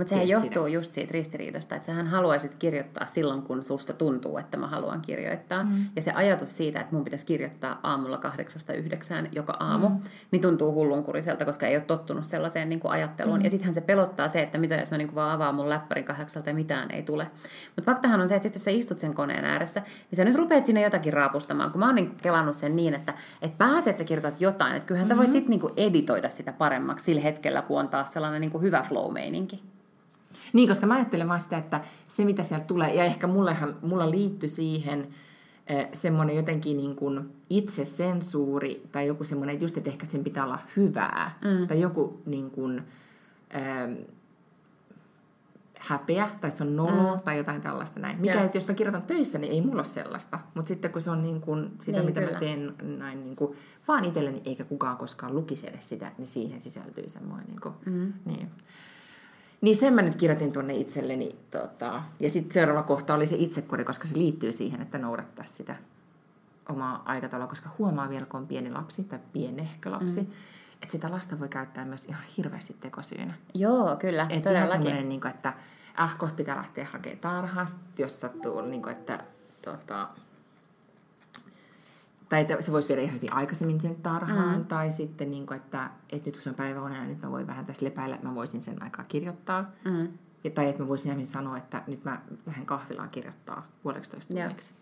mutta 0.00 0.10
sehän 0.10 0.28
johtuu 0.28 0.64
sitä. 0.64 0.74
just 0.74 0.92
siitä 0.92 1.12
ristiriidasta, 1.12 1.74
että 1.74 1.86
sähän 1.86 2.06
haluaisit 2.06 2.54
kirjoittaa 2.54 3.06
silloin, 3.06 3.42
kun 3.42 3.64
susta 3.64 3.92
tuntuu, 3.92 4.38
että 4.38 4.56
mä 4.56 4.66
haluan 4.66 5.00
kirjoittaa. 5.00 5.64
Mm. 5.64 5.84
Ja 5.96 6.02
se 6.02 6.12
ajatus 6.12 6.56
siitä, 6.56 6.80
että 6.80 6.94
mun 6.94 7.04
pitäisi 7.04 7.26
kirjoittaa 7.26 7.80
aamulla 7.82 8.18
kahdeksasta 8.18 8.72
yhdeksään 8.72 9.28
joka 9.32 9.56
aamu, 9.60 9.88
mm. 9.88 10.00
niin 10.30 10.42
tuntuu 10.42 10.72
hullunkuriselta, 10.72 11.44
koska 11.44 11.66
ei 11.66 11.76
ole 11.76 11.84
tottunut 11.84 12.24
sellaiseen 12.24 12.68
niin 12.68 12.80
kuin 12.80 12.92
ajatteluun. 12.92 13.38
Mm. 13.38 13.44
Ja 13.44 13.50
sittenhän 13.50 13.74
se 13.74 13.80
pelottaa 13.80 14.28
se, 14.28 14.42
että 14.42 14.58
mitä 14.58 14.74
jos 14.74 14.90
mä 14.90 14.98
niin 14.98 15.08
kuin 15.08 15.14
vaan 15.14 15.30
avaan 15.30 15.54
mun 15.54 15.68
läppärin 15.68 16.04
kahdeksalta 16.04 16.50
ja 16.50 16.54
mitään 16.54 16.90
ei 16.90 17.02
tule. 17.02 17.30
Mutta 17.76 17.92
faktahan 17.92 18.20
on 18.20 18.28
se, 18.28 18.34
että 18.34 18.48
sit 18.48 18.54
jos 18.54 18.64
sä 18.64 18.70
istut 18.70 18.98
sen 18.98 19.14
koneen 19.14 19.44
ääressä, 19.44 19.80
niin 19.80 20.16
sä 20.16 20.24
nyt 20.24 20.36
rupeat 20.36 20.66
sinne 20.66 20.82
jotakin 20.82 21.12
raapustamaan. 21.12 21.70
Kun 21.70 21.78
mä 21.78 21.86
oon 21.86 21.94
niin 21.94 22.16
kelannut 22.22 22.56
sen 22.56 22.76
niin, 22.76 22.94
että, 22.94 23.14
että 23.42 23.58
pääset 23.58 23.96
sä 23.96 24.04
kirjoitat 24.04 24.40
jotain, 24.40 24.76
että 24.76 24.86
kyllähän 24.86 25.08
mm-hmm. 25.08 25.16
sä 25.16 25.22
voit 25.22 25.32
sitten 25.32 25.50
niin 25.50 25.88
editoida 25.88 26.30
sitä 26.30 26.52
paremmaksi 26.52 27.04
sillä 27.04 27.20
hetkellä, 27.20 27.62
kun 27.62 27.80
on 27.80 27.88
taas 27.88 28.12
sellainen 28.12 28.40
niin 28.40 28.50
kuin 28.50 28.62
hyvä 28.62 28.82
flow-meininki. 28.82 29.62
Niin, 30.52 30.68
koska 30.68 30.86
mä 30.86 30.94
ajattelen 30.94 31.28
vaan 31.28 31.40
sitä, 31.40 31.56
että 31.56 31.80
se 32.08 32.24
mitä 32.24 32.42
sieltä 32.42 32.64
tulee, 32.64 32.94
ja 32.94 33.04
ehkä 33.04 33.26
mullehan, 33.26 33.76
mulla 33.82 34.10
liittyy 34.10 34.48
siihen 34.48 35.08
semmoinen 35.92 36.36
jotenkin 36.36 36.76
niin 36.76 36.96
kuin 36.96 37.32
itsesensuuri 37.50 38.82
tai 38.92 39.06
joku 39.06 39.24
semmoinen, 39.24 39.52
että 39.52 39.64
just, 39.64 39.76
että 39.76 39.90
ehkä 39.90 40.06
sen 40.06 40.24
pitää 40.24 40.44
olla 40.44 40.58
hyvää. 40.76 41.38
Mm. 41.44 41.68
Tai 41.68 41.80
joku 41.80 42.20
niin 42.26 42.50
kuin, 42.50 42.82
ähm, 43.54 43.92
häpeä 45.78 46.30
tai 46.40 46.50
se 46.50 46.64
on 46.64 46.76
nolo 46.76 47.14
mm. 47.14 47.20
tai 47.20 47.38
jotain 47.38 47.60
tällaista 47.60 48.00
näin. 48.00 48.20
Mikä, 48.20 48.42
että 48.42 48.56
jos 48.56 48.68
mä 48.68 48.74
kirjoitan 48.74 49.02
töissä, 49.02 49.38
niin 49.38 49.52
ei 49.52 49.60
mulla 49.60 49.76
ole 49.76 49.84
sellaista. 49.84 50.38
Mutta 50.54 50.68
sitten 50.68 50.92
kun 50.92 51.02
se 51.02 51.10
on 51.10 51.22
niin 51.22 51.40
kuin 51.40 51.70
sitä, 51.80 51.98
niin, 51.98 52.06
mitä 52.06 52.20
kyllä. 52.20 52.32
mä 52.32 52.38
teen 52.38 52.74
näin 52.98 53.24
niin 53.24 53.36
kuin, 53.36 53.56
vaan 53.88 54.04
itselleni, 54.04 54.42
eikä 54.44 54.64
kukaan 54.64 54.96
koskaan 54.96 55.34
lukisi 55.34 55.68
edes 55.68 55.88
sitä, 55.88 56.12
niin 56.18 56.26
siihen 56.26 56.60
sisältyy 56.60 57.08
semmoinen. 57.08 57.46
Niin 57.46 57.60
kuin, 57.60 57.74
mm. 57.86 58.12
niin. 58.24 58.50
Niin 59.60 59.76
sen 59.76 59.94
mä 59.94 60.02
nyt 60.02 60.14
kirjoitin 60.14 60.52
tuonne 60.52 60.74
itselleni. 60.74 61.36
Tota, 61.50 62.02
ja 62.20 62.30
sitten 62.30 62.54
seuraava 62.54 62.82
kohta 62.82 63.14
oli 63.14 63.26
se 63.26 63.36
itsekuri, 63.38 63.84
koska 63.84 64.08
se 64.08 64.18
liittyy 64.18 64.52
siihen, 64.52 64.82
että 64.82 64.98
noudattaa 64.98 65.44
sitä 65.44 65.76
omaa 66.68 67.02
aikataulua, 67.04 67.48
koska 67.48 67.70
huomaa 67.78 68.10
vielä, 68.10 68.26
kun 68.26 68.40
on 68.40 68.46
pieni 68.46 68.70
lapsi 68.70 69.04
tai 69.04 69.18
pienehkö 69.32 69.90
lapsi, 69.90 70.20
mm. 70.20 70.26
että 70.82 70.92
sitä 70.92 71.10
lasta 71.10 71.40
voi 71.40 71.48
käyttää 71.48 71.84
myös 71.84 72.04
ihan 72.04 72.22
hirveästi 72.36 72.76
tekosyynä. 72.80 73.34
Joo, 73.54 73.96
kyllä, 73.96 74.26
Et 74.30 74.42
todellakin. 74.42 75.08
Niin 75.08 75.20
kuin, 75.20 75.30
että 75.30 75.52
äh, 76.00 76.18
kohta 76.18 76.36
pitää 76.36 76.56
lähteä 76.56 76.86
hakemaan 76.92 77.18
tarhasta, 77.18 77.80
jos 77.98 78.20
sattuu, 78.20 78.60
niin 78.60 78.82
kuin, 78.82 78.92
että 78.92 79.24
tota, 79.62 80.08
tai 82.30 82.40
että 82.40 82.62
se 82.62 82.72
voisi 82.72 82.88
viedä 82.88 83.02
ihan 83.02 83.14
hyvin 83.14 83.32
aikaisemmin 83.32 83.80
sinne 83.80 83.96
tarhaan, 84.02 84.58
mm. 84.58 84.64
tai 84.64 84.92
sitten, 84.92 85.30
niin 85.30 85.46
kuin, 85.46 85.56
että, 85.56 85.90
että 86.12 86.28
nyt 86.28 86.34
kun 86.34 86.42
se 86.42 86.50
on 86.50 86.54
päiväunena, 86.54 87.04
nyt 87.04 87.22
mä 87.22 87.30
voin 87.30 87.46
vähän 87.46 87.66
tässä 87.66 87.86
lepäillä, 87.86 88.14
että 88.14 88.28
mä 88.28 88.34
voisin 88.34 88.62
sen 88.62 88.82
aikaa 88.82 89.04
kirjoittaa. 89.04 89.70
Mm. 89.84 90.08
Ja, 90.44 90.50
tai 90.50 90.68
että 90.68 90.82
mä 90.82 90.88
voisin 90.88 91.26
sanoa, 91.26 91.58
että 91.58 91.82
nyt 91.86 92.04
mä 92.04 92.20
lähden 92.46 92.66
kahvilaan 92.66 93.10
kirjoittaa 93.10 93.66
puoleksi 93.82 94.10
toista 94.10 94.34
tunniksi. 94.34 94.72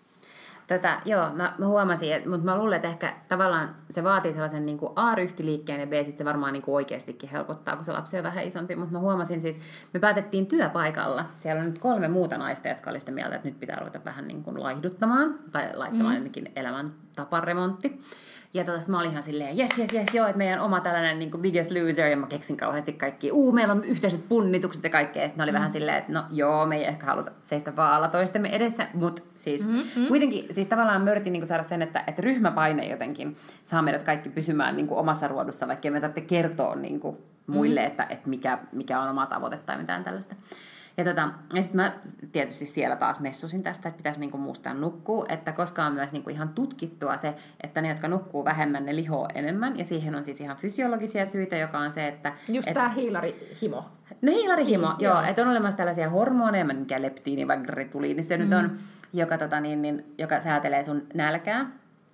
Tätä, 0.69 1.01
joo, 1.05 1.31
mä, 1.35 1.53
mä 1.59 1.67
huomasin, 1.67 2.13
että, 2.13 2.29
mutta 2.29 2.45
mä 2.45 2.59
luulen, 2.59 2.77
että 2.77 2.89
ehkä 2.89 3.15
tavallaan 3.29 3.75
se 3.91 4.05
vaatii 4.05 4.33
sellaisen 4.33 4.63
niin 4.63 4.79
kuin 4.79 4.93
A-ryhtiliikkeen 4.97 5.81
ja 5.81 5.87
B 5.87 5.93
sitten 5.93 6.19
se 6.19 6.25
varmaan 6.25 6.53
niin 6.53 6.63
kuin 6.63 6.75
oikeastikin 6.75 7.31
helpottaa, 7.31 7.77
kun 7.77 7.85
se 7.85 7.93
lapsi 7.93 8.19
on 8.19 8.23
vähän 8.23 8.45
isompi. 8.45 8.77
Mutta 8.77 8.93
mä 8.93 8.99
huomasin 8.99 9.41
siis, 9.41 9.61
me 9.93 10.01
päätettiin 10.01 10.47
työpaikalla. 10.47 11.25
Siellä 11.37 11.61
on 11.61 11.67
nyt 11.67 11.79
kolme 11.79 12.09
muuta 12.09 12.39
naista, 12.39 12.69
jotka 12.69 12.91
oli 12.91 13.01
sitä 13.01 13.13
mieltä, 13.13 13.37
että 13.37 13.49
nyt 13.49 13.61
pitää 13.61 13.79
ruveta 13.79 14.05
vähän 14.05 14.29
niin 14.29 14.45
kuin 14.45 14.63
laihduttamaan 14.63 15.39
tai 15.53 15.71
laittamaan 15.75 16.15
mm. 16.15 16.19
jotenkin 16.19 16.53
elämäntaparemontti. 16.57 18.01
Ja 18.55 18.65
tota, 18.65 18.81
mä 18.89 19.01
olin 19.01 19.11
ihan 19.11 19.23
silleen, 19.23 19.59
yes, 19.59 19.79
yes, 19.79 19.95
yes, 19.95 20.07
joo, 20.15 20.27
että 20.27 20.39
meidän 20.39 20.61
oma 20.61 20.81
tällainen 20.81 21.19
niin 21.19 21.31
kuin 21.31 21.41
biggest 21.43 21.71
loser, 21.71 22.07
ja 22.07 22.17
mä 22.17 22.27
keksin 22.27 22.57
kauheasti 22.57 22.93
kaikki, 22.93 23.33
uu, 23.33 23.53
meillä 23.53 23.73
on 23.73 23.85
yhteiset 23.85 24.29
punnitukset 24.29 24.85
ja 24.85 24.91
kaikkea. 24.91 25.23
Ja 25.23 25.29
sitten 25.29 25.43
oli 25.43 25.51
mm. 25.51 25.55
vähän 25.55 25.73
silleen, 25.73 25.99
että 25.99 26.13
no 26.13 26.25
joo, 26.31 26.67
me 26.67 26.77
ei 26.77 26.85
ehkä 26.85 27.07
haluta 27.07 27.31
seistä 27.45 27.77
vaalla 27.77 28.09
toistemme 28.09 28.49
edessä, 28.49 28.87
mutta 28.95 29.23
siis 29.35 29.67
mm-hmm. 29.67 30.07
kuitenkin, 30.07 30.55
siis 30.55 30.69
tavallaan 30.69 31.03
mä 31.03 31.11
yritin 31.11 31.33
niin 31.33 31.41
kuin 31.41 31.49
saada 31.49 31.63
sen, 31.63 31.83
että, 31.83 32.05
että 32.07 32.23
ryhmäpaine 32.23 32.87
jotenkin 32.89 33.37
saa 33.65 33.83
meidät 33.83 34.03
kaikki 34.03 34.29
pysymään 34.29 34.77
niin 34.77 34.87
kuin 34.87 34.99
omassa 34.99 35.29
ruodussa, 35.29 35.69
vaikka 35.69 35.91
me 35.91 36.01
tarvitse 36.01 36.21
kertoa 36.21 36.75
niin 36.75 37.01
kuin 37.01 37.17
muille, 37.47 37.81
mm. 37.81 37.87
että, 37.87 38.07
että 38.11 38.31
mikä, 38.31 38.59
mikä 38.73 39.01
on 39.01 39.11
oma 39.11 39.27
tavoite 39.27 39.57
tai 39.57 39.79
mitään 39.79 40.05
tällaista. 40.05 40.35
Ja, 40.99 41.05
tota, 41.05 41.29
ja 41.55 41.63
sitten 41.63 41.81
mä 41.81 41.93
tietysti 42.33 42.67
siellä 42.67 42.97
taas 42.97 43.21
messusin 43.21 43.63
tästä, 43.63 43.89
että 43.89 43.97
pitäisi 43.97 44.21
niinku 44.21 44.39
muistaa 44.39 44.75
nukkua, 44.75 45.27
että 45.29 45.53
koska 45.53 45.85
on 45.85 45.93
myös 45.93 46.13
niinku 46.13 46.31
ihan 46.31 46.49
tutkittua 46.49 47.17
se, 47.17 47.35
että 47.63 47.81
ne, 47.81 47.89
jotka 47.89 48.09
nukkuu 48.09 48.45
vähemmän, 48.45 48.87
ne 48.87 48.97
lihoo 48.97 49.29
enemmän. 49.35 49.79
Ja 49.79 49.85
siihen 49.85 50.15
on 50.15 50.25
siis 50.25 50.41
ihan 50.41 50.57
fysiologisia 50.57 51.27
syitä, 51.27 51.57
joka 51.57 51.79
on 51.79 51.93
se, 51.93 52.09
että... 52.09 52.33
Just 52.49 52.69
et, 52.69 52.75
tämä 52.75 52.89
hiilarihimo. 52.89 53.85
No 54.23 54.33
hiilarihimo, 54.33 54.89
niin, 54.89 54.97
joo. 55.01 55.15
joo. 55.15 55.23
Että 55.23 55.43
on 55.43 55.49
olemassa 55.49 55.77
tällaisia 55.77 56.11
hormoneja, 56.11 56.65
mikä 56.65 57.03
leptiini 57.03 57.49
vai 57.49 57.59
grituliini 57.59 58.23
se 58.23 58.37
mm. 58.37 58.43
nyt 58.43 58.53
on, 58.53 58.71
joka, 59.13 59.39
tota, 59.39 59.61
niin, 59.61 59.83
niin, 59.83 60.15
joka 60.19 60.41
säätelee 60.41 60.85
sun 60.85 61.03
nälkää 61.15 61.67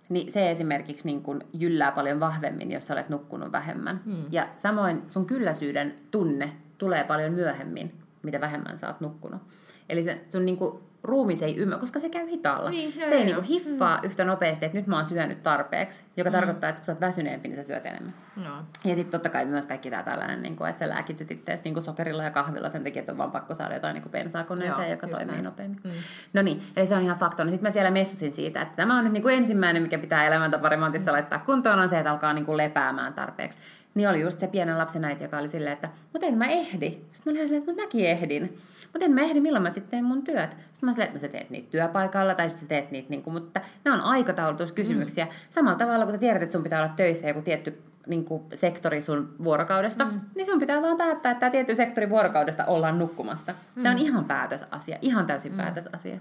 niin 0.08 0.32
se 0.32 0.50
esimerkiksi 0.50 1.06
niin 1.06 1.22
kun 1.22 1.40
jyllää 1.52 1.92
paljon 1.92 2.20
vahvemmin, 2.20 2.72
jos 2.72 2.86
sä 2.86 2.94
olet 2.94 3.08
nukkunut 3.08 3.52
vähemmän. 3.52 4.00
Mm. 4.04 4.24
Ja 4.30 4.46
samoin 4.56 5.02
sun 5.08 5.26
kylläisyyden 5.26 5.94
tunne 6.10 6.52
tulee 6.78 7.04
paljon 7.04 7.32
myöhemmin, 7.32 7.92
mitä 8.24 8.40
vähemmän 8.40 8.78
sä 8.78 8.86
oot 8.86 9.00
nukkunut. 9.00 9.42
Eli 9.88 10.02
se, 10.02 10.24
sun 10.28 10.46
niin 10.46 10.56
kuin, 10.56 10.78
ruumis 11.04 11.42
ei 11.42 11.56
ymmärrä, 11.56 11.80
koska 11.80 11.98
se 11.98 12.08
käy 12.08 12.30
hitaalla. 12.30 12.70
Niin, 12.70 12.92
se 12.92 13.04
ei 13.04 13.24
niin 13.24 13.34
kuin, 13.34 13.46
hiffaa 13.46 13.96
mm. 13.96 14.04
yhtä 14.06 14.24
nopeasti, 14.24 14.64
että 14.64 14.78
nyt 14.78 14.86
mä 14.86 14.96
oon 14.96 15.04
syönyt 15.04 15.42
tarpeeksi, 15.42 16.04
joka 16.16 16.30
mm. 16.30 16.34
tarkoittaa, 16.34 16.70
että 16.70 16.80
kun 16.80 16.86
sä 16.86 16.92
oot 16.92 17.00
väsyneempi, 17.00 17.48
niin 17.48 17.56
sä 17.56 17.64
syöt 17.64 17.86
enemmän. 17.86 18.14
No. 18.36 18.50
Ja 18.84 18.94
sitten 18.94 19.10
totta 19.10 19.28
kai 19.28 19.46
myös 19.46 19.66
kaikki 19.66 19.90
tämä 19.90 20.02
tällainen, 20.02 20.42
niin 20.42 20.56
kuin, 20.56 20.68
että 20.68 20.78
sä 20.78 20.88
lääkitset 20.88 21.30
itseäsi 21.30 21.62
niin 21.64 21.82
sokerilla 21.82 22.24
ja 22.24 22.30
kahvilla 22.30 22.68
sen 22.68 22.84
takia, 22.84 23.00
että 23.00 23.12
on 23.12 23.18
vaan 23.18 23.30
pakko 23.30 23.54
saada 23.54 23.74
jotain 23.74 23.94
niin 23.94 24.10
bensaa 24.10 24.44
koneeseen, 24.44 24.90
joka 24.90 25.08
toimii 25.08 25.26
näin. 25.26 25.44
nopeammin. 25.44 25.80
Mm. 25.84 25.90
No 26.32 26.42
niin, 26.42 26.62
eli 26.76 26.86
se 26.86 26.94
on 26.94 27.02
ihan 27.02 27.18
fakto. 27.18 27.44
No 27.44 27.50
sitten 27.50 27.66
mä 27.66 27.70
siellä 27.70 27.90
messusin 27.90 28.32
siitä, 28.32 28.62
että 28.62 28.76
tämä 28.76 28.98
on 28.98 29.04
nyt 29.04 29.12
niin 29.12 29.22
kuin 29.22 29.34
ensimmäinen, 29.34 29.82
mikä 29.82 29.98
pitää 29.98 30.26
elämäntaparemontissa 30.26 31.10
mm. 31.10 31.12
laittaa 31.12 31.38
kuntoon, 31.38 31.78
on 31.78 31.88
se, 31.88 31.98
että 31.98 32.10
alkaa 32.10 32.32
niin 32.32 32.46
kuin 32.46 32.56
lepäämään 32.56 33.14
tarpeeksi. 33.14 33.58
Niin 33.94 34.08
oli 34.08 34.20
just 34.20 34.40
se 34.40 34.46
pienen 34.46 34.78
lapsen 34.78 35.04
äiti, 35.04 35.24
joka 35.24 35.38
oli 35.38 35.48
silleen, 35.48 35.72
että 35.72 35.88
mutta 36.12 36.26
en 36.26 36.38
mä 36.38 36.46
ehdi. 36.46 36.90
Sitten 36.90 37.32
mä 37.32 37.38
olin 37.38 37.48
silleen, 37.48 37.70
että 37.70 37.82
mäkin 37.82 38.06
ehdin. 38.06 38.58
Mutta 38.92 39.04
en 39.04 39.12
mä 39.12 39.20
ehdi, 39.20 39.40
milloin 39.40 39.62
mä 39.62 39.70
sitten 39.70 39.90
teen 39.90 40.04
mun 40.04 40.22
työt. 40.22 40.50
Sitten 40.50 40.86
mä 40.86 40.92
silleen, 40.92 41.08
että 41.08 41.18
no 41.18 41.20
sä 41.20 41.28
teet 41.28 41.50
niitä 41.50 41.70
työpaikalla 41.70 42.34
tai 42.34 42.48
sitten 42.48 42.68
teet 42.68 42.90
niitä, 42.90 43.10
niin 43.10 43.22
kuin, 43.22 43.34
mutta 43.34 43.60
nämä 43.84 43.96
on 43.96 44.02
aikataulutuskysymyksiä. 44.02 45.24
Mm. 45.24 45.30
Samalla 45.50 45.78
tavalla, 45.78 46.04
kun 46.04 46.12
sä 46.12 46.18
tiedät, 46.18 46.42
että 46.42 46.52
sun 46.52 46.62
pitää 46.62 46.82
olla 46.82 46.94
töissä 46.96 47.28
joku 47.28 47.42
tietty 47.42 47.82
niin 48.06 48.24
kuin 48.24 48.42
sektori 48.54 49.02
sun 49.02 49.34
vuorokaudesta, 49.42 50.04
mm. 50.04 50.20
niin 50.34 50.46
sun 50.46 50.60
pitää 50.60 50.82
vaan 50.82 50.96
päättää, 50.96 51.32
että 51.32 51.40
tämä 51.40 51.50
tietty 51.50 51.74
sektori 51.74 52.10
vuorokaudesta 52.10 52.64
ollaan 52.64 52.98
nukkumassa. 52.98 53.54
Mm. 53.76 53.82
Se 53.82 53.88
on 53.88 53.98
ihan 53.98 54.24
päätösasia, 54.24 54.98
ihan 55.02 55.26
täysin 55.26 55.52
mm. 55.52 55.56
päätösasia. 55.56 56.18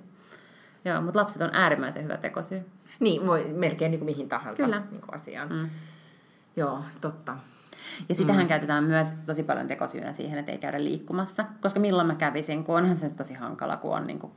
Joo, 0.85 1.01
mutta 1.01 1.19
lapset 1.19 1.41
on 1.41 1.49
äärimmäisen 1.53 2.03
hyvä 2.03 2.17
tekosyy. 2.17 2.65
Niin, 2.99 3.27
voi 3.27 3.53
melkein 3.53 3.91
niin 3.91 3.99
kuin 3.99 4.11
mihin 4.11 4.29
tahansa 4.29 4.63
Kyllä. 4.63 4.81
Niin 4.91 5.01
kuin 5.01 5.15
asiaan. 5.15 5.49
Mm. 5.49 5.69
Joo, 6.55 6.79
totta. 7.01 7.37
Ja 8.09 8.15
sitähän 8.15 8.43
mm. 8.43 8.47
käytetään 8.47 8.83
myös 8.83 9.07
tosi 9.25 9.43
paljon 9.43 9.67
tekosyynä 9.67 10.13
siihen, 10.13 10.39
että 10.39 10.51
ei 10.51 10.57
käydä 10.57 10.83
liikkumassa. 10.83 11.45
Koska 11.61 11.79
milloin 11.79 12.07
mä 12.07 12.15
kävisin, 12.15 12.63
kun 12.63 12.75
onhan 12.75 12.97
se 12.97 13.09
tosi 13.09 13.33
hankala, 13.33 13.77
kun 13.77 13.95
on 13.95 14.07
niin 14.07 14.19
kuin 14.19 14.31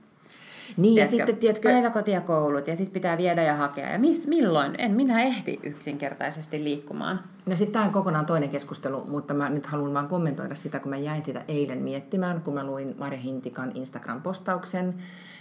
niin, 0.77 0.95
tiedätkö, 0.95 1.17
ja 1.17 1.27
sitten 1.27 1.37
tiedätkö... 1.37 1.69
Päiväkoti 1.69 2.11
ja 2.11 2.21
koulut, 2.21 2.67
ja 2.67 2.77
sitten 2.77 2.93
pitää 2.93 3.19
viedä 3.19 3.43
ja 3.43 3.57
hakea. 3.57 3.93
Ja 3.93 3.99
miss, 3.99 4.27
milloin? 4.27 4.75
En 4.79 4.91
minä 4.91 5.23
ehdi 5.23 5.59
yksinkertaisesti 5.63 6.65
liikkumaan. 6.65 7.21
No 7.47 7.57
sitten 7.57 7.73
tämä 7.73 7.85
on 7.85 7.93
kokonaan 7.93 8.27
toinen 8.27 8.51
keskustelu, 8.51 9.05
mutta 9.09 9.35
mä 9.35 9.49
nyt 9.49 9.67
haluan 9.67 9.95
vaan 9.95 10.09
kommentoida 10.09 10.55
sitä, 10.55 10.81
kun 10.81 10.91
mä 10.91 10.97
jäin 10.97 11.25
sitä 11.25 11.45
eilen 11.49 11.79
miettimään, 11.79 12.41
kun 12.41 12.55
mä 12.55 12.65
luin 12.65 12.95
Marja 12.99 13.19
Hintikan 13.19 13.73
Instagram-postauksen, 13.75 14.95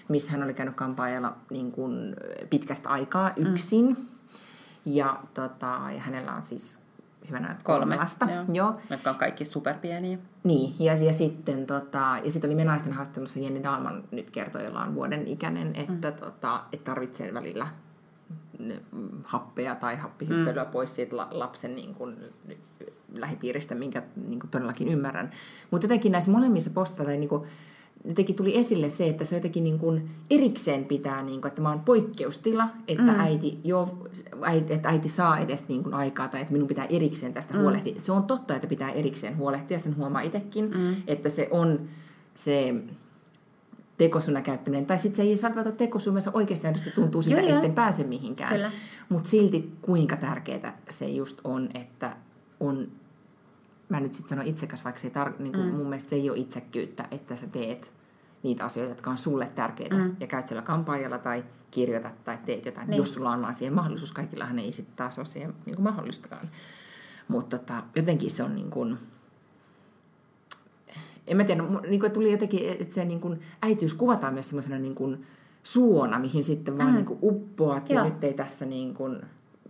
missä 0.07 0.31
hän 0.31 0.43
oli 0.43 0.53
käynyt 0.53 0.75
kampaajalla 0.75 1.35
niin 1.49 1.71
kuin 1.71 2.15
pitkästä 2.49 2.89
aikaa 2.89 3.31
mm. 3.37 3.45
yksin. 3.45 3.85
Mm. 3.85 3.95
Ja, 4.85 5.19
tota, 5.33 5.79
ja 5.95 5.99
hänellä 5.99 6.31
on 6.31 6.43
siis 6.43 6.84
hyvänä 7.29 7.55
kolme 7.63 7.95
lasta. 7.95 8.27
Joo. 8.31 8.45
Joo. 8.53 8.79
Jotka 8.89 9.09
on 9.09 9.15
kaikki 9.15 9.45
superpieniä. 9.45 10.17
Niin, 10.43 10.75
ja, 10.79 10.93
ja 10.93 11.13
sitten 11.13 11.65
tota, 11.65 12.19
ja 12.23 12.31
sit 12.31 12.43
oli 12.43 12.55
me 12.55 12.63
naisten 12.63 12.93
haastattelussa 12.93 13.39
Jenni 13.39 13.63
Dalman 13.63 14.03
nyt 14.11 14.31
kertoi, 14.31 14.63
jolla 14.63 14.81
on 14.81 14.95
vuoden 14.95 15.27
ikäinen, 15.27 15.75
että, 15.75 16.11
mm. 16.11 16.17
tota, 16.17 16.63
että 16.73 16.91
tarvitsee 16.91 17.33
välillä 17.33 17.67
happeja 19.23 19.75
tai 19.75 19.95
happihyppelyä 19.95 20.63
mm. 20.63 20.69
pois 20.71 20.95
siitä 20.95 21.15
lapsen 21.31 21.75
niin 21.75 21.95
kuin, 21.95 22.15
lähipiiristä, 23.13 23.75
minkä 23.75 24.03
niin 24.27 24.39
kuin 24.39 24.49
todellakin 24.49 24.87
ymmärrän. 24.87 25.29
Mutta 25.71 25.85
jotenkin 25.85 26.11
näissä 26.11 26.31
molemmissa 26.31 26.71
postata 26.73 27.09
niin 27.09 27.29
kuin, 27.29 27.47
jotenkin 28.07 28.35
tuli 28.35 28.57
esille 28.57 28.89
se, 28.89 29.07
että 29.07 29.25
se 29.25 29.35
jotenkin 29.35 29.63
niin 29.63 29.79
kuin 29.79 30.09
erikseen 30.29 30.85
pitää, 30.85 31.23
niin 31.23 31.41
kuin, 31.41 31.49
että 31.49 31.61
mä 31.61 31.69
oon 31.69 31.79
poikkeustila, 31.79 32.67
että, 32.87 33.11
mm. 33.11 33.19
äiti, 33.19 33.59
jo, 33.63 34.07
äiti, 34.41 34.73
että 34.73 34.89
äiti 34.89 35.09
saa 35.09 35.39
edes 35.39 35.67
niin 35.67 35.83
kuin 35.83 35.93
aikaa 35.93 36.27
tai 36.27 36.41
että 36.41 36.53
minun 36.53 36.67
pitää 36.67 36.85
erikseen 36.85 37.33
tästä 37.33 37.53
mm. 37.53 37.61
huolehtia. 37.61 37.95
Se 37.97 38.11
on 38.11 38.23
totta, 38.23 38.55
että 38.55 38.67
pitää 38.67 38.91
erikseen 38.91 39.37
huolehtia, 39.37 39.79
sen 39.79 39.97
huomaa 39.97 40.21
itsekin, 40.21 40.71
mm. 40.77 40.95
että 41.07 41.29
se 41.29 41.47
on 41.51 41.79
se 42.35 42.75
tekosuna 43.97 44.41
käyttäminen. 44.41 44.85
Tai 44.85 44.97
sitten 44.97 45.15
se 45.15 45.21
ei 45.21 45.29
edes 45.29 45.43
välttämättä 45.43 45.71
tekosyynä, 45.71 46.19
oikeasti 46.33 46.67
tuntuu 46.95 47.21
siltä, 47.21 47.41
että 47.41 47.61
en 47.61 47.73
pääse 47.73 48.03
mihinkään. 48.03 48.71
Mutta 49.09 49.29
silti 49.29 49.71
kuinka 49.81 50.15
tärkeää 50.15 50.77
se 50.89 51.05
just 51.05 51.41
on, 51.43 51.69
että 51.73 52.17
on 52.59 52.87
mä 53.89 53.99
nyt 53.99 54.13
sitten 54.13 54.29
sanon 54.29 54.47
itsekäs, 54.47 54.83
vaikka 54.83 55.01
se 55.01 55.07
ei 55.07 55.13
tar- 55.13 55.41
niin 55.41 55.53
kuin 55.53 55.65
mm. 55.65 55.73
mun 55.73 55.87
mielestä 55.87 56.09
se 56.09 56.15
ei 56.15 56.29
ole 56.29 56.37
itsekkyyttä, 56.37 57.07
että 57.11 57.35
sä 57.35 57.47
teet 57.47 57.91
niitä 58.45 58.65
asioita, 58.65 58.91
jotka 58.91 59.11
on 59.11 59.17
sulle 59.17 59.51
tärkeitä 59.55 59.95
mm. 59.95 60.15
ja 60.19 60.27
käyt 60.27 60.47
siellä 60.47 60.61
kampaajalla 60.61 61.17
tai 61.17 61.43
kirjoitat 61.71 62.23
tai 62.23 62.37
teet 62.45 62.65
jotain, 62.65 62.87
niin. 62.87 62.97
jos 62.97 63.13
sulla 63.13 63.31
on 63.31 63.41
vaan 63.41 63.55
siihen 63.55 63.73
mahdollisuus. 63.73 64.11
Kaikillahan 64.11 64.59
ei 64.59 64.71
sitten 64.71 64.95
taas 64.95 65.17
ole 65.17 65.25
siihen 65.25 65.53
niin 65.65 65.75
kuin 65.75 65.83
mahdollistakaan. 65.83 66.47
Mutta 67.27 67.57
tota, 67.57 67.83
jotenkin 67.95 68.31
se 68.31 68.43
on 68.43 68.55
niin 68.55 68.69
kuin, 68.69 68.97
en 71.27 71.37
mä 71.37 71.43
tiedä, 71.43 71.63
niin 71.87 71.99
kuin 71.99 72.11
tuli 72.11 72.31
jotenkin, 72.31 72.69
että 72.69 72.95
se 72.95 73.05
niin 73.05 73.21
kuin, 73.21 73.41
äitiys 73.61 73.93
kuvataan 73.93 74.33
myös 74.33 74.49
semmoisena 74.49 74.79
niin 74.79 74.95
kuin 74.95 75.25
suona, 75.63 76.19
mihin 76.19 76.43
sitten 76.43 76.77
vaan 76.77 76.89
mm. 76.89 76.95
niin 76.95 77.05
kuin 77.05 77.19
uppoat 77.21 77.89
Joo. 77.89 77.99
ja 77.99 78.09
nyt 78.09 78.23
ei 78.23 78.33
tässä 78.33 78.65
niin 78.65 78.93
kuin, 78.93 79.21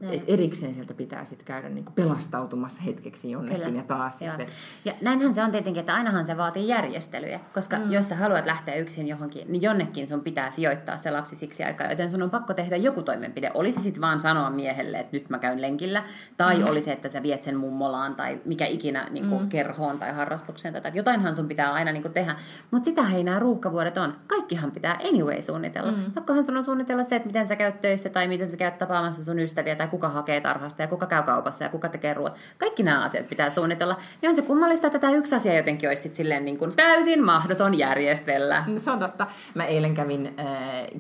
et 0.02 0.24
erikseen 0.28 0.74
sieltä 0.74 0.94
pitää 0.94 1.26
sitten 1.26 1.46
käydä 1.46 1.70
niinku 1.70 1.92
pelastautumassa 1.92 2.82
hetkeksi 2.82 3.32
jonnekin 3.32 3.62
Kyllä. 3.62 3.78
ja 3.78 3.84
taas 3.84 4.22
Joo. 4.22 4.38
sitten. 4.38 4.56
Ja 4.86 4.94
näinhän 5.02 5.34
se 5.34 5.44
on 5.44 5.52
tietenkin, 5.52 5.80
että 5.80 5.94
ainahan 5.94 6.26
se 6.26 6.38
vaatii 6.38 6.68
järjestelyjä, 6.68 7.40
koska 7.54 7.78
mm. 7.78 7.92
jos 7.92 8.10
sä 8.10 8.16
haluat 8.16 8.46
lähteä 8.46 8.76
yksin 8.76 9.08
johonkin, 9.08 9.46
niin 9.48 9.62
jonnekin 9.62 10.08
sun 10.08 10.22
pitää 10.22 10.52
sijoittaa 10.52 10.98
se 10.98 11.12
lapsi 11.12 11.36
siksi 11.36 11.64
aikaa, 11.64 11.90
joten 11.90 12.10
sun 12.10 12.24
on 12.24 12.30
pakko 12.30 12.54
tehdä 12.54 12.76
joku 12.76 13.02
toimenpide. 13.02 13.52
Olisi 13.54 13.80
sitten 13.80 14.02
vaan 14.02 14.20
sanoa 14.20 14.50
miehelle, 14.50 14.98
että 15.00 15.18
nyt 15.18 15.30
mä 15.30 15.40
käyn 15.40 15.62
lenkillä, 15.62 16.04
tai 16.38 16.58
mm. 16.58 16.66
olisi, 16.68 16.92
että 16.92 17.10
sä 17.10 17.24
viet 17.24 17.42
sen 17.42 17.58
mummolaan, 17.58 18.16
tai 18.16 18.40
mikä 18.46 18.66
ikinä 18.66 19.08
niin 19.12 19.30
kuin 19.30 19.42
mm. 19.42 19.50
kerhoon 19.50 20.00
tai 20.00 20.12
harrastukseen, 20.14 20.74
tai 20.74 20.92
jotainhan 20.94 21.36
sun 21.36 21.48
pitää 21.48 21.74
aina 21.74 21.92
niin 21.92 22.02
kuin 22.02 22.14
tehdä. 22.14 22.36
Mutta 22.72 22.86
sitä 22.86 23.02
ei 23.16 23.24
nämä 23.24 23.40
ruuhkavuodet 23.40 23.98
on. 23.98 24.16
Kaikkihan 24.28 24.72
pitää 24.72 25.00
anyway 25.10 25.42
suunnitella. 25.42 25.92
Mm. 25.92 26.12
Pakkohan 26.12 26.44
sun 26.44 26.58
on 26.58 26.64
suunnitella 26.64 27.04
se, 27.04 27.16
että 27.16 27.28
miten 27.28 27.48
sä 27.48 27.56
käyt 27.56 27.82
töissä, 27.82 28.10
tai 28.10 28.28
miten 28.28 28.52
sä 28.52 28.58
käyt 28.58 28.78
tapaamassa 28.78 29.24
sun 29.24 29.40
ystäviä, 29.40 29.76
tai 29.76 29.85
kuka 29.88 30.10
hakee 30.10 30.42
tarhasta 30.42 30.82
ja 30.82 30.88
kuka 30.88 31.06
käy 31.06 31.24
kaupassa 31.24 31.64
ja 31.64 31.70
kuka 31.70 31.90
tekee 31.90 32.14
ruoat. 32.14 32.36
Kaikki 32.58 32.84
nämä 32.84 33.04
asiat 33.04 33.28
pitää 33.28 33.50
suunnitella. 33.50 33.98
Niin 34.22 34.30
on 34.30 34.36
se 34.36 34.42
kummallista, 34.42 34.88
että 34.88 35.00
tämä 35.00 35.14
yksi 35.14 35.36
asia 35.36 35.56
jotenkin 35.56 35.90
olisi 35.90 36.10
silleen 36.14 36.46
niin 36.46 36.58
kuin 36.58 36.76
täysin 36.76 37.24
mahdoton 37.24 37.78
järjestellä. 37.78 38.64
No, 38.68 38.80
se 38.80 38.92
on 38.92 39.00
totta. 39.00 39.28
Mä 39.56 39.66
eilen 39.66 39.94
kävin 39.94 40.36
äh, 40.40 40.46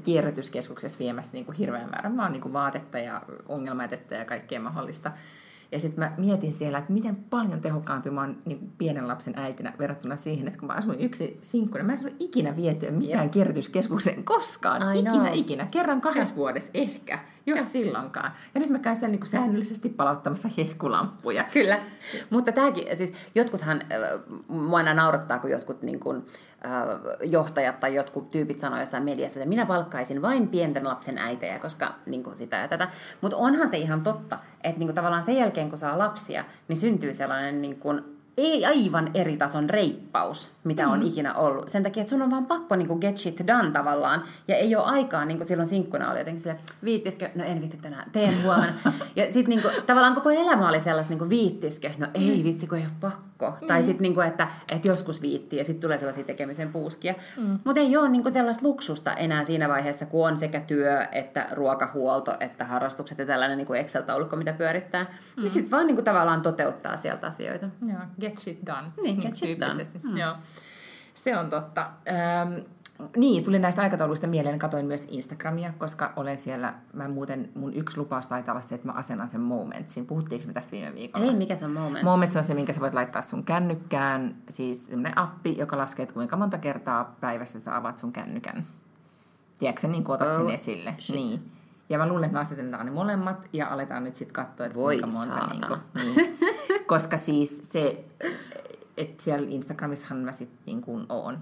kierrätyskeskuksessa 0.03 0.99
viemässä 0.99 1.33
niin 1.33 1.45
kuin 1.45 1.57
hirveän 1.57 1.89
määrän 1.89 2.17
vaan 2.17 2.31
niin 2.31 2.41
kuin 2.41 2.53
vaatetta 2.53 2.99
ja 2.99 3.21
ongelmaetetta 3.49 4.15
ja 4.15 4.25
kaikkea 4.25 4.59
mahdollista. 4.59 5.11
Ja 5.71 5.79
sitten 5.79 6.03
mä 6.03 6.11
mietin 6.17 6.53
siellä, 6.53 6.77
että 6.77 6.93
miten 6.93 7.15
paljon 7.15 7.61
tehokkaampi 7.61 8.09
mä 8.09 8.21
oon 8.21 8.37
niin 8.45 8.71
pienen 8.77 9.07
lapsen 9.07 9.33
äitinä 9.37 9.73
verrattuna 9.79 10.15
siihen, 10.15 10.47
että 10.47 10.59
kun 10.59 10.67
mä 10.67 10.73
asuin 10.73 10.99
yksi 10.99 11.39
sinkkuna, 11.41 11.83
mä 11.83 11.91
en 11.91 11.99
saanut 11.99 12.21
ikinä 12.21 12.55
vietyä 12.55 12.91
mitään 12.91 13.29
kierrätyskeskukseen 13.29 14.23
koskaan. 14.23 14.95
I 14.95 14.99
ikinä, 14.99 15.19
know. 15.19 15.33
ikinä. 15.33 15.67
Kerran 15.71 16.01
kahdessa 16.01 16.35
vuodessa 16.35 16.71
ehkä 16.73 17.19
jos 17.45 17.59
ja. 17.59 17.65
silloinkaan. 17.65 18.31
Ja 18.55 18.61
nyt 18.61 18.69
mä 18.69 18.79
käyn 18.79 18.95
siellä 18.95 19.15
niin 19.15 19.27
säännöllisesti 19.27 19.89
palauttamassa 19.89 20.49
hehkulamppuja. 20.57 21.43
Kyllä, 21.53 21.79
mutta 22.29 22.51
tämäkin, 22.51 22.97
siis 22.97 23.13
jotkuthan, 23.35 23.81
mua 24.47 24.77
aina 24.77 24.93
naurattaa, 24.93 25.39
kun 25.39 25.51
jotkut 25.51 25.81
niin 25.81 25.99
kuin, 25.99 26.25
johtajat 27.23 27.79
tai 27.79 27.95
jotkut 27.95 28.31
tyypit 28.31 28.59
sanoo 28.59 28.79
jossain 28.79 29.03
mediassa, 29.03 29.39
että 29.39 29.49
minä 29.49 29.65
palkkaisin 29.65 30.21
vain 30.21 30.47
pienten 30.47 30.87
lapsen 30.87 31.17
äitejä, 31.17 31.59
koska 31.59 31.95
niin 32.05 32.23
kuin 32.23 32.35
sitä 32.35 32.55
ja 32.55 32.67
tätä. 32.67 32.87
Mutta 33.21 33.37
onhan 33.37 33.69
se 33.69 33.77
ihan 33.77 34.01
totta, 34.01 34.39
että 34.63 34.79
niin 34.79 34.87
kuin 34.87 34.95
tavallaan 34.95 35.23
sen 35.23 35.37
jälkeen, 35.37 35.69
kun 35.69 35.77
saa 35.77 35.97
lapsia, 35.97 36.45
niin 36.67 36.77
syntyy 36.77 37.13
sellainen 37.13 37.61
niin 37.61 37.79
kuin 37.79 38.01
ei 38.37 38.65
aivan 38.65 39.11
eri 39.13 39.37
tason 39.37 39.69
reippaus, 39.69 40.54
mitä 40.65 40.85
mm. 40.85 40.91
on 40.91 41.01
ikinä 41.01 41.33
ollut. 41.33 41.69
Sen 41.69 41.83
takia, 41.83 42.01
että 42.01 42.09
sun 42.09 42.21
on 42.21 42.31
vaan 42.31 42.45
pakko 42.45 42.75
niin 42.75 42.87
kuin 42.87 42.99
get 42.99 43.17
shit 43.17 43.47
done 43.47 43.71
tavallaan. 43.71 44.23
Ja 44.47 44.55
ei 44.55 44.75
ole 44.75 44.85
aikaa, 44.85 45.25
niin 45.25 45.37
kuin 45.37 45.47
silloin 45.47 45.67
sinkkuna 45.67 46.11
oli 46.11 46.19
jotenkin 46.19 46.43
sille, 46.43 46.57
viittiskö? 46.83 47.29
No 47.35 47.43
en 47.43 47.59
viitti 47.59 47.77
tänään, 47.77 48.11
teen 48.11 48.33
huomenna. 48.43 48.73
ja 49.15 49.33
sitten 49.33 49.49
niin 49.49 49.83
tavallaan 49.85 50.15
koko 50.15 50.29
elämä 50.29 50.69
oli 50.69 50.79
sellaista 50.79 51.11
niin 51.11 51.19
kuin 51.19 51.29
viittiskö? 51.29 51.91
No 51.97 52.07
ei 52.13 52.37
mm. 52.37 52.43
vitsi, 52.43 52.67
kun 52.67 52.77
ei 52.77 52.83
ole 52.83 52.93
pakko. 53.01 53.57
Mm. 53.61 53.67
Tai 53.67 53.83
sitten, 53.83 54.03
niin 54.03 54.13
kuin, 54.13 54.27
että, 54.27 54.47
että 54.71 54.87
joskus 54.87 55.21
viitti 55.21 55.57
ja 55.57 55.63
sitten 55.63 55.81
tulee 55.81 55.97
sellaisia 55.97 56.23
tekemisen 56.23 56.71
puuskia. 56.71 57.13
Mm. 57.37 57.59
Mutta 57.63 57.81
ei 57.81 57.97
ole 57.97 58.09
niin 58.09 58.23
kuin 58.23 58.33
sellaista 58.33 58.67
luksusta 58.67 59.13
enää 59.13 59.45
siinä 59.45 59.69
vaiheessa, 59.69 60.05
kun 60.05 60.27
on 60.27 60.37
sekä 60.37 60.59
työ, 60.59 61.03
että 61.11 61.47
ruokahuolto, 61.51 62.37
että 62.39 62.65
harrastukset 62.65 63.17
ja 63.17 63.25
tällainen 63.25 63.57
niin 63.57 63.67
kuin 63.67 63.79
Excel-taulukko, 63.79 64.35
mitä 64.35 64.53
pyörittää. 64.53 65.03
Niin 65.03 65.13
mm. 65.35 65.41
Niin 65.41 65.49
sitten 65.49 65.71
vaan 65.71 65.87
niin 65.87 65.95
kuin, 65.95 66.05
tavallaan 66.05 66.41
toteuttaa 66.41 66.97
sieltä 66.97 67.27
asioita. 67.27 67.69
Joo, 67.87 67.99
get 68.19 68.37
shit 68.37 68.59
done. 68.65 68.87
Niin, 69.03 69.21
get 69.21 69.35
shit 69.35 69.59
done. 69.59 69.85
Mm. 70.03 70.17
Joo. 70.17 70.35
Se 71.25 71.37
on 71.37 71.49
totta. 71.49 71.81
Ähm, 71.81 72.53
niin, 73.17 73.43
tuli 73.43 73.59
näistä 73.59 73.81
aikatauluista 73.81 74.27
mieleen, 74.27 74.59
katoin 74.59 74.85
myös 74.85 75.07
Instagramia, 75.09 75.73
koska 75.77 76.13
olen 76.15 76.37
siellä, 76.37 76.73
mä 76.93 77.07
muuten, 77.07 77.49
mun 77.55 77.73
yksi 77.73 77.97
lupaus 77.97 78.27
taitaa 78.27 78.53
olla 78.53 78.61
se, 78.61 78.75
että 78.75 78.87
mä 78.87 78.93
asennan 78.93 79.29
sen 79.29 79.41
Momentsin. 79.41 80.05
Puhuttiinko 80.05 80.47
me 80.47 80.53
tästä 80.53 80.71
viime 80.71 80.95
viikolla? 80.95 81.25
Ei, 81.25 81.33
mikä 81.33 81.55
se 81.55 81.65
on 81.65 81.71
Moments? 81.71 82.03
Moments 82.03 82.35
on 82.35 82.43
se, 82.43 82.53
minkä 82.53 82.73
sä 82.73 82.81
voit 82.81 82.93
laittaa 82.93 83.21
sun 83.21 83.43
kännykkään, 83.43 84.35
siis 84.49 84.85
semmoinen 84.85 85.17
appi, 85.17 85.57
joka 85.57 85.77
laskee, 85.77 86.03
että 86.03 86.13
kuinka 86.13 86.37
monta 86.37 86.57
kertaa 86.57 87.15
päivässä 87.21 87.59
sä 87.59 87.75
avaat 87.75 87.97
sun 87.97 88.11
kännykän. 88.11 88.65
Tiedätkö 89.57 89.87
niin 89.87 90.03
kuin 90.03 90.13
otat 90.13 90.27
oh, 90.27 90.35
sen 90.35 90.49
esille? 90.49 90.95
Shit. 90.99 91.15
Niin. 91.15 91.51
Ja 91.89 91.97
mä 91.97 92.07
luulen, 92.07 92.23
että 92.23 92.33
me 92.33 92.39
asetetaan 92.39 92.85
ne 92.85 92.91
molemmat 92.91 93.49
ja 93.53 93.67
aletaan 93.67 94.03
nyt 94.03 94.15
sitten 94.15 94.33
katsoa, 94.33 94.65
että 94.65 94.79
Voi 94.79 94.99
kuinka 94.99 95.17
monta. 95.17 95.37
saatana. 95.37 95.79
Niin 95.95 96.13
kuin, 96.13 96.15
niin. 96.15 96.37
Koska 96.87 97.17
siis 97.17 97.59
se, 97.63 98.05
että 98.97 99.23
siellä 99.23 99.47
Instagramissahan 99.49 100.17
mä 100.17 100.31
sitten 100.31 100.59
niin 100.65 100.81
kuin 100.81 101.05
oon. 101.09 101.37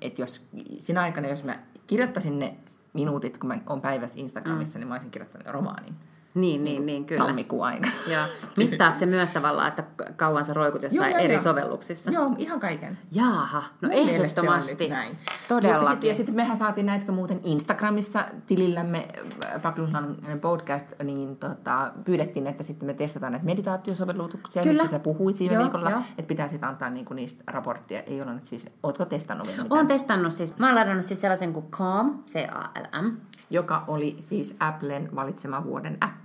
Että 0.00 0.22
jos 0.22 0.46
sinä 0.78 1.00
aikana, 1.00 1.28
jos 1.28 1.44
mä 1.44 1.58
kirjoittaisin 1.86 2.38
ne 2.38 2.56
minuutit, 2.92 3.38
kun 3.38 3.48
mä 3.48 3.58
oon 3.66 3.80
päivässä 3.80 4.20
Instagramissa, 4.20 4.78
mm. 4.78 4.80
niin 4.80 4.88
mä 4.88 4.94
olisin 4.94 5.10
kirjoittanut 5.10 5.46
romaanin 5.46 5.94
Niin, 6.34 6.64
niin, 6.64 6.86
niin, 6.86 7.04
kyllä. 7.04 7.24
tammikuun 7.24 7.66
aikana. 7.66 7.92
Joo. 8.12 8.24
Mittaako 8.56 8.98
se 8.98 9.06
myös 9.06 9.30
tavallaan, 9.30 9.68
että 9.68 9.84
kauan 10.16 10.44
sä 10.44 10.54
roikut 10.54 10.82
jossain 10.82 11.10
Joo, 11.10 11.18
joo, 11.18 11.24
eri 11.24 11.34
joo. 11.34 11.42
sovelluksissa? 11.42 12.10
Joo, 12.10 12.30
ihan 12.38 12.60
kaiken. 12.60 12.98
Jaaha, 13.12 13.62
no 13.80 13.88
Mun 13.88 13.92
ehdottomasti. 13.92 14.88
näin. 14.88 15.18
Todellakin. 15.48 15.88
sit, 15.88 16.04
ja 16.04 16.14
sitten 16.14 16.34
mehän 16.34 16.56
saatiin 16.56 16.86
näitkö 16.86 17.12
muuten 17.12 17.40
Instagramissa 17.44 18.24
tilillämme 18.46 19.08
äh, 19.46 19.62
Paklunhan 19.62 20.16
podcast, 20.40 20.86
niin 21.02 21.36
tota, 21.36 21.92
pyydettiin, 22.04 22.46
että 22.46 22.64
sitten 22.64 22.86
me 22.86 22.94
testataan 22.94 23.32
näitä 23.32 23.46
meditaatiosovelluksia, 23.46 24.62
Kyllä. 24.62 24.82
mistä 24.82 24.96
sä 24.96 24.98
puhuit 24.98 25.38
viime 25.38 25.54
Joo, 25.54 25.62
viikolla, 25.62 25.90
joo. 25.90 26.00
että 26.18 26.28
pitää 26.28 26.48
sitten 26.48 26.68
antaa 26.68 26.90
niinku 26.90 27.14
niistä 27.14 27.44
raporttia. 27.46 28.02
Ei 28.02 28.22
ole 28.22 28.34
nyt 28.34 28.46
siis, 28.46 28.68
ootko 28.82 29.04
testannut 29.04 29.46
vielä 29.46 29.62
mitään? 29.62 29.76
Olen 29.78 29.86
testannut 29.86 30.32
siis, 30.32 30.58
mä 30.58 30.66
oon 30.66 30.74
ladannut 30.74 31.04
siis 31.04 31.20
sellaisen 31.20 31.52
kuin 31.52 31.66
Calm, 31.70 32.24
C-A-L-M. 32.24 33.16
Joka 33.50 33.84
oli 33.86 34.16
siis 34.18 34.56
Applen 34.60 35.08
valitsema 35.14 35.64
vuoden 35.64 35.96
app. 36.00 36.24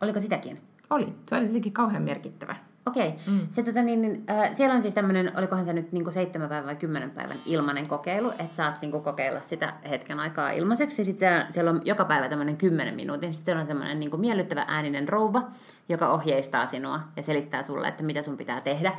Oliko 0.00 0.20
sitäkin? 0.20 0.60
Oli. 0.90 1.14
Se 1.28 1.34
oli 1.34 1.44
tietenkin 1.44 1.72
kauhean 1.72 2.02
merkittävä. 2.02 2.56
Okei. 2.86 3.14
Mm. 3.26 3.40
Se, 3.50 3.62
tota, 3.62 3.82
niin, 3.82 4.02
niin, 4.02 4.24
äh, 4.30 4.52
siellä 4.52 4.74
on 4.74 4.82
siis 4.82 4.94
tämmöinen, 4.94 5.32
olikohan 5.36 5.64
se 5.64 5.72
nyt 5.72 5.92
niin 5.92 6.12
seitsemän 6.12 6.48
päivän 6.48 6.66
vai 6.66 6.76
kymmenen 6.76 7.10
päivän 7.10 7.36
ilmainen 7.46 7.88
kokeilu, 7.88 8.30
että 8.30 8.54
saat 8.54 8.82
niin 8.82 9.02
kokeilla 9.02 9.40
sitä 9.40 9.72
hetken 9.90 10.20
aikaa 10.20 10.50
ilmaiseksi. 10.50 11.04
Sitten 11.04 11.18
siellä, 11.18 11.46
siellä 11.50 11.70
on 11.70 11.82
joka 11.84 12.04
päivä 12.04 12.28
tämmöinen 12.28 12.56
kymmenen 12.56 12.94
minuutin. 12.94 13.34
Sitten 13.34 13.44
siellä 13.44 13.60
on 13.60 13.66
semmoinen 13.66 14.00
niin 14.00 14.20
miellyttävä 14.20 14.64
ääninen 14.68 15.08
rouva, 15.08 15.42
joka 15.88 16.08
ohjeistaa 16.08 16.66
sinua 16.66 17.00
ja 17.16 17.22
selittää 17.22 17.62
sulle, 17.62 17.88
että 17.88 18.02
mitä 18.02 18.22
sun 18.22 18.36
pitää 18.36 18.60
tehdä. 18.60 18.92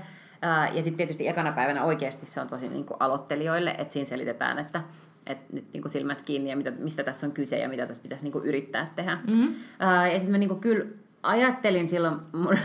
Äh, 0.43 0.75
ja 0.75 0.83
sitten 0.83 0.97
tietysti 0.97 1.27
ekana 1.27 1.51
päivänä 1.51 1.83
oikeasti 1.83 2.25
se 2.25 2.41
on 2.41 2.47
tosi 2.47 2.69
niin 2.69 2.85
kuin 2.85 2.97
aloittelijoille, 2.99 3.75
että 3.77 3.93
siinä 3.93 4.05
selitetään, 4.05 4.59
että 4.59 4.81
että 5.28 5.55
nyt 5.55 5.65
niin 5.73 5.82
kuin 5.82 5.91
silmät 5.91 6.21
kiinni 6.21 6.49
ja 6.49 6.57
mitä, 6.57 6.71
mistä 6.71 7.03
tässä 7.03 7.28
on 7.28 7.32
kyse 7.32 7.57
ja 7.57 7.69
mitä 7.69 7.86
tässä 7.86 8.03
pitäisi 8.03 8.23
niin 8.23 8.32
kuin 8.32 8.45
yrittää 8.45 8.91
tehdä. 8.95 9.15
Mm-hmm. 9.28 9.47
Uh, 9.47 10.13
ja 10.13 10.19
sitten 10.19 10.32
mä 10.32 10.38
niin 10.38 10.49
kuin 10.49 10.59
kyllä 10.59 10.86
ajattelin 11.23 11.88
silloin, 11.88 12.15
mun, 12.32 12.57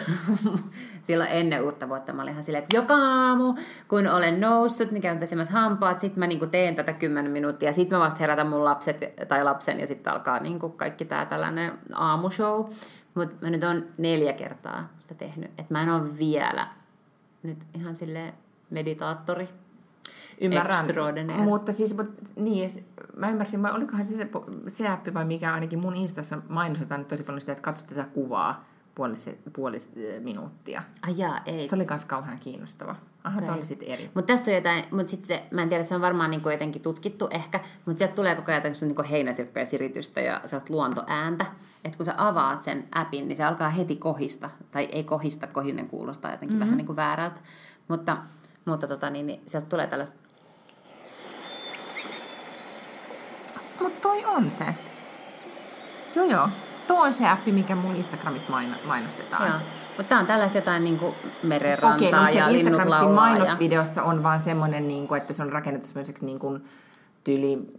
silloin 1.07 1.31
ennen 1.31 1.65
uutta 1.65 1.89
vuotta, 1.89 2.13
mä 2.13 2.23
olin 2.23 2.33
ihan 2.33 2.45
silleen, 2.45 2.63
että 2.63 2.77
joka 2.77 2.95
aamu, 2.95 3.55
kun 3.89 4.09
olen 4.09 4.41
noussut, 4.41 4.91
niin 4.91 5.03
käyn 5.03 5.19
pesemässä 5.19 5.53
hampaat, 5.53 6.01
sitten 6.01 6.21
mä 6.21 6.27
niin 6.27 6.39
kuin 6.39 6.51
teen 6.51 6.75
tätä 6.75 6.93
10 6.93 7.33
minuuttia, 7.33 7.73
sitten 7.73 7.99
mä 7.99 8.05
vasta 8.05 8.19
herätän 8.19 8.47
mun 8.47 8.65
lapset 8.65 8.97
tai 9.29 9.45
lapsen 9.45 9.81
ja 9.81 9.87
sitten 9.87 10.13
alkaa 10.13 10.41
niin 10.41 10.59
kuin 10.59 10.73
kaikki 10.73 11.05
tämä 11.05 11.27
tällainen 11.27 11.73
aamushow. 11.93 12.67
Mutta 13.15 13.37
mä 13.41 13.51
nyt 13.51 13.65
on 13.65 13.87
neljä 13.99 14.33
kertaa 14.33 14.89
sitä 14.99 15.15
tehnyt, 15.15 15.51
että 15.51 15.75
mä 15.75 15.83
en 15.83 15.91
ole 15.91 16.19
vielä 16.19 16.67
nyt 17.43 17.59
ihan 17.75 17.97
silleen 17.97 18.35
meditaattori. 18.71 19.49
Ymmärrän, 20.43 20.85
Extraordinaire. 20.85 21.43
mutta 21.43 21.73
siis, 21.73 21.97
mut, 21.97 22.11
niin, 22.37 22.71
mä 23.17 23.31
ymmärsin, 23.31 23.63
vai 23.63 23.73
olikohan 23.73 24.07
se, 24.07 24.29
se 24.69 24.89
appi 24.89 25.15
vai 25.15 25.25
mikä 25.25 25.55
ainakin 25.55 25.79
mun 25.79 25.97
Instassa 25.97 26.39
mainostetaan 26.49 27.01
nyt 27.01 27.09
tosi 27.09 27.23
paljon 27.23 27.41
sitä, 27.41 27.53
että 27.53 27.63
katso 27.63 27.85
tätä 27.87 28.05
kuvaa 28.05 28.65
puolis, 28.95 29.31
puolis 29.53 29.91
eh, 29.97 30.21
minuuttia. 30.21 30.83
Ai 31.03 31.15
jaa, 31.17 31.41
ei. 31.47 31.69
Se 31.69 31.75
oli 31.75 31.87
myös 31.89 32.05
kauhean 32.05 32.39
kiinnostava. 32.39 32.97
Aha, 33.25 33.39
okay. 33.39 33.55
oli 33.55 33.65
sitten 33.65 33.89
eri. 33.89 34.11
Mutta 34.15 34.33
tässä 34.33 34.51
on 34.51 34.55
jotain, 34.55 34.85
mutta 34.91 35.11
sitten 35.11 35.29
se, 35.29 35.43
mä 35.51 35.63
en 35.63 35.69
tiedä, 35.69 35.85
se 35.85 35.95
on 35.95 36.01
varmaan 36.01 36.31
niinku 36.31 36.49
jotenkin 36.51 36.83
tutkittu 36.83 37.29
ehkä, 37.31 37.61
mutta 37.87 37.99
sieltä 37.99 38.15
tulee 38.15 38.35
koko 38.35 38.53
ajan 38.53 38.63
niinku 38.81 39.03
heinäsirkkoja 39.11 39.63
ja 39.63 39.67
siritystä 39.67 40.21
ja 40.21 40.41
sellaista 40.45 40.73
luontoääntä. 40.75 41.47
Että 41.85 41.97
kun 41.97 42.07
sä 42.07 42.15
avaat 42.17 42.63
sen 42.63 42.85
appin, 42.95 43.29
niin 43.29 43.37
se 43.37 43.45
alkaa 43.45 43.71
heti 43.71 43.97
kohista. 43.97 44.51
Tai 44.71 44.85
ei 44.85 45.05
kohista, 45.05 45.47
kohinen 45.47 45.89
kuulostaa 45.89 46.31
jotenkin 46.31 46.55
mm-hmm. 46.55 46.67
vähän 46.67 46.77
niin 46.77 46.87
kuin 46.87 46.97
väärältä. 46.97 47.41
Mutta, 47.89 48.17
mutta 48.65 48.87
tota, 48.87 49.11
niin, 49.11 49.27
niin 49.27 49.43
sieltä 49.47 49.67
tulee 49.67 49.87
tällaista, 49.87 50.17
Mutta 53.83 54.01
toi 54.01 54.25
on 54.25 54.51
se. 54.51 54.65
Joo 56.17 56.25
joo. 56.27 56.49
Tuo 56.87 57.01
on 57.01 57.13
se 57.13 57.29
appi, 57.29 57.53
mikä 57.53 57.75
mun 57.75 57.97
Instagramissa 57.97 58.49
maino- 58.51 58.87
mainostetaan. 58.87 59.49
joo. 59.49 59.59
Mutta 59.97 60.09
tää 60.09 60.19
on 60.19 60.27
tällaista 60.27 60.59
jotain 60.59 60.85
niinku 60.85 61.15
merenrantaa 61.43 61.97
Okei, 61.97 62.13
no 62.13 62.29
ja 62.29 62.53
linnut 62.53 62.85
laulaa. 62.85 63.03
Ja... 63.03 63.09
mainosvideossa 63.09 64.03
on 64.03 64.23
vaan 64.23 64.41
semmoinen, 64.41 64.89
niin 64.89 65.09
kuin, 65.09 65.21
että 65.21 65.33
se 65.33 65.43
on 65.43 65.53
rakennettu 65.53 65.89
semmoiseksi 65.89 66.25
niin 66.25 66.39
kuin, 66.39 66.65
tyyli, 67.25 67.75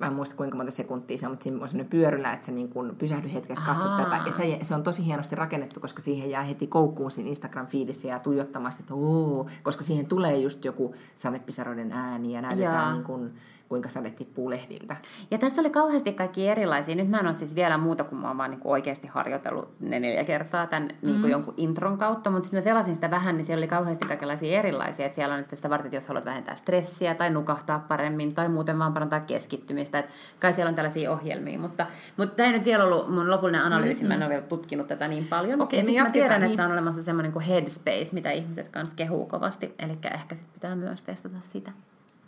mä 0.00 0.06
en 0.06 0.12
muista 0.12 0.36
kuinka 0.36 0.56
monta 0.56 0.72
sekuntia 0.72 1.18
se 1.18 1.26
on, 1.26 1.32
mutta 1.32 1.42
siinä 1.42 1.58
on 1.62 1.68
semmoinen 1.68 1.90
pyörylä, 1.90 2.32
että 2.32 2.46
sä 2.46 2.52
niin 2.52 2.68
kuin 2.68 2.96
pysähdy 2.96 3.32
hetkeksi, 3.32 3.64
katsot 3.64 3.96
tätä. 3.96 4.20
Ja 4.26 4.32
se, 4.32 4.58
se, 4.62 4.74
on 4.74 4.82
tosi 4.82 5.06
hienosti 5.06 5.36
rakennettu, 5.36 5.80
koska 5.80 6.02
siihen 6.02 6.30
jää 6.30 6.42
heti 6.42 6.66
koukkuun 6.66 7.10
siinä 7.10 7.30
Instagram-fiidissä 7.30 8.08
ja 8.08 8.20
tuijottamassa, 8.20 8.80
että 8.80 8.94
oo, 8.94 9.46
koska 9.62 9.84
siihen 9.84 10.06
tulee 10.06 10.38
just 10.38 10.64
joku 10.64 10.94
sadepisaroiden 11.14 11.92
ääni 11.92 12.32
ja 12.32 12.42
näytetään 12.42 12.92
niin 12.92 13.04
kuin, 13.04 13.34
kuinka 13.68 13.88
sade 13.88 14.10
tippuu 14.10 14.50
lehdiltä. 14.50 14.96
Ja 15.30 15.38
tässä 15.38 15.62
oli 15.62 15.70
kauheasti 15.70 16.12
kaikki 16.12 16.48
erilaisia. 16.48 16.94
Nyt 16.94 17.08
mä 17.08 17.18
en 17.18 17.26
ole 17.26 17.34
siis 17.34 17.54
vielä 17.54 17.78
muuta 17.78 18.04
kuin 18.04 18.20
mä 18.20 18.28
oon 18.28 18.38
vaan 18.38 18.50
niinku 18.50 18.70
oikeasti 18.70 19.08
harjoitellut 19.08 19.80
ne 19.80 20.00
neljä 20.00 20.24
kertaa 20.24 20.66
tämän 20.66 20.88
mm. 21.02 21.08
niinku 21.08 21.26
jonkun 21.26 21.54
intron 21.56 21.98
kautta, 21.98 22.30
mutta 22.30 22.46
sitten 22.46 22.56
mä 22.58 22.62
selasin 22.62 22.94
sitä 22.94 23.10
vähän, 23.10 23.36
niin 23.36 23.44
siellä 23.44 23.60
oli 23.60 23.68
kauheasti 23.68 24.06
kaikenlaisia 24.06 24.58
erilaisia. 24.58 25.06
Et 25.06 25.14
siellä 25.14 25.34
on 25.34 25.40
nyt 25.40 25.50
sitä 25.54 25.70
varten, 25.70 25.86
että 25.86 25.96
jos 25.96 26.06
haluat 26.06 26.24
vähentää 26.24 26.54
stressiä 26.54 27.14
tai 27.14 27.30
nukahtaa 27.30 27.84
paremmin 27.88 28.34
tai 28.34 28.48
muuten 28.48 28.78
vaan 28.78 28.92
parantaa 28.92 29.20
keskittymistä. 29.20 29.98
Et 29.98 30.10
kai 30.40 30.52
siellä 30.52 30.68
on 30.68 30.74
tällaisia 30.74 31.12
ohjelmia, 31.12 31.58
mutta, 31.58 31.86
mutta 32.16 32.34
tämä 32.34 32.46
ei 32.46 32.52
nyt 32.52 32.64
vielä 32.64 32.84
ollut 32.84 33.10
mun 33.14 33.30
lopullinen 33.30 33.62
analyysi, 33.62 34.00
mm-hmm. 34.00 34.08
mä 34.08 34.14
en 34.14 34.22
ole 34.22 34.28
vielä 34.28 34.42
tutkinut 34.42 34.86
tätä 34.86 35.08
niin 35.08 35.24
paljon. 35.24 35.60
Okei, 35.60 35.78
ja 35.80 35.86
niin 35.86 36.02
mä 36.02 36.10
tiedän, 36.10 36.30
jatketaan, 36.30 36.52
että 36.52 36.62
niin. 36.62 36.70
on 36.70 36.72
olemassa 36.72 37.02
semmoinen 37.02 37.32
kuin 37.32 37.44
Headspace, 37.44 38.10
mitä 38.12 38.30
ihmiset 38.30 38.68
kanssa 38.68 38.96
kehuu 38.96 39.26
kovasti, 39.26 39.74
eli 39.78 39.98
ehkä 40.14 40.34
sit 40.34 40.52
pitää 40.54 40.76
myös 40.76 41.02
testata 41.02 41.36
sitä. 41.40 41.72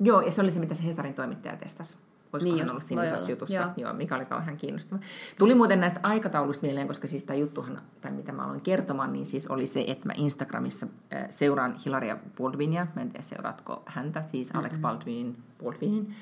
Joo, 0.00 0.20
ja 0.20 0.32
se 0.32 0.42
oli 0.42 0.50
se, 0.50 0.60
mitä 0.60 0.74
se 0.74 0.84
Hesarin 0.84 1.14
toimittaja 1.14 1.56
testasi. 1.56 1.96
Olisiko 2.32 2.52
Niin 2.52 2.62
just, 2.62 2.70
ollut 2.70 2.82
siinä 2.84 3.04
isossa 3.04 3.22
olla. 3.24 3.30
jutussa, 3.30 3.54
Joo. 3.54 3.70
Joo. 3.76 3.92
Mikä 3.92 4.16
oli 4.16 4.24
kauhean 4.24 4.56
kiinnostava. 4.56 5.00
Tuli 5.38 5.54
muuten 5.54 5.80
näistä 5.80 6.00
aikatauluista 6.02 6.66
mieleen, 6.66 6.88
koska 6.88 7.08
siis 7.08 7.24
tämä 7.24 7.36
juttuhan, 7.36 7.82
tai 8.00 8.12
mitä 8.12 8.32
mä 8.32 8.44
aloin 8.44 8.60
kertomaan, 8.60 9.12
niin 9.12 9.26
siis 9.26 9.46
oli 9.46 9.66
se, 9.66 9.84
että 9.86 10.06
mä 10.06 10.12
Instagramissa 10.16 10.86
äh, 11.14 11.26
seuraan 11.30 11.74
Hilaria 11.84 12.16
Baldwinia, 12.38 12.86
mä 12.96 13.02
en 13.02 13.10
tiedä 13.10 13.22
seuraatko 13.22 13.82
häntä, 13.86 14.22
siis 14.22 14.50
Alec 14.54 14.74
Baldwinin, 14.80 15.36
Baldwinin 15.64 16.14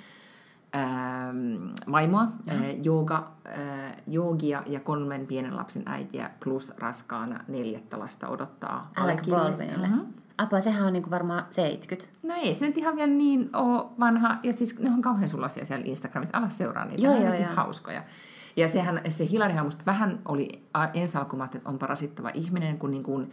ähm, 0.76 1.70
vaimoa, 1.92 2.22
äh, 2.50 2.62
jooga, 2.82 3.32
äh, 3.48 3.96
joogia 4.06 4.62
ja 4.66 4.80
kolmen 4.80 5.26
pienen 5.26 5.56
lapsen 5.56 5.82
äitiä 5.86 6.30
plus 6.44 6.72
raskaana 6.78 7.40
neljättä 7.48 7.98
lasta 7.98 8.28
odottaa 8.28 8.90
Alec. 8.96 9.30
Baldwinille. 9.30 9.86
Mhm. 9.88 9.96
Mm-hmm. 9.96 10.12
Apua, 10.38 10.60
sehän 10.60 10.86
on 10.86 10.92
niinku 10.92 11.10
varmaan 11.10 11.46
70. 11.50 12.18
No 12.22 12.34
ei 12.34 12.54
se 12.54 12.66
nyt 12.66 12.78
ihan 12.78 12.96
vielä 12.96 13.12
niin 13.12 13.50
ole 13.52 13.84
vanha. 14.00 14.36
Ja 14.42 14.52
siis 14.52 14.78
ne 14.78 14.90
on 14.90 15.02
kauhean 15.02 15.28
sulosia 15.28 15.66
siellä 15.66 15.84
Instagramissa. 15.86 16.38
Alas 16.38 16.58
seuraa 16.58 16.84
niitä. 16.84 17.02
Joo, 17.02 17.14
on 17.14 17.22
joo, 17.22 17.34
joo. 17.34 17.54
hauskoja. 17.54 18.02
Ja 18.56 18.68
sehän, 18.68 19.00
se 19.08 19.26
Hilarihan 19.30 19.64
musta 19.64 19.82
vähän 19.86 20.18
oli 20.24 20.48
ensi 20.94 21.18
alkuun, 21.18 21.44
että 21.44 21.58
onpa 21.64 21.86
rasittava 21.86 22.30
ihminen, 22.34 22.78
kun 22.78 22.90
niin 22.90 23.02
kuin, 23.02 23.32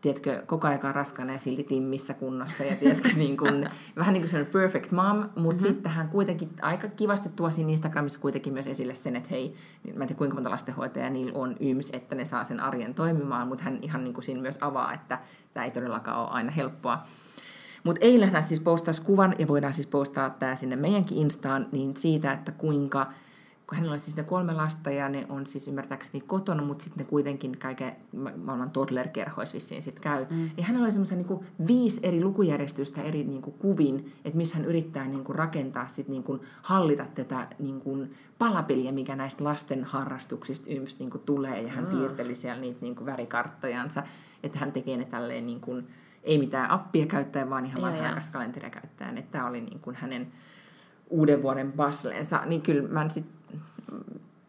tiedätkö, 0.00 0.42
koko 0.46 0.66
ajan 0.66 0.94
raskana 0.94 1.32
ja 1.32 1.38
silti 1.38 1.64
timmissä 1.64 2.14
kunnossa. 2.14 2.64
Ja 2.64 2.76
tiedätkö, 2.76 3.08
niin 3.16 3.36
kuin, 3.36 3.68
vähän 3.96 4.12
niin 4.12 4.22
kuin 4.22 4.30
sellainen 4.30 4.52
perfect 4.52 4.92
mom, 4.92 5.16
mutta 5.18 5.34
mm-hmm. 5.36 5.58
sitten 5.58 5.92
hän 5.92 6.08
kuitenkin 6.08 6.50
aika 6.62 6.88
kivasti 6.88 7.28
tuo 7.28 7.50
siinä 7.50 7.70
Instagramissa 7.70 8.20
kuitenkin 8.20 8.52
myös 8.52 8.66
esille 8.66 8.94
sen, 8.94 9.16
että 9.16 9.28
hei, 9.30 9.54
niin 9.84 9.98
mä 9.98 10.04
en 10.04 10.08
tiedä 10.08 10.18
kuinka 10.18 10.34
monta 10.34 10.50
lastenhoitajaa 10.50 11.10
niillä 11.10 11.38
on 11.38 11.56
yms, 11.60 11.90
että 11.92 12.14
ne 12.14 12.24
saa 12.24 12.44
sen 12.44 12.60
arjen 12.60 12.94
toimimaan, 12.94 13.48
mutta 13.48 13.64
hän 13.64 13.78
ihan 13.82 14.04
niin 14.04 14.14
kuin 14.14 14.24
siinä 14.24 14.42
myös 14.42 14.58
avaa, 14.60 14.92
että 14.94 15.18
tämä 15.54 15.64
ei 15.64 15.70
todellakaan 15.70 16.20
ole 16.20 16.28
aina 16.30 16.50
helppoa. 16.50 17.02
Mutta 17.84 18.04
eilen 18.04 18.30
hän 18.30 18.42
siis 18.42 18.60
postasi 18.60 19.02
kuvan, 19.02 19.34
ja 19.38 19.48
voidaan 19.48 19.74
siis 19.74 19.86
postaa 19.86 20.30
tämä 20.30 20.54
sinne 20.54 20.76
meidänkin 20.76 21.18
Instaan, 21.18 21.66
niin 21.72 21.96
siitä, 21.96 22.32
että 22.32 22.52
kuinka, 22.52 23.06
kun 23.68 23.76
hänellä 23.76 23.92
on 23.92 23.98
siis 23.98 24.16
ne 24.16 24.22
kolme 24.22 24.52
lasta, 24.52 24.90
ja 24.90 25.08
ne 25.08 25.26
on 25.28 25.46
siis 25.46 25.68
ymmärtääkseni 25.68 26.20
kotona, 26.20 26.62
mutta 26.62 26.84
sitten 26.84 27.04
ne 27.04 27.10
kuitenkin 27.10 27.58
kaiken 27.58 27.96
ma- 28.16 28.30
maailman 28.44 28.70
toddler-kerhoissa 28.70 29.54
vissiin 29.54 29.82
sitten 29.82 30.02
käy. 30.02 30.26
Mm. 30.30 30.50
Ja 30.56 30.64
hänellä 30.64 30.84
oli 30.84 30.92
semmoisen 30.92 31.18
niin 31.18 31.46
viisi 31.66 32.00
eri 32.02 32.24
lukujärjestystä 32.24 33.02
eri 33.02 33.24
niin 33.24 33.42
kuin 33.42 33.54
kuvin, 33.58 34.12
että 34.24 34.36
missä 34.36 34.56
hän 34.56 34.64
yrittää 34.64 35.08
niin 35.08 35.24
kuin 35.24 35.36
rakentaa, 35.36 35.88
sit 35.88 36.08
niin 36.08 36.22
kuin 36.22 36.40
hallita 36.62 37.06
tätä 37.14 37.46
niin 37.58 37.80
kuin 37.80 38.14
palapeliä, 38.38 38.92
mikä 38.92 39.16
näistä 39.16 39.44
lasten 39.44 39.84
harrastuksista 39.84 40.70
yms 40.70 40.98
niin 40.98 41.10
kuin 41.10 41.22
tulee, 41.22 41.62
ja 41.62 41.68
hän 41.68 41.86
Ah. 41.86 41.90
piirteli 41.90 42.34
siellä 42.34 42.60
niitä 42.60 42.78
niin 42.80 42.96
kuin 42.96 43.06
värikarttojansa, 43.06 44.02
että 44.42 44.58
hän 44.58 44.72
tekee 44.72 44.96
ne 44.96 45.04
tälleen 45.04 45.46
niin 45.46 45.60
kuin, 45.60 45.88
ei 46.22 46.38
mitään 46.38 46.70
appia 46.70 47.06
käyttäen, 47.06 47.50
vaan 47.50 47.66
ihan 47.66 47.82
vanhaa 47.82 48.20
kalenteria 48.32 48.70
käyttäen. 48.70 49.18
Että 49.18 49.32
tämä 49.32 49.46
oli 49.48 49.60
niin 49.60 49.80
kuin 49.80 49.96
hänen 49.96 50.32
uuden 51.10 51.42
vuoden 51.42 51.72
basleensa. 51.72 52.42
Niin 52.46 52.62
kyllä 52.62 52.88
mä 52.88 53.08
sit 53.08 53.37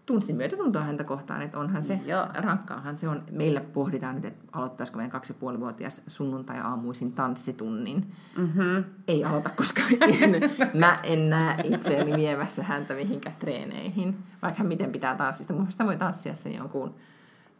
tunsin 0.09 0.35
myötätuntoa 0.35 0.83
häntä 0.83 1.03
kohtaan, 1.03 1.41
että 1.41 1.59
onhan 1.59 1.83
se, 1.83 1.99
Joo. 2.05 2.27
rankkaahan 2.33 2.97
se 2.97 3.07
on. 3.07 3.23
Meillä 3.31 3.61
pohditaan 3.61 4.15
nyt, 4.15 4.25
että 4.25 4.45
aloittaisiko 4.51 4.97
meidän 4.97 5.11
kaksi 5.11 5.33
ja 5.33 5.37
puoli 5.39 5.59
vuotias 5.59 6.01
sunnuntai-aamuisin 6.07 7.13
tanssitunnin. 7.13 8.11
Mm-hmm. 8.37 8.83
Ei 9.07 9.25
aloita, 9.25 9.49
koska 9.49 9.81
en, 10.01 10.41
mä 10.79 10.95
en 11.03 11.29
näe 11.29 11.55
itseäni 11.63 12.15
viemässä 12.15 12.63
häntä 12.63 12.93
mihinkään 12.93 13.35
treeneihin. 13.39 14.17
Vaikka 14.41 14.63
miten 14.63 14.91
pitää 14.91 15.15
tanssista. 15.15 15.53
Mun 15.53 15.61
mielestä 15.61 15.85
voi 15.85 15.97
tanssia 15.97 16.35
sen 16.35 16.55
jonkun 16.55 16.95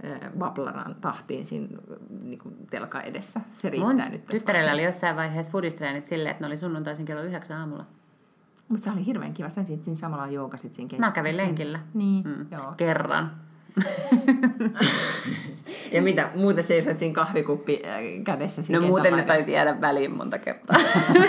äh, 0.06 0.20
bablaran 0.38 0.96
tahtiin 0.96 1.46
siinä 1.46 1.68
niin 2.22 2.40
kuin 2.40 2.56
telka 2.70 3.02
edessä. 3.02 3.42
Se 3.52 3.70
riittää 3.70 3.94
Mun 3.94 4.12
nyt 4.12 4.26
tyttärellä 4.26 4.74
oli 4.74 4.84
jossain 4.84 5.16
vaiheessa 5.16 5.52
foodistreenit 5.52 6.06
silleen, 6.06 6.32
että 6.32 6.44
ne 6.44 6.48
oli 6.48 6.58
sunnuntaisin 6.58 7.06
kello 7.06 7.24
yhdeksän 7.24 7.58
aamulla. 7.58 7.86
Mutta 8.70 8.84
se 8.84 8.92
oli 8.92 9.06
hirveän 9.06 9.34
kiva. 9.34 9.50
Sä 9.50 9.64
sit 9.64 9.84
siinä 9.84 9.96
samalla 9.96 10.28
joogasit 10.28 10.74
siinä 10.74 10.98
Mä 10.98 11.12
kävin 11.12 11.38
lenkillä. 11.38 11.80
Niin, 11.94 12.24
Mm. 12.28 12.46
joo. 12.52 12.74
Kerran. 12.78 13.32
Ja 15.92 16.02
mitä, 16.02 16.30
muuten 16.36 16.64
seisoit 16.64 16.98
siinä 16.98 17.14
kahvikuppi 17.16 17.82
äh, 17.86 18.24
kädessä 18.24 18.62
siinä 18.62 18.80
No 18.82 18.88
muuten 18.88 19.16
ne 19.16 19.24
taisi 19.24 19.52
jäädä 19.54 19.82
väliin 19.82 20.18
monta 20.18 20.38
kertaa. 20.38 20.78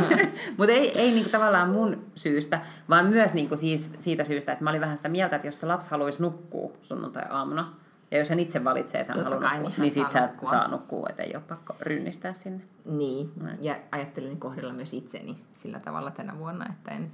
Mutta 0.59 0.73
ei, 0.73 0.99
ei 0.99 1.11
niinku 1.11 1.31
tavallaan 1.31 1.71
mun 1.71 2.05
syystä, 2.15 2.61
vaan 2.89 3.07
myös 3.07 3.35
niinku 3.35 3.57
siis, 3.57 3.91
siitä 3.99 4.25
syystä, 4.25 4.53
että 4.53 4.65
mä 4.65 4.71
olin 4.71 4.81
vähän 4.81 4.97
sitä 4.97 5.09
mieltä, 5.09 5.37
että 5.37 5.49
jos 5.49 5.61
se 5.61 5.67
lapsi 5.67 5.91
haluaisi 5.91 6.23
nukkua 6.23 6.73
sunnuntai-aamuna, 6.83 7.73
ja 8.11 8.19
jos 8.19 8.31
hän 8.31 8.41
itse 8.41 8.65
valitsee, 8.65 9.01
että 9.01 9.13
hän 9.13 9.25
Totta 9.25 9.31
haluaa 9.37 9.51
kai, 9.51 9.59
nukkua, 9.59 9.71
niin 9.71 9.81
niin 9.83 9.91
sit 9.91 10.03
saa 10.03 10.11
sä 10.11 10.27
nukkua. 10.27 10.51
saa 10.51 10.69
nukkua, 10.69 11.07
että 11.11 11.23
ei 11.23 11.33
ole 11.35 11.43
pakko 11.49 11.77
rynnistää 11.81 12.33
sinne. 12.33 12.63
Niin, 12.85 13.33
ja 13.61 13.77
ajattelin 13.93 14.41
kohdella 14.41 14.73
myös 14.73 14.93
itseni 14.93 15.37
sillä 15.53 15.81
tavalla 15.81 16.11
tänä 16.11 16.39
vuonna, 16.39 16.67
että 16.71 16.91
en 16.91 17.11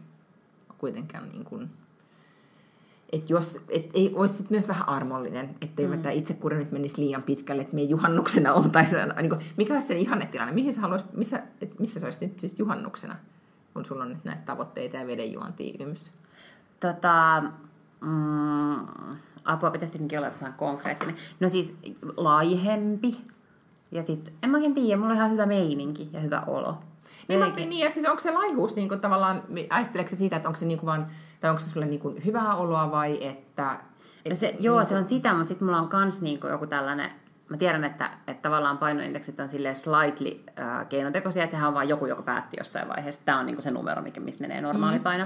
kuitenkaan 0.79 1.29
niin 1.29 1.45
kuin, 1.45 1.71
että 3.13 3.33
jos, 3.33 3.61
et 3.69 3.91
ei 3.95 4.13
olisi 4.15 4.35
sit 4.35 4.51
myös 4.51 4.69
vähän 4.69 4.89
armollinen, 4.89 5.57
ettei 5.61 5.87
mm. 5.87 6.03
tämä 6.03 6.13
itsekuri 6.13 6.57
nyt 6.57 6.73
menisi 6.73 7.03
liian 7.03 7.23
pitkälle, 7.23 7.63
että 7.63 7.75
me 7.75 7.83
juhannuksena 7.83 8.55
oltaisi, 8.55 8.97
niin 9.21 9.31
kuin, 9.31 9.41
mikä 9.57 9.75
olisi 9.75 9.87
sen 9.87 9.97
ihannetilanne, 9.97 10.55
mihin 10.55 10.75
sä 10.75 10.81
haluaisit, 10.81 11.13
missä, 11.13 11.43
et 11.61 11.79
missä 11.79 12.01
sä 12.01 12.07
olisit 12.07 12.23
nyt 12.23 12.39
siis 12.39 12.59
juhannuksena, 12.59 13.17
kun 13.75 13.85
sulla 13.85 14.03
on 14.03 14.09
nyt 14.09 14.25
näitä 14.25 14.43
tavoitteita 14.47 14.97
ja 14.97 15.07
vedenjuontia 15.07 15.75
yms. 15.81 16.11
Tota, 16.81 17.43
mm, 18.01 18.87
apua 19.45 19.71
pitäisi 19.71 19.93
tietenkin 19.93 20.19
olla 20.19 20.29
joku 20.29 20.45
konkreettinen. 20.57 21.17
No 21.41 21.49
siis 21.49 21.77
laihempi. 22.17 23.21
Ja 23.93 24.03
sitten, 24.03 24.35
en 24.43 24.51
mä 24.51 24.57
oikein 24.57 24.75
tiedä, 24.75 24.97
mulla 24.97 25.11
on 25.11 25.17
ihan 25.17 25.31
hyvä 25.31 25.47
meininki 25.47 26.09
ja 26.13 26.21
hyvä 26.21 26.43
olo. 26.47 26.79
Niin, 27.29 27.41
mä, 27.41 27.53
niin 27.57 27.79
ja 27.79 27.91
siis 27.91 28.07
onko 28.07 28.21
se 28.21 28.31
laihuus 28.31 28.77
niin 28.77 28.89
kuin, 28.89 29.01
tavallaan, 29.01 29.43
ajatteleeko 29.71 30.11
se 30.11 30.17
siitä, 30.17 30.37
että 30.37 30.49
onko 30.49 30.59
se 30.59 30.67
niin 30.67 30.79
kuin 30.79 30.87
vaan, 30.87 31.07
tai 31.41 31.51
onko 31.51 31.61
se 31.61 31.69
sulle 31.69 31.87
niin 31.87 32.01
kuin 32.01 32.25
hyvää 32.25 32.55
oloa 32.55 32.91
vai 32.91 33.27
että... 33.27 33.79
No 34.31 34.37
se, 34.37 34.55
joo, 34.59 34.85
se 34.85 34.97
on 34.97 35.05
sitä, 35.05 35.35
mutta 35.35 35.49
sitten 35.49 35.67
mulla 35.67 35.81
on 35.81 35.89
kans 35.89 36.23
niinku 36.23 36.47
joku 36.47 36.67
tällainen, 36.67 37.11
mä 37.49 37.57
tiedän, 37.57 37.85
että, 37.85 38.11
että 38.27 38.43
tavallaan 38.43 38.79
painoindeksit 38.79 39.41
on 39.41 39.49
silleen 39.49 39.77
slightly 39.77 40.41
äh, 40.59 40.89
keinotekoisia, 40.89 41.45
että 41.45 41.51
sehän 41.51 41.69
on 41.69 41.75
vaan 41.75 41.89
joku, 41.89 42.07
joka 42.07 42.23
päätti 42.23 42.57
jossain 42.61 42.89
vaiheessa, 42.89 43.21
tämä 43.25 43.39
on 43.39 43.47
niinku 43.47 43.63
se 43.63 43.71
numero, 43.71 44.03
mikä, 44.03 44.21
mistä 44.21 44.43
menee 44.43 44.61
normaali 44.61 44.99
paino. 44.99 45.25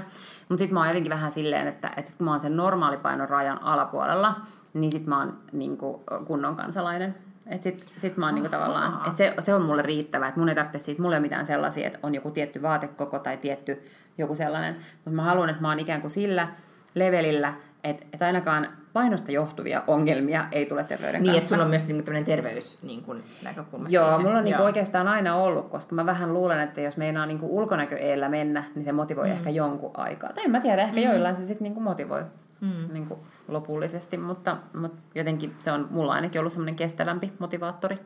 Mutta 0.49 0.59
sitten 0.59 0.73
mä 0.73 0.79
oon 0.79 0.87
jotenkin 0.87 1.09
vähän 1.09 1.31
silleen, 1.31 1.67
että, 1.67 1.91
että 1.97 2.09
sit 2.09 2.17
kun 2.17 2.25
mä 2.25 2.31
oon 2.31 2.41
sen 2.41 2.57
normaalipainon 2.57 3.29
rajan 3.29 3.63
alapuolella, 3.63 4.35
niin 4.73 4.91
sitten 4.91 5.09
mä 5.09 5.19
oon 5.19 5.37
niinku 5.51 6.03
kunnon 6.27 6.55
kansalainen. 6.55 7.15
Että 7.51 7.63
sit, 7.63 7.93
sit 7.97 8.17
mä 8.17 8.25
oon 8.25 8.35
niinku 8.35 8.49
tavallaan, 8.49 9.07
että 9.07 9.17
se, 9.17 9.33
se 9.39 9.53
on 9.53 9.61
mulle 9.61 9.81
riittävä, 9.81 10.27
että 10.27 10.39
mun 10.39 10.49
ei 10.49 10.55
tarvitse 10.55 10.79
siis, 10.79 10.99
mulla 10.99 11.15
ei 11.15 11.21
mitään 11.21 11.45
sellaisia, 11.45 11.87
että 11.87 11.99
on 12.03 12.15
joku 12.15 12.31
tietty 12.31 12.61
vaatekoko 12.61 13.19
tai 13.19 13.37
tietty 13.37 13.83
joku 14.17 14.35
sellainen, 14.35 14.75
mutta 14.95 15.11
mä 15.11 15.23
haluan, 15.23 15.49
että 15.49 15.61
mä 15.61 15.69
oon 15.69 15.79
ikään 15.79 16.01
kuin 16.01 16.11
sillä 16.11 16.47
levelillä, 16.95 17.53
että, 17.83 18.05
että 18.13 18.25
ainakaan 18.25 18.67
painosta 18.93 19.31
johtuvia 19.31 19.83
ongelmia 19.87 20.45
ei 20.51 20.65
tule 20.65 20.83
terveyden 20.83 21.21
Niin, 21.21 21.29
että 21.29 21.39
kanssa. 21.39 21.49
sulla 21.49 21.63
on 21.63 21.69
myös 21.69 21.87
niin 21.87 22.03
tämmöinen 22.03 22.25
terveys 22.25 22.77
niin 22.83 23.03
kuin, 23.03 23.23
näkökulma 23.43 23.87
Joo, 23.89 24.05
siihen. 24.05 24.21
mulla 24.21 24.37
on 24.37 24.45
niinku 24.45 24.63
oikeastaan 24.63 25.07
aina 25.07 25.35
ollut, 25.35 25.69
koska 25.69 25.95
mä 25.95 26.05
vähän 26.05 26.33
luulen, 26.33 26.59
että 26.59 26.81
jos 26.81 26.97
meinaa 26.97 27.25
niinku 27.25 27.57
ulkonäkö 27.57 27.97
eellä 27.97 28.29
mennä, 28.29 28.63
niin 28.75 28.85
se 28.85 28.91
motivoi 28.91 29.27
mm. 29.27 29.31
ehkä 29.31 29.49
jonkun 29.49 29.91
aikaa. 29.93 30.33
Tai 30.33 30.43
en 30.43 30.51
mä 30.51 30.61
tiedä, 30.61 30.81
ehkä 30.81 30.95
mm. 30.99 31.03
joillain 31.03 31.35
se 31.35 31.45
sitten 31.45 31.65
niinku 31.65 31.79
motivoi 31.79 32.23
mm. 32.61 32.93
niinku 32.93 33.19
lopullisesti, 33.47 34.17
mutta, 34.17 34.57
mutta 34.73 35.01
jotenkin 35.15 35.55
se 35.59 35.71
on 35.71 35.87
mulla 35.91 36.13
ainakin 36.13 36.39
ollut 36.39 36.53
semmoinen 36.53 36.75
kestävämpi 36.75 37.33
motivaattori. 37.39 37.99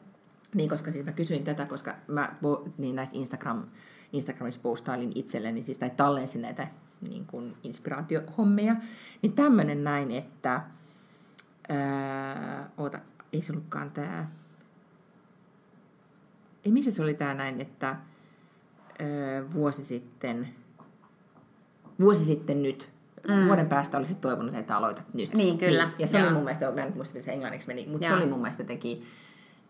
Niin, 0.53 0.69
koska 0.69 0.91
siis 0.91 1.05
mä 1.05 1.11
kysyin 1.11 1.43
tätä, 1.43 1.65
koska 1.65 1.95
mä 2.07 2.35
niin 2.77 2.95
näistä 2.95 3.17
Instagram, 3.17 3.63
Instagramissa 4.13 4.61
postailin 4.61 5.11
itselleni, 5.15 5.63
siis 5.63 5.77
tai 5.77 5.89
tallensin 5.89 6.41
näitä 6.41 6.67
niin 7.01 7.25
kuin 7.25 7.57
inspiraatiohommeja, 7.63 8.75
niin 9.21 9.33
tämmöinen 9.33 9.83
näin, 9.83 10.11
että 10.11 10.61
ää, 11.69 12.69
oota, 12.77 12.99
ei 13.33 13.41
se 13.41 13.53
ollutkaan 13.53 13.91
tää, 13.91 14.31
ei 16.65 16.71
missä 16.71 16.91
se 16.91 17.01
oli 17.01 17.13
tää 17.13 17.33
näin, 17.33 17.61
että 17.61 17.87
ää, 17.87 17.97
vuosi 19.53 19.83
sitten, 19.83 20.49
vuosi 21.99 22.25
sitten 22.25 22.63
nyt, 22.63 22.94
mm. 23.27 23.45
vuoden 23.45 23.67
päästä 23.67 23.97
olisit 23.97 24.21
toivonut, 24.21 24.55
että 24.55 24.77
aloitat 24.77 25.13
nyt. 25.13 25.33
Niin, 25.33 25.57
kyllä. 25.57 25.89
ja 25.99 26.07
se 26.07 26.17
Joo. 26.17 26.25
oli 26.27 26.33
mun 26.33 26.43
mielestä, 26.43 26.71
mä 26.71 26.83
en 26.83 26.93
muista, 26.95 27.13
miten 27.13 27.25
se 27.25 27.31
englanniksi 27.31 27.67
meni, 27.67 27.87
mutta 27.87 28.07
se 28.07 28.13
Joo. 28.13 28.17
oli 28.17 28.29
mun 28.29 28.41
mielestä 28.41 28.63
teki 28.63 29.03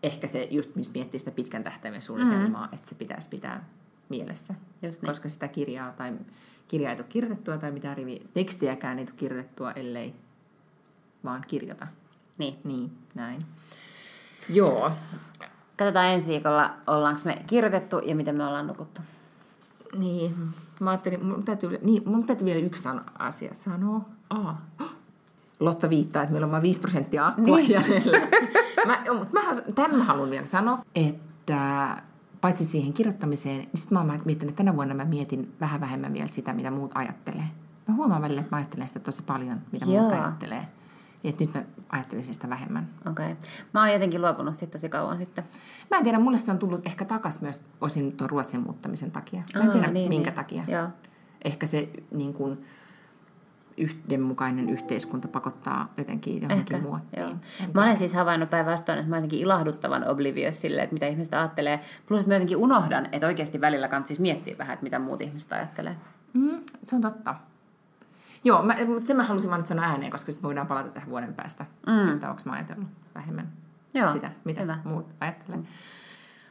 ehkä 0.02 0.26
se 0.26 0.48
just, 0.50 0.76
missä 0.76 0.92
miettii 0.92 1.20
sitä 1.20 1.30
pitkän 1.30 1.64
tähtäimen 1.64 2.02
suunnitelmaa, 2.02 2.66
mm. 2.66 2.74
että 2.74 2.88
se 2.88 2.94
pitäisi 2.94 3.28
pitää 3.28 3.64
mielessä. 4.08 4.54
Just 4.82 5.02
niin. 5.02 5.10
Koska 5.10 5.28
sitä 5.28 5.48
kirjaa 5.48 5.92
tai 5.92 6.12
kirjaa 6.68 6.90
ei 6.90 6.96
tule 6.96 7.06
kirjoitettua 7.08 7.58
tai 7.58 7.72
mitään 7.72 7.96
rivi, 7.96 8.20
tekstiäkään 8.34 8.98
ei 8.98 9.04
tule 9.04 9.16
kirjoitettua, 9.16 9.72
ellei 9.72 10.14
vaan 11.24 11.44
kirjoita. 11.48 11.86
Niin. 12.38 12.58
Niin, 12.64 12.90
näin. 13.14 13.46
Joo. 14.48 14.92
Katsotaan 15.76 16.06
ensi 16.06 16.28
viikolla, 16.28 16.76
ollaanko 16.86 17.20
me 17.24 17.42
kirjoitettu 17.46 17.98
ja 17.98 18.14
miten 18.14 18.36
me 18.36 18.46
ollaan 18.46 18.66
nukuttu. 18.66 19.00
Niin, 19.98 20.34
mä 20.84 20.90
ajattelin, 20.90 21.26
mun 21.26 21.42
täytyy, 21.42 21.78
niin, 21.82 22.02
mun 22.06 22.26
täytyy 22.26 22.44
vielä 22.44 22.60
yksi 22.60 22.88
asia 23.18 23.54
sanoa. 23.54 24.00
Aa. 24.30 24.66
Lotta 25.60 25.90
viittaa, 25.90 26.22
että 26.22 26.32
meillä 26.32 26.44
on 26.44 26.50
vain 26.50 26.62
5 26.62 26.80
prosenttia 26.80 27.26
akkua 27.26 27.56
niin. 27.56 27.70
jäljellä. 27.70 28.18
mä, 28.86 29.04
mä, 29.32 29.40
tämän 29.74 29.96
mä 29.96 30.04
haluan 30.04 30.30
vielä 30.30 30.46
sanoa, 30.46 30.78
että 30.94 31.88
paitsi 32.40 32.64
siihen 32.64 32.92
kirjoittamiseen, 32.92 33.58
niin 33.58 33.70
sitten 33.74 33.98
mä 33.98 34.00
oon 34.00 34.20
miettinyt, 34.24 34.52
että 34.52 34.56
tänä 34.56 34.76
vuonna 34.76 34.94
mä 34.94 35.04
mietin 35.04 35.54
vähän 35.60 35.80
vähemmän 35.80 36.14
vielä 36.14 36.28
sitä, 36.28 36.52
mitä 36.52 36.70
muut 36.70 36.90
ajattelee. 36.94 37.46
Mä 37.88 37.94
huomaan 37.94 38.22
välillä, 38.22 38.40
että 38.40 38.56
mä 38.56 38.56
ajattelen 38.56 38.88
sitä 38.88 39.00
tosi 39.00 39.22
paljon, 39.22 39.60
mitä 39.72 39.84
Joo. 39.84 40.00
muut 40.00 40.12
ajattelee. 40.12 40.68
Että 41.28 41.44
nyt 41.44 41.54
mä 41.54 41.62
ajattelisin 41.88 42.34
sitä 42.34 42.48
vähemmän. 42.48 42.88
Okei. 43.10 43.32
Okay. 43.32 43.48
Mä 43.74 43.80
oon 43.80 43.92
jotenkin 43.92 44.22
luopunut 44.22 44.54
siitä 44.54 44.72
tosi 44.72 44.88
kauan 44.88 45.18
sitten. 45.18 45.44
Mä 45.90 45.96
en 45.96 46.04
tiedä, 46.04 46.18
mulle 46.18 46.38
se 46.38 46.52
on 46.52 46.58
tullut 46.58 46.86
ehkä 46.86 47.04
takas 47.04 47.40
myös 47.40 47.60
osin 47.80 48.12
tuon 48.12 48.30
Ruotsin 48.30 48.60
muuttamisen 48.60 49.10
takia. 49.10 49.42
Mä 49.54 49.60
en 49.60 49.66
Aa, 49.66 49.72
tiedä, 49.72 49.90
niin, 49.90 50.08
minkä 50.08 50.30
niin. 50.30 50.36
takia. 50.36 50.64
Joo. 50.68 50.88
Ehkä 51.44 51.66
se 51.66 51.88
niin 52.10 52.34
kuin, 52.34 52.66
yhdenmukainen 53.76 54.70
yhteiskunta 54.70 55.28
pakottaa 55.28 55.92
jotenkin 55.96 56.42
johonkin 56.42 56.82
muottiin. 56.82 57.22
joo. 57.22 57.30
Mä 57.74 57.82
olen 57.82 57.96
siis 57.96 58.14
havainnut 58.14 58.50
päinvastoin, 58.50 58.98
että 58.98 59.10
mä 59.10 59.16
jotenkin 59.16 59.40
ilahduttavan 59.40 60.08
oblivious 60.08 60.60
sille, 60.60 60.82
että 60.82 60.94
mitä 60.94 61.06
ihmiset 61.06 61.34
ajattelee. 61.34 61.80
Plus, 62.06 62.20
että 62.20 62.30
mä 62.30 62.34
jotenkin 62.34 62.56
unohdan, 62.56 63.08
että 63.12 63.26
oikeasti 63.26 63.60
välillä 63.60 63.88
kannattaa 63.88 64.08
siis 64.08 64.20
miettiä 64.20 64.58
vähän, 64.58 64.74
että 64.74 64.84
mitä 64.84 64.98
muut 64.98 65.22
ihmiset 65.22 65.52
ajattelee. 65.52 65.96
Mm, 66.32 66.60
se 66.82 66.96
on 66.96 67.02
totta. 67.02 67.34
Joo, 68.46 68.62
mä, 68.62 68.76
mutta 68.86 69.06
sen 69.06 69.16
mä 69.16 69.22
halusin 69.22 69.50
vaan 69.50 69.60
nyt 69.60 69.66
sanoa 69.66 69.84
ääneen, 69.84 70.10
koska 70.12 70.32
sitten 70.32 70.42
voidaan 70.48 70.66
palata 70.66 70.88
tähän 70.88 71.10
vuoden 71.10 71.34
päästä, 71.34 71.66
Mm. 71.86 72.14
että 72.14 72.30
onko 72.30 72.42
mä 72.44 72.52
ajatellut 72.52 72.88
vähemmän 73.14 73.48
Joo, 73.94 74.12
sitä, 74.12 74.30
mitä 74.44 74.60
hyvä. 74.60 74.78
muut 74.84 75.06
ajattelee. 75.20 75.60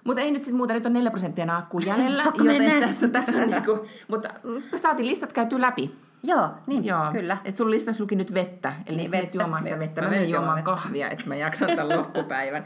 Mutta 0.04 0.22
ei 0.22 0.32
nyt 0.32 0.42
sitten 0.44 0.56
muuta, 0.58 0.74
nyt 0.74 0.86
on 0.86 0.94
4 0.94 1.12
prosenttia 1.12 1.58
akku 1.58 1.80
jäljellä, 1.88 2.24
joten 2.24 2.46
mennä. 2.46 2.88
tässä, 2.88 3.08
tässä 3.08 3.38
on 3.42 3.48
niinku, 3.50 3.86
mutta 4.08 4.30
mm, 4.44 4.64
saatiin 4.82 5.08
listat 5.08 5.34
käyty 5.34 5.62
läpi. 5.62 5.96
Joo, 6.24 6.50
niin, 6.68 6.86
Joo, 6.86 7.12
kyllä. 7.12 7.38
Et 7.46 7.56
sun 7.58 7.72
listassa 7.72 8.04
luki 8.04 8.16
nyt 8.16 8.34
vettä, 8.34 8.74
eli 8.86 8.98
Niin, 8.98 9.12
vettä. 9.12 9.24
vettä. 9.26 9.38
juomaan 9.38 9.64
sitä 9.64 9.80
vettä. 9.80 10.02
mä 10.02 10.08
Mä 10.08 10.12
menen 10.12 10.30
juomaan 10.30 10.48
juomaan 10.58 10.64
kahvia, 10.64 11.10
että 11.10 11.24
mä 11.28 11.36
jaksan 11.36 11.68
tämän 11.68 11.90
loppupäivän. 12.00 12.66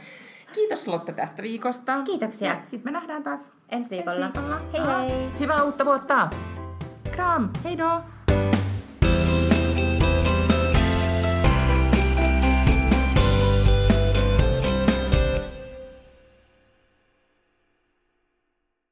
Kiitos 0.54 0.88
Lotta 0.88 1.12
tästä 1.12 1.42
viikosta. 1.44 2.02
Kiitoksia. 2.04 2.56
Sitten 2.64 2.94
me 2.94 3.00
nähdään 3.00 3.24
taas 3.24 3.52
Ensi 3.70 3.90
viikolla. 3.90 4.26
ensi 4.26 4.40
viikolla. 4.42 5.08
Hei 5.08 5.10
hei! 5.20 5.40
Hyvää 5.40 5.64
uutta 5.64 5.86
vuotta! 5.86 6.30
Kram! 7.12 7.50
Hei 7.64 7.78
do! 7.78 8.02